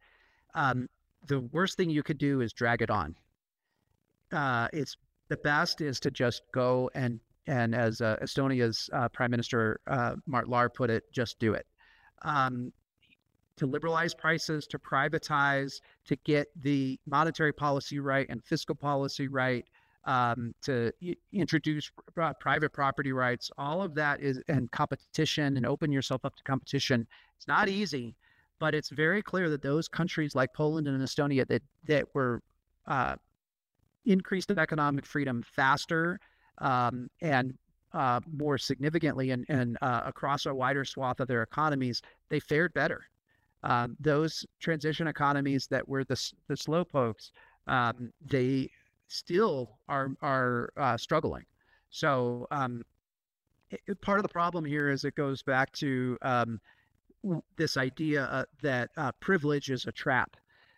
Um, 0.56 0.88
the 1.28 1.40
worst 1.52 1.76
thing 1.76 1.90
you 1.90 2.02
could 2.02 2.18
do 2.18 2.40
is 2.40 2.52
drag 2.52 2.82
it 2.82 2.90
on. 2.90 3.14
Uh, 4.32 4.66
it's 4.72 4.96
the 5.28 5.36
best 5.36 5.80
is 5.80 6.00
to 6.00 6.10
just 6.10 6.42
go 6.52 6.90
and 6.94 7.20
and 7.46 7.76
as 7.76 8.00
uh, 8.00 8.16
Estonia's 8.20 8.90
uh, 8.92 9.08
Prime 9.10 9.30
Minister 9.30 9.78
uh, 9.86 10.16
Mart 10.26 10.48
Laar 10.48 10.68
put 10.68 10.90
it, 10.90 11.04
just 11.12 11.38
do 11.38 11.54
it. 11.54 11.64
Um, 12.22 12.72
to 13.56 13.66
liberalize 13.66 14.14
prices, 14.14 14.66
to 14.66 14.78
privatize, 14.78 15.80
to 16.06 16.16
get 16.24 16.48
the 16.60 16.98
monetary 17.06 17.52
policy 17.52 18.00
right 18.00 18.26
and 18.28 18.44
fiscal 18.44 18.74
policy 18.74 19.28
right, 19.28 19.64
um, 20.04 20.54
to 20.62 20.92
introduce 21.32 21.90
uh, 22.20 22.32
private 22.40 22.72
property 22.72 23.12
rights. 23.12 23.50
All 23.58 23.80
of 23.80 23.94
that 23.94 24.20
is 24.20 24.40
and 24.48 24.70
competition 24.72 25.56
and 25.56 25.64
open 25.64 25.92
yourself 25.92 26.24
up 26.24 26.34
to 26.36 26.42
competition. 26.42 27.06
It's 27.36 27.48
not 27.48 27.68
easy, 27.68 28.16
but 28.58 28.74
it's 28.74 28.90
very 28.90 29.22
clear 29.22 29.50
that 29.50 29.62
those 29.62 29.88
countries 29.88 30.34
like 30.34 30.52
Poland 30.52 30.86
and 30.86 31.02
Estonia 31.02 31.46
that 31.48 31.62
that 31.86 32.06
were 32.14 32.42
uh, 32.86 33.16
increased 34.04 34.50
economic 34.50 35.04
freedom 35.04 35.42
faster 35.42 36.18
um, 36.58 37.08
and 37.20 37.54
uh, 37.92 38.20
more 38.36 38.58
significantly 38.58 39.30
and, 39.30 39.44
and 39.48 39.78
uh, 39.80 40.02
across 40.04 40.46
a 40.46 40.54
wider 40.54 40.84
swath 40.84 41.20
of 41.20 41.28
their 41.28 41.42
economies, 41.42 42.02
they 42.28 42.40
fared 42.40 42.72
better 42.74 43.06
um, 43.66 43.96
those 43.98 44.46
transition 44.60 45.08
economies 45.08 45.66
that 45.66 45.86
were 45.88 46.04
the, 46.04 46.32
the 46.48 46.56
slow 46.56 46.84
pokes, 46.84 47.32
um, 47.66 48.12
they 48.24 48.70
still 49.08 49.78
are 49.88 50.10
are 50.22 50.70
uh, 50.76 50.96
struggling. 50.96 51.44
So 51.90 52.46
um, 52.52 52.82
it, 53.70 54.00
part 54.00 54.18
of 54.18 54.22
the 54.22 54.28
problem 54.28 54.64
here 54.64 54.88
is 54.88 55.04
it 55.04 55.16
goes 55.16 55.42
back 55.42 55.72
to 55.72 56.16
um, 56.22 56.60
this 57.56 57.76
idea 57.76 58.24
uh, 58.24 58.44
that 58.62 58.90
uh, 58.96 59.12
privilege 59.20 59.70
is 59.70 59.86
a 59.86 59.92
trap. 59.92 60.36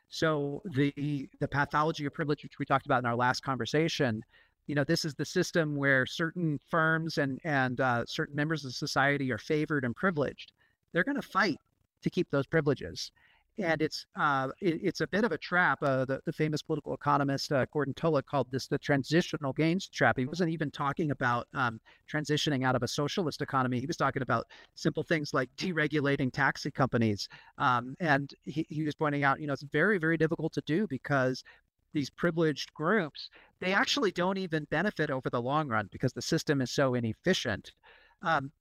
So 0.08 0.62
the 0.64 1.28
the 1.40 1.48
pathology 1.48 2.06
of 2.06 2.14
privilege, 2.14 2.42
which 2.42 2.58
we 2.58 2.64
talked 2.64 2.86
about 2.86 3.00
in 3.00 3.06
our 3.06 3.16
last 3.16 3.42
conversation, 3.42 4.22
you 4.66 4.74
know, 4.74 4.84
this 4.84 5.04
is 5.04 5.14
the 5.14 5.24
system 5.24 5.76
where 5.76 6.06
certain 6.06 6.58
firms 6.70 7.18
and 7.18 7.40
and 7.44 7.80
uh, 7.80 8.04
certain 8.06 8.36
members 8.36 8.64
of 8.64 8.74
society 8.74 9.30
are 9.32 9.38
favored 9.38 9.84
and 9.84 9.94
privileged. 9.94 10.52
They're 10.92 11.04
going 11.04 11.20
to 11.20 11.28
fight 11.28 11.58
to 12.02 12.10
keep 12.10 12.30
those 12.30 12.46
privileges. 12.46 13.12
And 13.58 13.82
it's 13.82 14.06
uh, 14.16 14.48
it, 14.60 14.80
it's 14.82 15.00
a 15.00 15.06
bit 15.06 15.24
of 15.24 15.32
a 15.32 15.38
trap. 15.38 15.82
Uh, 15.82 16.04
the, 16.04 16.20
the 16.24 16.32
famous 16.32 16.62
political 16.62 16.94
economist 16.94 17.50
uh, 17.50 17.66
Gordon 17.72 17.94
Tullock 17.94 18.26
called 18.26 18.46
this 18.50 18.68
the 18.68 18.78
transitional 18.78 19.52
gains 19.52 19.88
trap. 19.88 20.16
He 20.16 20.26
wasn't 20.26 20.50
even 20.50 20.70
talking 20.70 21.10
about 21.10 21.48
um, 21.54 21.80
transitioning 22.12 22.64
out 22.64 22.76
of 22.76 22.82
a 22.82 22.88
socialist 22.88 23.42
economy. 23.42 23.80
He 23.80 23.86
was 23.86 23.96
talking 23.96 24.22
about 24.22 24.46
simple 24.74 25.02
things 25.02 25.34
like 25.34 25.50
deregulating 25.56 26.32
taxi 26.32 26.70
companies. 26.70 27.28
Um, 27.58 27.96
and 28.00 28.32
he, 28.44 28.64
he 28.68 28.82
was 28.84 28.94
pointing 28.94 29.24
out, 29.24 29.40
you 29.40 29.46
know, 29.46 29.52
it's 29.52 29.62
very, 29.62 29.98
very 29.98 30.16
difficult 30.16 30.52
to 30.52 30.62
do 30.66 30.86
because 30.86 31.42
these 31.92 32.10
privileged 32.10 32.72
groups, 32.74 33.28
they 33.60 33.72
actually 33.72 34.12
don't 34.12 34.38
even 34.38 34.64
benefit 34.70 35.10
over 35.10 35.30
the 35.30 35.42
long 35.42 35.68
run 35.68 35.88
because 35.90 36.12
the 36.12 36.22
system 36.22 36.60
is 36.60 36.70
so 36.70 36.94
inefficient. 36.94 37.72
Um, 38.22 38.52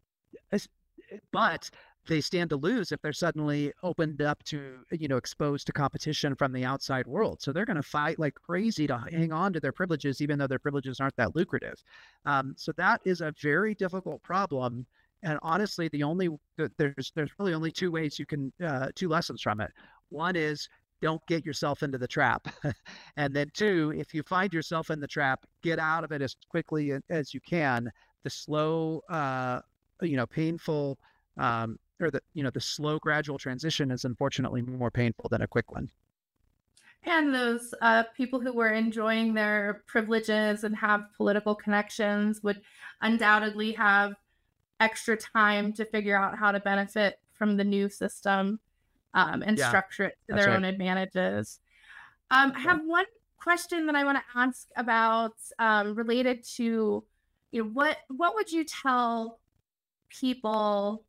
but 1.32 1.70
they 2.08 2.22
stand 2.22 2.50
to 2.50 2.56
lose 2.56 2.92
if 2.92 3.02
they're 3.02 3.14
suddenly 3.14 3.72
opened 3.84 4.22
up 4.22 4.44
to, 4.46 4.80
you 4.92 5.08
know, 5.08 5.18
exposed 5.18 5.68
to 5.68 5.74
competition 5.74 6.36
from 6.36 6.52
the 6.52 6.66
outside 6.66 7.08
world. 7.08 7.42
So 7.42 7.52
they're 7.52 7.66
going 7.66 7.78
to 7.78 7.84
fight 7.84 8.20
like 8.20 8.36
crazy 8.36 8.88
to 8.88 8.98
hang 9.12 9.32
on 9.32 9.54
to 9.54 9.60
their 9.60 9.72
privileges, 9.72 10.22
even 10.22 10.40
though 10.40 10.48
their 10.48 10.60
privileges 10.60 11.00
aren't 11.00 11.16
that 11.18 11.36
lucrative. 11.36 11.84
Um, 12.26 12.56
so 12.58 12.72
that 12.74 13.02
is 13.06 13.22
a 13.22 13.34
very 13.42 13.76
difficult 13.76 14.22
problem. 14.24 14.86
And 15.24 15.40
honestly, 15.42 15.88
the 15.88 16.04
only 16.04 16.30
there's 16.78 17.12
there's 17.16 17.32
really 17.40 17.54
only 17.54 17.72
two 17.72 17.92
ways 17.92 18.20
you 18.20 18.26
can 18.26 18.54
uh, 18.64 18.90
two 18.96 19.10
lessons 19.10 19.42
from 19.42 19.62
it. 19.62 19.72
One 20.10 20.36
is 20.36 20.70
don't 21.02 21.26
get 21.28 21.46
yourself 21.46 21.84
into 21.84 21.98
the 21.98 22.08
trap, 22.08 22.48
and 23.18 23.36
then 23.36 23.50
two, 23.54 23.94
if 23.96 24.14
you 24.14 24.24
find 24.24 24.54
yourself 24.54 24.90
in 24.90 25.00
the 25.00 25.08
trap, 25.08 25.46
get 25.64 25.80
out 25.80 26.04
of 26.04 26.12
it 26.12 26.22
as 26.22 26.36
quickly 26.50 26.94
as 27.10 27.34
you 27.34 27.40
can. 27.42 27.92
The 28.24 28.30
slow, 28.30 29.02
uh, 29.10 29.62
you 30.02 30.18
know, 30.18 30.26
painful 30.28 31.00
um, 31.38 31.80
or 32.00 32.12
the 32.12 32.22
you 32.34 32.44
know 32.44 32.50
the 32.50 32.62
slow 32.62 33.00
gradual 33.00 33.38
transition 33.38 33.92
is 33.92 34.06
unfortunately 34.06 34.62
more 34.62 34.92
painful 34.92 35.28
than 35.30 35.42
a 35.42 35.48
quick 35.48 35.72
one 35.72 35.90
and 37.04 37.34
those 37.34 37.74
uh, 37.82 38.04
people 38.16 38.40
who 38.40 38.52
were 38.52 38.70
enjoying 38.70 39.34
their 39.34 39.84
privileges 39.88 40.64
and 40.64 40.76
have 40.76 41.06
political 41.16 41.56
connections 41.56 42.44
would 42.44 42.62
undoubtedly 43.02 43.72
have 43.72 44.14
extra 44.80 45.16
time 45.16 45.74
to 45.74 45.86
figure 45.86 46.18
out 46.18 46.38
how 46.38 46.52
to 46.52 46.60
benefit 46.60 47.20
from 47.34 47.56
the 47.56 47.64
new 47.64 47.88
system 47.90 48.60
um, 49.14 49.42
and 49.42 49.58
yeah, 49.58 49.68
structure 49.68 50.06
it 50.06 50.18
to 50.28 50.36
their 50.36 50.48
right. 50.48 50.56
own 50.56 50.66
advantages. 50.66 51.60
Um, 52.30 52.52
I 52.56 52.60
have 52.60 52.82
one 52.86 53.06
question 53.38 53.86
that 53.86 53.96
I 53.96 54.04
want 54.04 54.18
to 54.18 54.40
ask 54.40 54.68
about 54.76 55.34
um, 55.60 55.96
related 55.96 56.44
to 56.56 57.04
you 57.52 57.64
know, 57.64 57.70
what 57.70 57.98
what 58.10 58.36
would 58.36 58.52
you 58.52 58.66
tell 58.66 59.40
people 60.10 61.06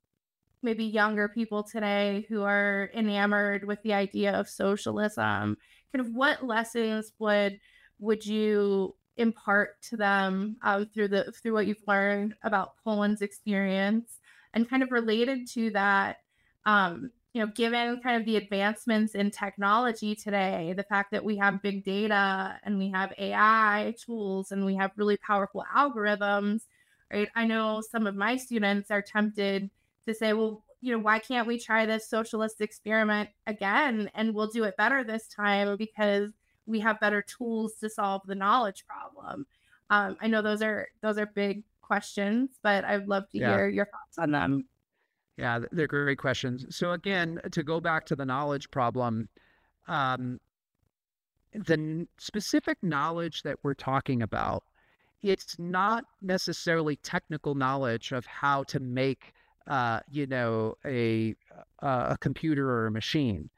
maybe 0.63 0.85
younger 0.85 1.29
people 1.29 1.63
today 1.63 2.27
who 2.29 2.43
are 2.43 2.91
enamored 2.95 3.65
with 3.65 3.83
the 3.83 3.93
idea 3.93 4.33
of 4.33 4.49
socialism 4.49 5.57
kind 5.93 6.07
of 6.07 6.15
what 6.15 6.45
lessons 6.45 7.13
would 7.19 7.59
would 7.99 8.25
you 8.25 8.95
impart 9.17 9.81
to 9.83 9.97
them 9.97 10.57
um, 10.63 10.87
through 10.87 11.09
the 11.09 11.33
through 11.33 11.53
what 11.53 11.67
you've 11.67 11.83
learned 11.87 12.35
about 12.43 12.75
Poland's 12.85 13.23
experience? 13.23 14.19
And 14.55 14.69
kind 14.69 14.83
of 14.83 14.91
related 14.91 15.47
to 15.55 15.71
that 15.71 16.19
um, 16.65 17.11
you 17.33 17.45
know 17.45 17.51
given 17.55 18.01
kind 18.03 18.21
of 18.21 18.25
the 18.27 18.37
advancements 18.37 19.15
in 19.15 19.31
technology 19.31 20.15
today 20.15 20.75
the 20.77 20.85
fact 20.85 21.11
that 21.13 21.25
we 21.25 21.37
have 21.37 21.63
big 21.63 21.85
data 21.85 22.59
and 22.65 22.79
we 22.79 22.91
have 22.91 23.13
ai 23.19 23.95
tools 24.05 24.51
and 24.51 24.65
we 24.65 24.75
have 24.75 24.91
really 24.97 25.19
powerful 25.19 25.65
algorithms 25.77 26.63
right? 27.13 27.29
I 27.35 27.47
know 27.47 27.83
some 27.91 28.07
of 28.07 28.17
my 28.17 28.37
students 28.37 28.91
are 28.91 29.03
tempted 29.03 29.71
to 30.09 30.15
say, 30.15 30.33
well, 30.33 30.65
you 30.81 30.93
know, 30.93 30.99
why 30.99 31.19
can't 31.19 31.47
we 31.47 31.59
try 31.59 31.87
this 31.87 32.09
socialist 32.09 32.61
experiment 32.61 33.29
again 33.47 34.11
and 34.15 34.35
we'll 34.35 34.49
do 34.49 34.65
it 34.65 34.77
better 34.77 35.05
this 35.05 35.27
time 35.29 35.77
because 35.77 36.33
we 36.67 36.81
have 36.81 37.01
better 37.01 37.23
tools 37.23 37.75
to 37.81 37.89
solve 37.89 38.23
the 38.27 38.35
knowledge 38.35 38.85
problem. 38.87 39.47
Um, 39.91 40.17
I 40.21 40.27
know 40.27 40.43
those 40.43 40.63
are 40.63 40.89
those 41.01 41.19
are 41.19 41.27
big 41.27 41.65
questions, 41.81 42.59
but 42.63 42.85
I'd 42.85 43.09
love 43.09 43.29
to 43.31 43.39
yeah. 43.39 43.57
hear 43.57 43.69
your 43.69 43.87
thoughts 43.87 44.19
on 44.19 44.31
them. 44.31 44.69
Yeah, 45.37 45.61
they're 45.73 45.87
great 45.87 46.19
questions. 46.19 46.77
So 46.77 46.93
again, 46.93 47.41
to 47.53 47.63
go 47.63 47.81
back 47.81 48.05
to 48.07 48.17
the 48.17 48.27
knowledge 48.27 48.71
problem, 48.71 49.29
um, 49.87 50.39
the 51.53 52.07
specific 52.19 52.77
knowledge 52.83 53.43
that 53.43 53.57
we're 53.63 53.75
talking 53.75 54.23
about, 54.23 54.65
it's 55.23 55.59
not 55.59 56.05
necessarily 56.21 56.97
technical 56.97 57.55
knowledge 57.55 58.13
of 58.13 58.27
how 58.27 58.65
to 58.65 58.81
make 58.81 59.33
uh, 59.69 60.01
you 60.11 60.27
know, 60.27 60.75
a 60.85 61.35
a 61.81 62.17
computer 62.21 62.69
or 62.69 62.87
a 62.87 62.91
machine. 62.91 63.51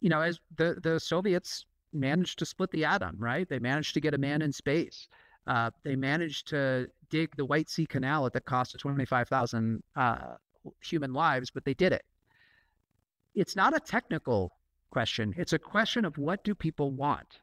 You 0.00 0.10
know, 0.10 0.20
as 0.20 0.40
the 0.56 0.78
the 0.82 1.00
Soviets 1.00 1.66
managed 1.92 2.38
to 2.38 2.46
split 2.46 2.70
the 2.70 2.84
atom, 2.84 3.16
right? 3.18 3.48
They 3.48 3.58
managed 3.58 3.94
to 3.94 4.00
get 4.00 4.14
a 4.14 4.18
man 4.18 4.42
in 4.42 4.52
space. 4.52 5.08
Uh, 5.46 5.70
they 5.82 5.96
managed 5.96 6.48
to 6.48 6.88
dig 7.10 7.34
the 7.36 7.44
White 7.44 7.68
Sea 7.68 7.86
Canal 7.86 8.26
at 8.26 8.32
the 8.32 8.40
cost 8.40 8.74
of 8.74 8.80
25,000 8.80 9.82
uh, 9.96 10.18
human 10.80 11.12
lives, 11.12 11.50
but 11.50 11.64
they 11.64 11.74
did 11.74 11.92
it. 11.92 12.04
It's 13.34 13.56
not 13.56 13.76
a 13.76 13.80
technical 13.80 14.52
question. 14.90 15.34
It's 15.36 15.52
a 15.52 15.58
question 15.58 16.04
of 16.04 16.16
what 16.16 16.44
do 16.44 16.54
people 16.54 16.92
want? 16.92 17.40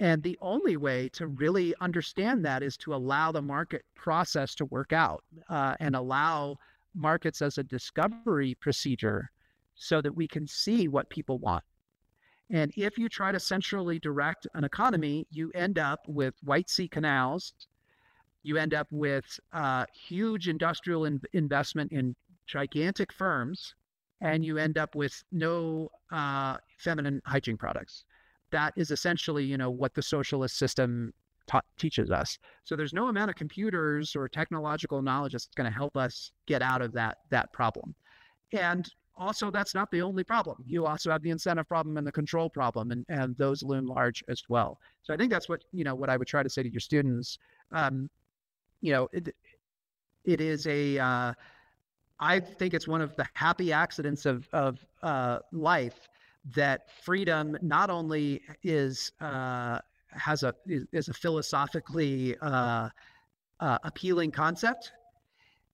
And 0.00 0.22
the 0.22 0.38
only 0.40 0.76
way 0.76 1.08
to 1.10 1.26
really 1.26 1.74
understand 1.80 2.44
that 2.44 2.62
is 2.62 2.76
to 2.78 2.94
allow 2.94 3.32
the 3.32 3.42
market 3.42 3.84
process 3.94 4.54
to 4.56 4.64
work 4.66 4.92
out 4.92 5.24
uh, 5.48 5.74
and 5.80 5.96
allow 5.96 6.58
markets 6.94 7.42
as 7.42 7.58
a 7.58 7.64
discovery 7.64 8.54
procedure 8.60 9.30
so 9.74 10.00
that 10.00 10.14
we 10.14 10.28
can 10.28 10.46
see 10.46 10.88
what 10.88 11.08
people 11.10 11.38
want. 11.38 11.64
And 12.50 12.72
if 12.76 12.96
you 12.96 13.08
try 13.08 13.32
to 13.32 13.40
centrally 13.40 13.98
direct 13.98 14.46
an 14.54 14.64
economy, 14.64 15.26
you 15.30 15.50
end 15.54 15.78
up 15.78 16.00
with 16.06 16.34
White 16.42 16.70
Sea 16.70 16.88
canals. 16.88 17.52
You 18.42 18.56
end 18.56 18.74
up 18.74 18.86
with 18.90 19.38
uh, 19.52 19.84
huge 19.92 20.48
industrial 20.48 21.04
in- 21.04 21.20
investment 21.32 21.92
in 21.92 22.16
gigantic 22.46 23.12
firms, 23.12 23.74
and 24.20 24.44
you 24.44 24.56
end 24.56 24.78
up 24.78 24.94
with 24.94 25.22
no 25.30 25.90
uh, 26.10 26.56
feminine 26.78 27.20
hygiene 27.26 27.58
products. 27.58 28.04
That 28.50 28.72
is 28.76 28.90
essentially, 28.90 29.44
you 29.44 29.58
know, 29.58 29.70
what 29.70 29.94
the 29.94 30.02
socialist 30.02 30.56
system 30.56 31.12
ta- 31.46 31.62
teaches 31.78 32.10
us. 32.10 32.38
So 32.64 32.76
there's 32.76 32.92
no 32.92 33.08
amount 33.08 33.30
of 33.30 33.36
computers 33.36 34.14
or 34.14 34.28
technological 34.28 35.02
knowledge 35.02 35.32
that's 35.32 35.48
going 35.56 35.70
to 35.70 35.76
help 35.76 35.96
us 35.96 36.32
get 36.46 36.62
out 36.62 36.82
of 36.82 36.92
that 36.92 37.18
that 37.30 37.52
problem. 37.52 37.94
And 38.52 38.88
also 39.16 39.50
that's 39.50 39.74
not 39.74 39.90
the 39.90 40.00
only 40.00 40.24
problem. 40.24 40.62
You 40.66 40.86
also 40.86 41.10
have 41.10 41.22
the 41.22 41.30
incentive 41.30 41.68
problem 41.68 41.96
and 41.96 42.06
the 42.06 42.12
control 42.12 42.48
problem, 42.48 42.92
and, 42.92 43.04
and 43.08 43.36
those 43.36 43.62
loom 43.62 43.86
large 43.86 44.22
as 44.28 44.42
well. 44.48 44.78
So 45.02 45.12
I 45.12 45.16
think 45.16 45.32
that's 45.32 45.48
what 45.48 45.64
you 45.72 45.84
know 45.84 45.94
what 45.94 46.08
I 46.08 46.16
would 46.16 46.28
try 46.28 46.42
to 46.42 46.50
say 46.50 46.62
to 46.62 46.70
your 46.70 46.80
students. 46.80 47.38
Um, 47.72 48.08
you 48.80 48.92
know, 48.92 49.08
it, 49.12 49.34
it 50.24 50.40
is 50.40 50.66
a 50.66 50.98
uh, 50.98 51.32
I 52.20 52.40
think 52.40 52.74
it's 52.74 52.86
one 52.86 53.00
of 53.00 53.14
the 53.16 53.26
happy 53.34 53.72
accidents 53.72 54.26
of 54.26 54.48
of 54.52 54.84
uh, 55.02 55.40
life 55.52 56.08
that 56.54 56.90
freedom 57.02 57.56
not 57.62 57.90
only 57.90 58.42
is 58.62 59.12
uh, 59.20 59.80
has 60.10 60.42
a 60.42 60.54
is, 60.66 61.08
a 61.08 61.12
philosophically 61.12 62.36
uh, 62.40 62.88
uh, 63.60 63.78
appealing 63.84 64.30
concept, 64.30 64.92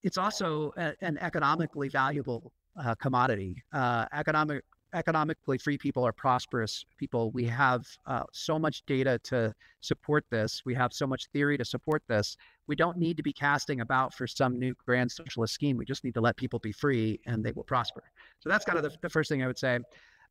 it's 0.03 0.18
also 0.18 0.72
a, 0.77 0.93
an 1.01 1.18
economically 1.18 1.89
valuable 1.89 2.53
uh, 2.83 2.95
commodity. 2.97 3.62
Uh, 3.72 4.07
economic 4.12 4.64
economically 4.95 5.59
free 5.59 5.77
people 5.77 6.07
are 6.07 6.12
prosperous 6.12 6.85
people. 6.97 7.33
We 7.33 7.45
have 7.47 7.87
uh, 8.07 8.22
so 8.33 8.59
much 8.59 8.85
data 8.87 9.18
to 9.25 9.53
support 9.81 10.25
this. 10.31 10.62
We 10.64 10.72
have 10.75 10.93
so 10.93 11.07
much 11.07 11.27
theory 11.33 11.59
to 11.59 11.64
support 11.64 12.03
this. 12.07 12.37
We 12.68 12.77
don't 12.77 12.97
need 12.97 13.16
to 13.16 13.22
be 13.22 13.33
casting 13.33 13.81
about 13.81 14.14
for 14.14 14.27
some 14.29 14.59
new 14.59 14.75
grand 14.87 15.11
socialist 15.11 15.53
scheme. 15.53 15.77
We 15.77 15.85
just 15.85 16.05
need 16.05 16.14
to 16.14 16.20
let 16.20 16.37
people 16.37 16.61
be 16.61 16.70
free 16.72 17.20
and 17.27 17.45
they 17.45 17.51
will 17.51 17.64
prosper. 17.64 18.05
So 18.39 18.49
that's 18.49 18.64
kind 18.64 18.79
of 18.79 18.85
the, 18.85 18.97
the 19.03 19.11
first 19.11 19.29
thing 19.29 19.43
I 19.43 19.49
would 19.49 19.59
say. 19.59 19.81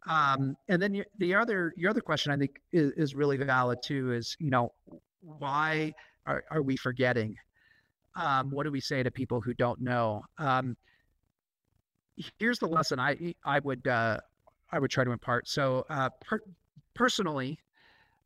Um, 0.08 0.56
and 0.68 0.82
then 0.82 1.04
the 1.18 1.36
other 1.36 1.74
your 1.78 1.90
other 1.90 2.02
question 2.02 2.32
I 2.32 2.38
think 2.38 2.62
is, 2.72 2.92
is, 2.92 3.16
really 3.16 3.38
valid 3.38 3.80
too. 3.82 4.12
Is 4.12 4.36
you 4.40 4.50
know 4.50 4.74
why 5.22 5.94
are, 6.26 6.44
are 6.52 6.62
we 6.62 6.76
forgetting? 6.76 7.38
Um, 8.16 8.52
what 8.52 8.64
do 8.64 8.72
we 8.72 8.82
say 8.82 9.02
to 9.02 9.12
people 9.12 9.40
who 9.40 9.54
don't 9.54 9.80
know? 9.82 10.24
Um, 10.38 10.76
here's 12.38 12.60
the 12.60 12.68
lesson 12.68 13.00
I 13.00 13.34
I 13.46 13.60
would 13.60 13.88
uh, 13.88 14.20
I 14.72 14.80
would 14.80 14.92
try 14.92 15.04
to 15.04 15.12
impart. 15.12 15.48
So 15.48 15.86
uh, 15.90 16.10
per- 16.22 16.44
personally, 16.94 17.60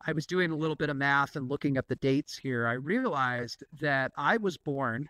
I 0.05 0.13
was 0.13 0.25
doing 0.25 0.51
a 0.51 0.55
little 0.55 0.75
bit 0.75 0.89
of 0.89 0.97
math 0.97 1.35
and 1.35 1.49
looking 1.49 1.77
at 1.77 1.87
the 1.87 1.95
dates 1.97 2.37
here. 2.37 2.67
I 2.67 2.73
realized 2.73 3.63
that 3.81 4.11
I 4.17 4.37
was 4.37 4.57
born 4.57 5.09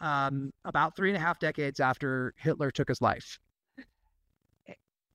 um, 0.00 0.52
about 0.64 0.96
three 0.96 1.10
and 1.10 1.16
a 1.16 1.20
half 1.20 1.38
decades 1.38 1.80
after 1.80 2.34
Hitler 2.36 2.70
took 2.70 2.88
his 2.88 3.00
life, 3.00 3.38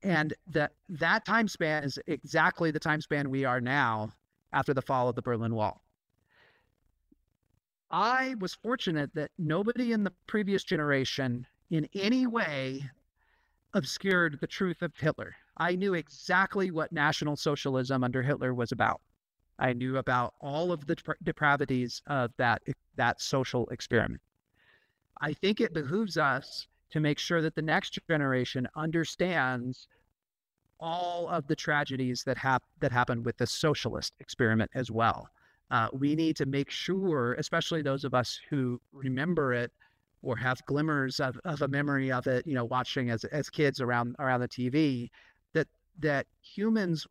and 0.06 0.36
that 0.46 0.72
that 0.88 1.26
time 1.26 1.48
span 1.48 1.84
is 1.84 2.00
exactly 2.06 2.70
the 2.70 2.80
time 2.80 3.02
span 3.02 3.32
we 3.32 3.44
are 3.44 3.60
now 3.60 4.12
after 4.54 4.72
the 4.74 4.82
fall 4.82 5.10
of 5.10 5.16
the 5.16 5.22
Berlin 5.22 5.56
Wall. 5.56 5.82
I 7.90 8.36
was 8.40 8.54
fortunate 8.54 9.16
that 9.16 9.32
nobody 9.40 9.92
in 9.92 10.04
the 10.04 10.14
previous 10.28 10.64
generation 10.64 11.48
in 11.72 11.90
any 11.96 12.28
way 12.28 12.88
obscured 13.74 14.38
the 14.40 14.48
truth 14.48 14.84
of 14.84 14.96
Hitler. 14.96 15.36
I 15.58 15.76
knew 15.76 15.96
exactly 15.96 16.70
what 16.70 16.92
National 16.92 17.36
Socialism 17.36 18.04
under 18.04 18.22
Hitler 18.22 18.54
was 18.54 18.72
about. 18.72 19.02
I 19.58 19.74
knew 19.74 19.98
about 19.98 20.36
all 20.40 20.72
of 20.72 20.86
the 20.86 20.98
depravities 21.24 22.04
of 22.06 22.32
that 22.38 22.62
that 22.96 23.22
social 23.22 23.68
experiment. 23.70 24.22
I 25.20 25.34
think 25.34 25.62
it 25.62 25.74
behooves 25.74 26.18
us 26.18 26.68
to 26.96 27.02
make 27.02 27.20
sure 27.20 27.42
that 27.42 27.56
the 27.56 27.62
next 27.62 28.00
generation 28.08 28.66
understands 28.78 29.90
all 30.80 31.28
of 31.28 31.46
the 31.48 31.56
tragedies 31.56 32.24
that 32.24 32.38
hap- 32.38 32.64
that 32.80 32.90
happened 32.90 33.26
with 33.26 33.36
the 33.36 33.46
socialist 33.46 34.14
experiment 34.22 34.72
as 34.74 34.90
well. 34.90 35.28
Uh, 35.72 35.90
we 35.92 36.16
need 36.16 36.38
to 36.38 36.46
make 36.46 36.72
sure, 36.72 37.34
especially 37.34 37.82
those 37.82 38.06
of 38.06 38.14
us 38.14 38.40
who 38.50 38.80
remember 38.94 39.54
it, 39.54 39.74
or 40.22 40.38
have 40.38 40.66
glimmers 40.68 41.20
of, 41.20 41.38
of 41.44 41.62
a 41.64 41.68
memory 41.68 42.14
of 42.14 42.28
it, 42.28 42.48
you 42.48 42.56
know, 42.56 42.64
watching 42.64 43.10
as 43.10 43.26
as 43.26 43.50
kids 43.50 43.82
around 43.82 44.16
around 44.20 44.40
the 44.40 44.48
TV, 44.48 45.10
that 45.52 45.68
that 46.00 46.28
humans 46.42 47.06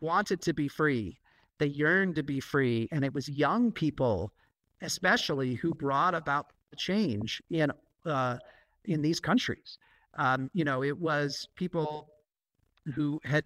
wanted 0.00 0.40
to 0.40 0.54
be 0.54 0.68
free. 0.68 1.18
They 1.58 1.66
yearned 1.66 2.14
to 2.14 2.22
be 2.22 2.40
free. 2.40 2.88
And 2.92 3.04
it 3.04 3.12
was 3.12 3.28
young 3.28 3.72
people, 3.72 4.32
especially, 4.80 5.52
who 5.52 5.74
brought 5.74 6.14
about 6.14 6.46
the 6.70 6.76
change 6.76 7.42
in 7.50 7.70
uh, 8.06 8.38
in 8.84 9.02
these 9.02 9.20
countries. 9.20 9.78
Um, 10.14 10.50
you 10.52 10.64
know, 10.64 10.82
it 10.82 10.98
was 10.98 11.48
people 11.54 12.08
who 12.94 13.20
had 13.24 13.44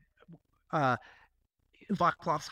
uh, 0.72 0.96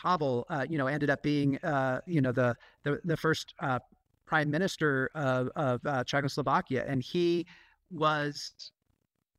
Havel, 0.03 0.45
uh, 0.49 0.65
you 0.69 0.77
know, 0.77 0.87
ended 0.87 1.09
up 1.09 1.21
being, 1.21 1.57
uh, 1.63 1.99
you 2.05 2.21
know, 2.21 2.31
the 2.31 2.55
the, 2.83 2.99
the 3.03 3.17
first 3.17 3.53
uh, 3.59 3.79
prime 4.25 4.49
minister 4.49 5.09
of, 5.13 5.49
of 5.55 5.85
uh, 5.85 6.03
Czechoslovakia, 6.03 6.85
and 6.87 7.01
he 7.03 7.45
was 7.91 8.71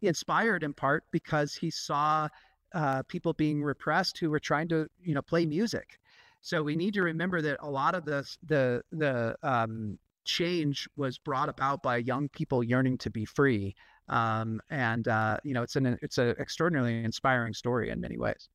inspired 0.03 0.62
in 0.62 0.73
part 0.73 1.05
because 1.11 1.55
he 1.55 1.71
saw 1.71 2.29
uh, 2.75 3.03
people 3.05 3.33
being 3.33 3.62
repressed 3.62 4.19
who 4.19 4.31
were 4.31 4.41
trying 4.41 4.69
to, 4.69 4.87
you 5.03 5.14
know, 5.14 5.23
play 5.23 5.47
music. 5.47 5.99
So 6.43 6.62
we 6.62 6.77
need 6.77 6.95
to 6.95 7.03
remember 7.03 7.41
that 7.43 7.57
a 7.61 7.71
lot 7.71 7.95
of 7.95 8.05
this, 8.05 8.39
the 8.47 8.83
the 8.93 9.37
um, 9.43 9.99
change 10.27 10.89
was 10.97 11.16
brought 11.16 11.49
about 11.49 11.83
by 11.83 11.97
young 11.97 12.29
people 12.29 12.62
yearning 12.62 12.99
to 12.99 13.11
be 13.11 13.24
free, 13.24 13.74
um, 14.09 14.61
and 14.70 15.09
uh, 15.09 15.39
you 15.45 15.55
know, 15.55 15.62
it's 15.62 15.77
an 15.77 15.99
it's 16.03 16.18
an 16.18 16.35
extraordinarily 16.39 17.03
inspiring 17.03 17.55
story 17.55 17.91
in 17.91 18.01
many 18.01 18.18
ways. 18.18 18.49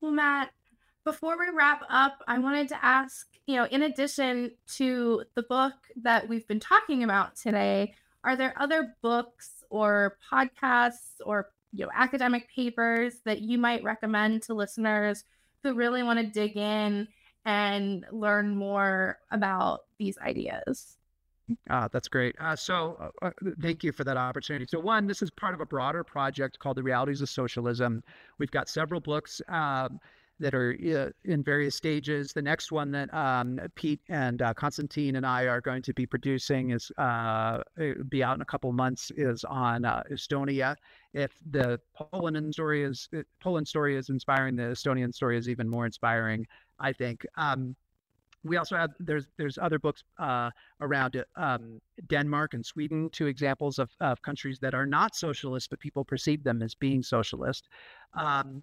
Well, 0.00 0.12
Matt, 0.12 0.50
before 1.04 1.38
we 1.38 1.46
wrap 1.56 1.82
up, 1.88 2.22
I 2.26 2.38
wanted 2.38 2.68
to 2.68 2.84
ask, 2.84 3.26
you 3.46 3.56
know, 3.56 3.64
in 3.64 3.82
addition 3.82 4.50
to 4.74 5.24
the 5.34 5.42
book 5.42 5.74
that 6.02 6.28
we've 6.28 6.46
been 6.46 6.60
talking 6.60 7.02
about 7.02 7.36
today, 7.36 7.94
are 8.22 8.36
there 8.36 8.54
other 8.58 8.94
books 9.02 9.64
or 9.70 10.18
podcasts 10.32 11.20
or 11.24 11.48
you 11.72 11.84
know 11.84 11.90
academic 11.94 12.48
papers 12.54 13.20
that 13.24 13.40
you 13.40 13.58
might 13.58 13.82
recommend 13.82 14.42
to 14.42 14.54
listeners 14.54 15.24
who 15.62 15.74
really 15.74 16.02
want 16.02 16.18
to 16.18 16.26
dig 16.26 16.56
in 16.56 17.08
and 17.44 18.04
learn 18.10 18.56
more 18.56 19.18
about 19.30 19.80
these 19.98 20.18
ideas? 20.18 20.98
Ah, 21.70 21.88
that's 21.92 22.08
great. 22.08 22.34
Uh, 22.40 22.56
so, 22.56 23.12
uh, 23.22 23.26
uh 23.26 23.30
thank 23.60 23.84
you 23.84 23.92
for 23.92 24.04
that 24.04 24.16
opportunity. 24.16 24.66
So, 24.68 24.80
one, 24.80 25.06
this 25.06 25.22
is 25.22 25.30
part 25.30 25.54
of 25.54 25.60
a 25.60 25.66
broader 25.66 26.02
project 26.02 26.58
called 26.58 26.76
The 26.76 26.82
Realities 26.82 27.20
of 27.20 27.28
Socialism. 27.28 28.02
We've 28.38 28.50
got 28.50 28.68
several 28.68 29.00
books. 29.00 29.40
Um, 29.48 30.00
that 30.38 30.54
are 30.54 30.76
uh, 30.94 31.10
in 31.24 31.42
various 31.42 31.74
stages. 31.74 32.32
The 32.32 32.42
next 32.42 32.70
one 32.70 32.90
that 32.92 33.12
um, 33.14 33.58
Pete 33.74 34.00
and 34.08 34.42
uh, 34.42 34.52
Constantine 34.54 35.16
and 35.16 35.24
I 35.24 35.44
are 35.44 35.60
going 35.60 35.82
to 35.82 35.94
be 35.94 36.04
producing 36.04 36.70
is 36.70 36.92
uh, 36.98 37.62
be 38.08 38.22
out 38.22 38.36
in 38.36 38.42
a 38.42 38.44
couple 38.44 38.70
months 38.72 39.10
is 39.16 39.44
on 39.44 39.82
Estonia. 40.12 40.76
If 41.14 41.32
the 41.50 41.80
Poland 41.94 42.52
story 42.52 42.84
is 42.84 43.08
Poland 43.40 43.66
story 43.66 43.96
is 43.96 44.10
inspiring, 44.10 44.56
the 44.56 44.64
Estonian 44.64 45.14
story 45.14 45.38
is 45.38 45.48
even 45.48 45.68
more 45.68 45.86
inspiring. 45.86 46.46
I 46.78 46.92
think. 46.92 47.24
Um, 47.36 47.74
we 48.46 48.56
also 48.56 48.76
have 48.76 48.90
there's 48.98 49.26
there's 49.36 49.58
other 49.58 49.78
books 49.78 50.02
uh, 50.18 50.50
around 50.80 51.22
um, 51.36 51.80
Denmark 52.06 52.54
and 52.54 52.64
Sweden, 52.64 53.10
two 53.10 53.26
examples 53.26 53.78
of, 53.78 53.90
of 54.00 54.22
countries 54.22 54.58
that 54.60 54.74
are 54.74 54.86
not 54.86 55.14
socialist, 55.14 55.70
but 55.70 55.80
people 55.80 56.04
perceive 56.04 56.42
them 56.44 56.62
as 56.62 56.74
being 56.74 57.02
socialist. 57.02 57.68
Um, 58.14 58.62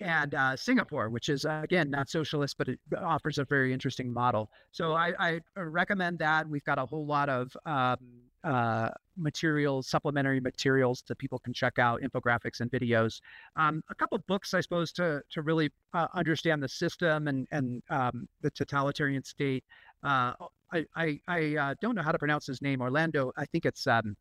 and 0.00 0.34
uh, 0.34 0.56
Singapore, 0.56 1.10
which 1.10 1.28
is 1.28 1.44
uh, 1.44 1.60
again 1.64 1.90
not 1.90 2.08
socialist, 2.08 2.56
but 2.56 2.68
it 2.68 2.78
offers 2.96 3.38
a 3.38 3.44
very 3.44 3.72
interesting 3.72 4.12
model. 4.12 4.50
So 4.70 4.92
I, 4.92 5.12
I, 5.18 5.40
recommend 5.56 6.20
that. 6.20 6.48
We've 6.48 6.64
got 6.64 6.78
a 6.78 6.86
whole 6.86 7.06
lot 7.06 7.28
of 7.28 7.56
um, 7.66 7.98
uh, 8.44 8.90
materials, 9.16 9.88
supplementary 9.88 10.40
materials 10.40 11.02
that 11.08 11.18
people 11.18 11.38
can 11.38 11.52
check 11.52 11.78
out, 11.78 12.00
infographics 12.02 12.60
and 12.60 12.70
videos. 12.70 13.20
Um, 13.56 13.82
a 13.90 13.94
couple 13.94 14.18
books, 14.18 14.54
I 14.54 14.60
suppose, 14.60 14.92
to 14.92 15.22
to 15.30 15.42
really 15.42 15.70
uh, 15.94 16.06
understand 16.14 16.62
the 16.62 16.68
system 16.68 17.28
and 17.28 17.46
and 17.50 17.82
um, 17.90 18.28
the 18.42 18.50
totalitarian 18.50 19.24
state. 19.24 19.64
Uh, 20.02 20.32
I 20.72 20.86
I, 20.96 21.20
I 21.28 21.56
uh, 21.56 21.74
don't 21.80 21.94
know 21.94 22.02
how 22.02 22.12
to 22.12 22.18
pronounce 22.18 22.46
his 22.46 22.62
name. 22.62 22.80
Orlando. 22.80 23.32
I 23.36 23.44
think 23.46 23.66
it's 23.66 23.86
um, 23.86 24.16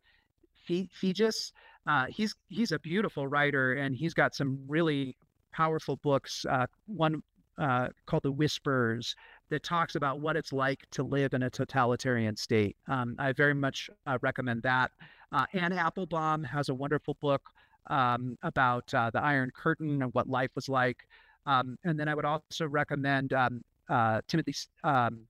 Figes. 0.68 1.54
Uh, 1.86 2.06
he's 2.10 2.36
he's 2.50 2.72
a 2.72 2.80
beautiful 2.80 3.28
writer, 3.28 3.74
and 3.74 3.96
he's 3.96 4.14
got 4.14 4.36
some 4.36 4.60
really 4.68 5.16
powerful 5.54 5.98
books. 5.98 6.46
Uh, 6.50 6.66
one 6.88 7.22
uh, 7.58 7.88
called 8.06 8.24
The 8.24 8.32
Whispers 8.32 9.16
that 9.50 9.64
talks 9.64 9.96
about 9.96 10.20
what 10.20 10.36
it's 10.36 10.52
like 10.52 10.86
to 10.92 11.04
live 11.04 11.34
in 11.34 11.44
a 11.44 11.50
totalitarian 11.50 12.36
state. 12.36 12.76
Um, 12.88 13.16
I 13.18 13.32
very 13.32 13.54
much 13.54 13.90
uh, 14.06 14.18
recommend 14.22 14.64
that. 14.64 14.92
Uh, 15.32 15.46
Anne 15.54 15.74
Applebaum 15.74 16.44
has 16.44 16.70
a 16.70 16.74
wonderful 16.74 17.18
book 17.22 17.42
um, 17.90 18.38
about 18.44 18.94
uh, 18.94 19.10
the 19.10 19.22
Iron 19.22 19.52
Curtain 19.56 20.02
and 20.02 20.14
what 20.14 20.28
life 20.28 20.52
was 20.56 20.68
like. 20.68 21.08
Um, 21.46 21.78
and 21.86 21.98
then 21.98 22.10
I 22.10 22.16
would 22.16 22.26
also 22.26 22.68
recommend 22.68 23.32
um, 23.34 23.62
uh, 23.90 24.22
Timothy, 24.28 24.54
um, 24.84 25.22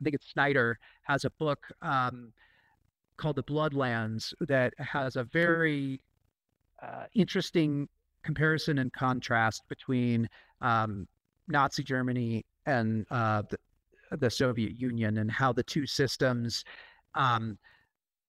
I 0.00 0.04
think 0.04 0.14
it's 0.14 0.30
Snyder, 0.30 0.78
has 1.02 1.26
a 1.26 1.30
book 1.38 1.66
um, 1.82 2.32
called 3.18 3.36
The 3.36 3.42
Bloodlands 3.42 4.32
that 4.48 4.72
has 4.78 5.16
a 5.16 5.24
very 5.24 6.00
uh, 6.82 7.04
interesting 7.14 7.88
comparison 8.22 8.78
and 8.78 8.90
contrast 8.92 9.64
between 9.68 10.28
Nazi 11.48 11.82
Germany 11.82 12.44
and 12.66 13.06
uh, 13.10 13.42
the, 13.48 14.16
the, 14.16 14.30
Soviet 14.30 14.78
Union 14.78 15.18
and 15.18 15.30
how 15.30 15.52
the 15.52 15.62
two 15.62 15.86
systems 15.86 16.64
um, 17.14 17.58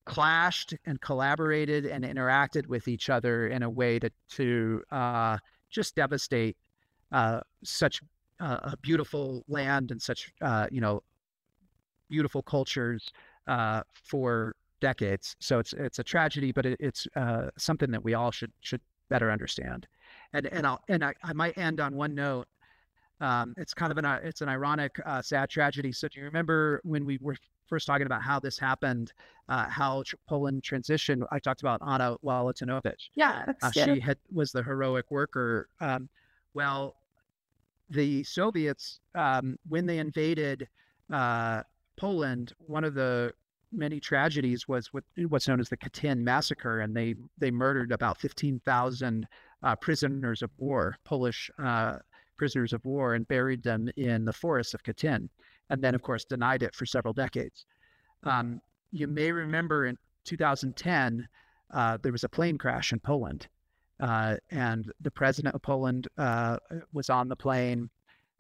clashed 0.05 0.75
and 0.85 0.99
collaborated 1.01 1.85
and 1.85 2.03
interacted 2.03 2.67
with 2.67 2.87
each 2.87 3.09
other 3.09 3.47
in 3.47 3.63
a 3.63 3.69
way 3.69 3.99
to, 3.99 4.09
to 4.29 4.83
uh, 4.91 5.37
just 5.69 5.95
devastate 5.95 6.57
uh, 7.11 7.39
such 7.63 8.01
uh, 8.39 8.59
a 8.63 8.77
beautiful 8.77 9.43
land 9.47 9.91
and 9.91 10.01
such, 10.01 10.31
uh, 10.41 10.67
you 10.71 10.81
know, 10.81 11.01
beautiful 12.09 12.41
cultures 12.41 13.11
uh, 13.47 13.81
for 13.93 14.55
decades. 14.81 15.35
So 15.39 15.59
it's 15.59 15.73
it's 15.73 15.99
a 15.99 16.03
tragedy, 16.03 16.51
but 16.51 16.65
it, 16.65 16.77
it's 16.79 17.07
something 17.57 17.91
that 17.91 18.03
we 18.03 18.15
all 18.15 18.31
should 18.31 18.51
should 18.61 18.81
better 19.09 19.31
understand. 19.31 19.87
And 20.33 20.47
and 20.47 20.67
I'll 20.67 20.81
and 20.89 21.03
I, 21.05 21.13
I 21.23 21.33
might 21.33 21.57
end 21.57 21.79
on 21.79 21.95
one 21.95 22.15
note. 22.15 22.47
Um, 23.23 23.53
it's 23.55 23.73
kind 23.73 23.91
of 23.91 23.97
an 23.97 24.05
it's 24.23 24.41
an 24.41 24.49
ironic, 24.49 24.99
uh, 25.05 25.21
sad 25.21 25.49
tragedy. 25.49 25.93
So 25.93 26.09
do 26.09 26.19
you 26.19 26.25
remember 26.25 26.81
when 26.83 27.05
we 27.05 27.17
were 27.21 27.37
first 27.67 27.87
talking 27.87 28.05
about 28.05 28.21
how 28.21 28.37
this 28.39 28.59
happened, 28.59 29.13
uh, 29.47 29.67
how 29.69 30.03
Poland 30.27 30.61
transitioned? 30.61 31.25
I 31.31 31.39
talked 31.39 31.61
about 31.61 31.79
Anna 31.87 32.17
Walentynowicz. 32.23 33.09
Yeah, 33.15 33.53
uh, 33.61 33.71
she 33.71 33.99
had 34.01 34.17
was 34.31 34.51
the 34.51 34.61
heroic 34.61 35.09
worker. 35.09 35.69
Um, 35.79 36.09
well, 36.53 36.95
the 37.89 38.23
Soviets 38.23 38.99
um, 39.15 39.57
when 39.69 39.85
they 39.85 39.99
invaded 39.99 40.67
uh, 41.11 41.63
Poland, 41.95 42.53
one 42.67 42.83
of 42.83 42.93
the 42.93 43.33
many 43.71 43.99
tragedies 44.01 44.67
was 44.67 44.93
what, 44.93 45.03
what's 45.29 45.47
known 45.47 45.61
as 45.61 45.69
the 45.69 45.77
Katyn 45.77 46.19
massacre, 46.19 46.81
and 46.81 46.93
they 46.93 47.15
they 47.37 47.51
murdered 47.51 47.93
about 47.93 48.17
fifteen 48.19 48.59
thousand 48.65 49.27
uh, 49.63 49.77
prisoners 49.77 50.41
of 50.41 50.51
war, 50.57 50.97
Polish 51.05 51.49
uh, 51.57 51.99
prisoners 52.37 52.73
of 52.73 52.83
war, 52.85 53.15
and 53.15 53.27
buried 53.27 53.63
them 53.63 53.89
in 53.97 54.25
the 54.25 54.33
forests 54.33 54.73
of 54.73 54.83
Katyn, 54.83 55.29
and 55.69 55.81
then 55.81 55.95
of 55.95 56.01
course 56.01 56.25
denied 56.25 56.63
it 56.63 56.75
for 56.75 56.85
several 56.85 57.13
decades. 57.13 57.65
Um, 58.23 58.61
you 58.91 59.07
may 59.07 59.31
remember 59.31 59.85
in 59.85 59.97
2010 60.25 61.27
uh, 61.73 61.97
there 62.01 62.11
was 62.11 62.23
a 62.23 62.29
plane 62.29 62.57
crash 62.57 62.93
in 62.93 62.99
Poland, 62.99 63.47
uh, 63.99 64.37
and 64.51 64.91
the 65.01 65.11
president 65.11 65.55
of 65.55 65.61
Poland 65.61 66.07
uh, 66.17 66.57
was 66.93 67.09
on 67.09 67.27
the 67.27 67.35
plane. 67.35 67.89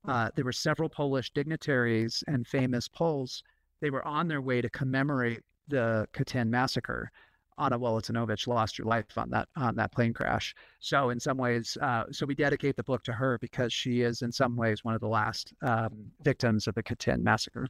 Uh, 0.07 0.29
there 0.35 0.45
were 0.45 0.51
several 0.51 0.89
Polish 0.89 1.31
dignitaries 1.31 2.23
and 2.27 2.45
famous 2.45 2.87
Poles 2.87 3.43
they 3.83 3.89
were 3.89 4.07
on 4.07 4.29
their 4.29 4.39
way 4.39 4.61
to 4.61 4.69
commemorate 4.69 5.41
the 5.67 6.07
Katyn 6.13 6.47
massacre. 6.49 7.11
Anna 7.57 7.79
Walentynowicz 7.79 8.47
lost 8.47 8.77
her 8.77 8.83
life 8.83 9.17
on 9.17 9.29
that 9.29 9.47
on 9.55 9.75
that 9.75 9.91
plane 9.91 10.13
crash. 10.13 10.55
So 10.79 11.09
in 11.09 11.19
some 11.19 11.37
ways, 11.37 11.77
uh, 11.81 12.05
so 12.11 12.25
we 12.25 12.35
dedicate 12.35 12.75
the 12.75 12.83
book 12.83 13.03
to 13.03 13.13
her 13.13 13.37
because 13.39 13.71
she 13.73 14.01
is 14.01 14.21
in 14.21 14.31
some 14.31 14.55
ways 14.55 14.83
one 14.83 14.95
of 14.95 15.01
the 15.01 15.07
last 15.07 15.53
um, 15.61 15.89
victims 16.21 16.67
of 16.67 16.75
the 16.75 16.83
Katyn 16.83 17.21
massacre. 17.21 17.67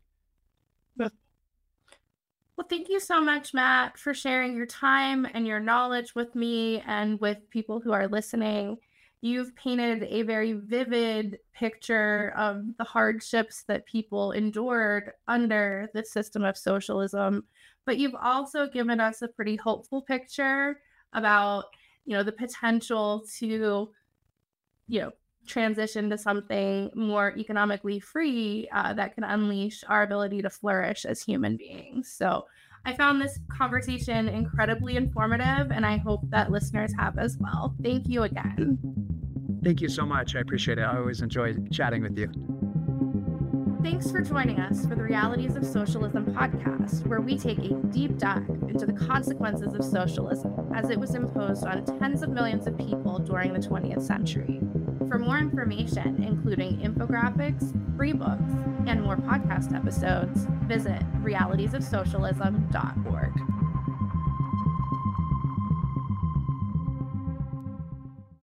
Well, 0.97 2.67
thank 2.69 2.87
you 2.87 2.99
so 2.99 3.19
much, 3.19 3.55
Matt, 3.55 3.97
for 3.97 4.13
sharing 4.13 4.55
your 4.55 4.67
time 4.67 5.27
and 5.33 5.47
your 5.47 5.59
knowledge 5.59 6.13
with 6.13 6.35
me 6.35 6.83
and 6.85 7.19
with 7.19 7.49
people 7.49 7.79
who 7.79 7.91
are 7.91 8.07
listening 8.07 8.77
you've 9.23 9.55
painted 9.55 10.03
a 10.09 10.21
very 10.23 10.51
vivid 10.51 11.39
picture 11.53 12.33
of 12.35 12.65
the 12.77 12.83
hardships 12.83 13.63
that 13.63 13.85
people 13.85 14.33
endured 14.33 15.13
under 15.29 15.87
the 15.93 16.03
system 16.03 16.43
of 16.43 16.57
socialism 16.57 17.41
but 17.85 17.97
you've 17.97 18.15
also 18.15 18.67
given 18.67 18.99
us 18.99 19.21
a 19.21 19.27
pretty 19.27 19.55
hopeful 19.55 20.01
picture 20.01 20.79
about 21.13 21.65
you 22.05 22.15
know 22.15 22.23
the 22.23 22.31
potential 22.31 23.23
to 23.37 23.91
you 24.87 25.01
know 25.01 25.11
transition 25.45 26.09
to 26.09 26.17
something 26.17 26.89
more 26.95 27.37
economically 27.37 27.99
free 27.99 28.67
uh, 28.73 28.93
that 28.93 29.13
can 29.13 29.25
unleash 29.25 29.83
our 29.89 30.03
ability 30.03 30.41
to 30.41 30.49
flourish 30.49 31.05
as 31.05 31.21
human 31.21 31.57
beings 31.57 32.13
so 32.13 32.45
I 32.85 32.93
found 32.93 33.21
this 33.21 33.39
conversation 33.47 34.27
incredibly 34.27 34.97
informative, 34.97 35.71
and 35.71 35.85
I 35.85 35.97
hope 35.97 36.29
that 36.31 36.51
listeners 36.51 36.93
have 36.97 37.17
as 37.17 37.37
well. 37.37 37.73
Thank 37.81 38.09
you 38.09 38.23
again. 38.23 38.77
Thank 39.63 39.79
you 39.79 39.87
so 39.87 40.05
much. 40.05 40.35
I 40.35 40.41
appreciate 40.41 40.79
it. 40.79 40.81
I 40.81 40.97
always 40.97 41.21
enjoy 41.21 41.55
chatting 41.71 42.03
with 42.03 42.17
you. 42.17 42.62
Thanks 43.83 44.09
for 44.09 44.21
joining 44.21 44.61
us 44.61 44.85
for 44.85 44.95
the 44.95 45.03
Realities 45.03 45.57
of 45.57 45.65
Socialism 45.65 46.33
podcast, 46.33 47.05
where 47.05 47.19
we 47.19 47.37
take 47.37 47.57
a 47.59 47.73
deep 47.91 48.17
dive 48.17 48.47
into 48.69 48.85
the 48.85 48.93
consequences 48.93 49.73
of 49.73 49.83
socialism 49.83 50.71
as 50.73 50.89
it 50.89 50.97
was 50.97 51.15
imposed 51.15 51.65
on 51.65 51.83
tens 51.99 52.23
of 52.23 52.29
millions 52.29 52.65
of 52.65 52.77
people 52.77 53.19
during 53.19 53.51
the 53.51 53.59
20th 53.59 54.01
century. 54.01 54.61
For 55.09 55.19
more 55.19 55.37
information, 55.37 56.23
including 56.23 56.77
infographics, 56.79 57.75
free 57.97 58.13
books, 58.13 58.53
and 58.87 59.03
more 59.03 59.17
podcast 59.17 59.75
episodes, 59.75 60.47
visit 60.65 61.01
realitiesof 61.21 61.83
socialism.org. 61.83 63.42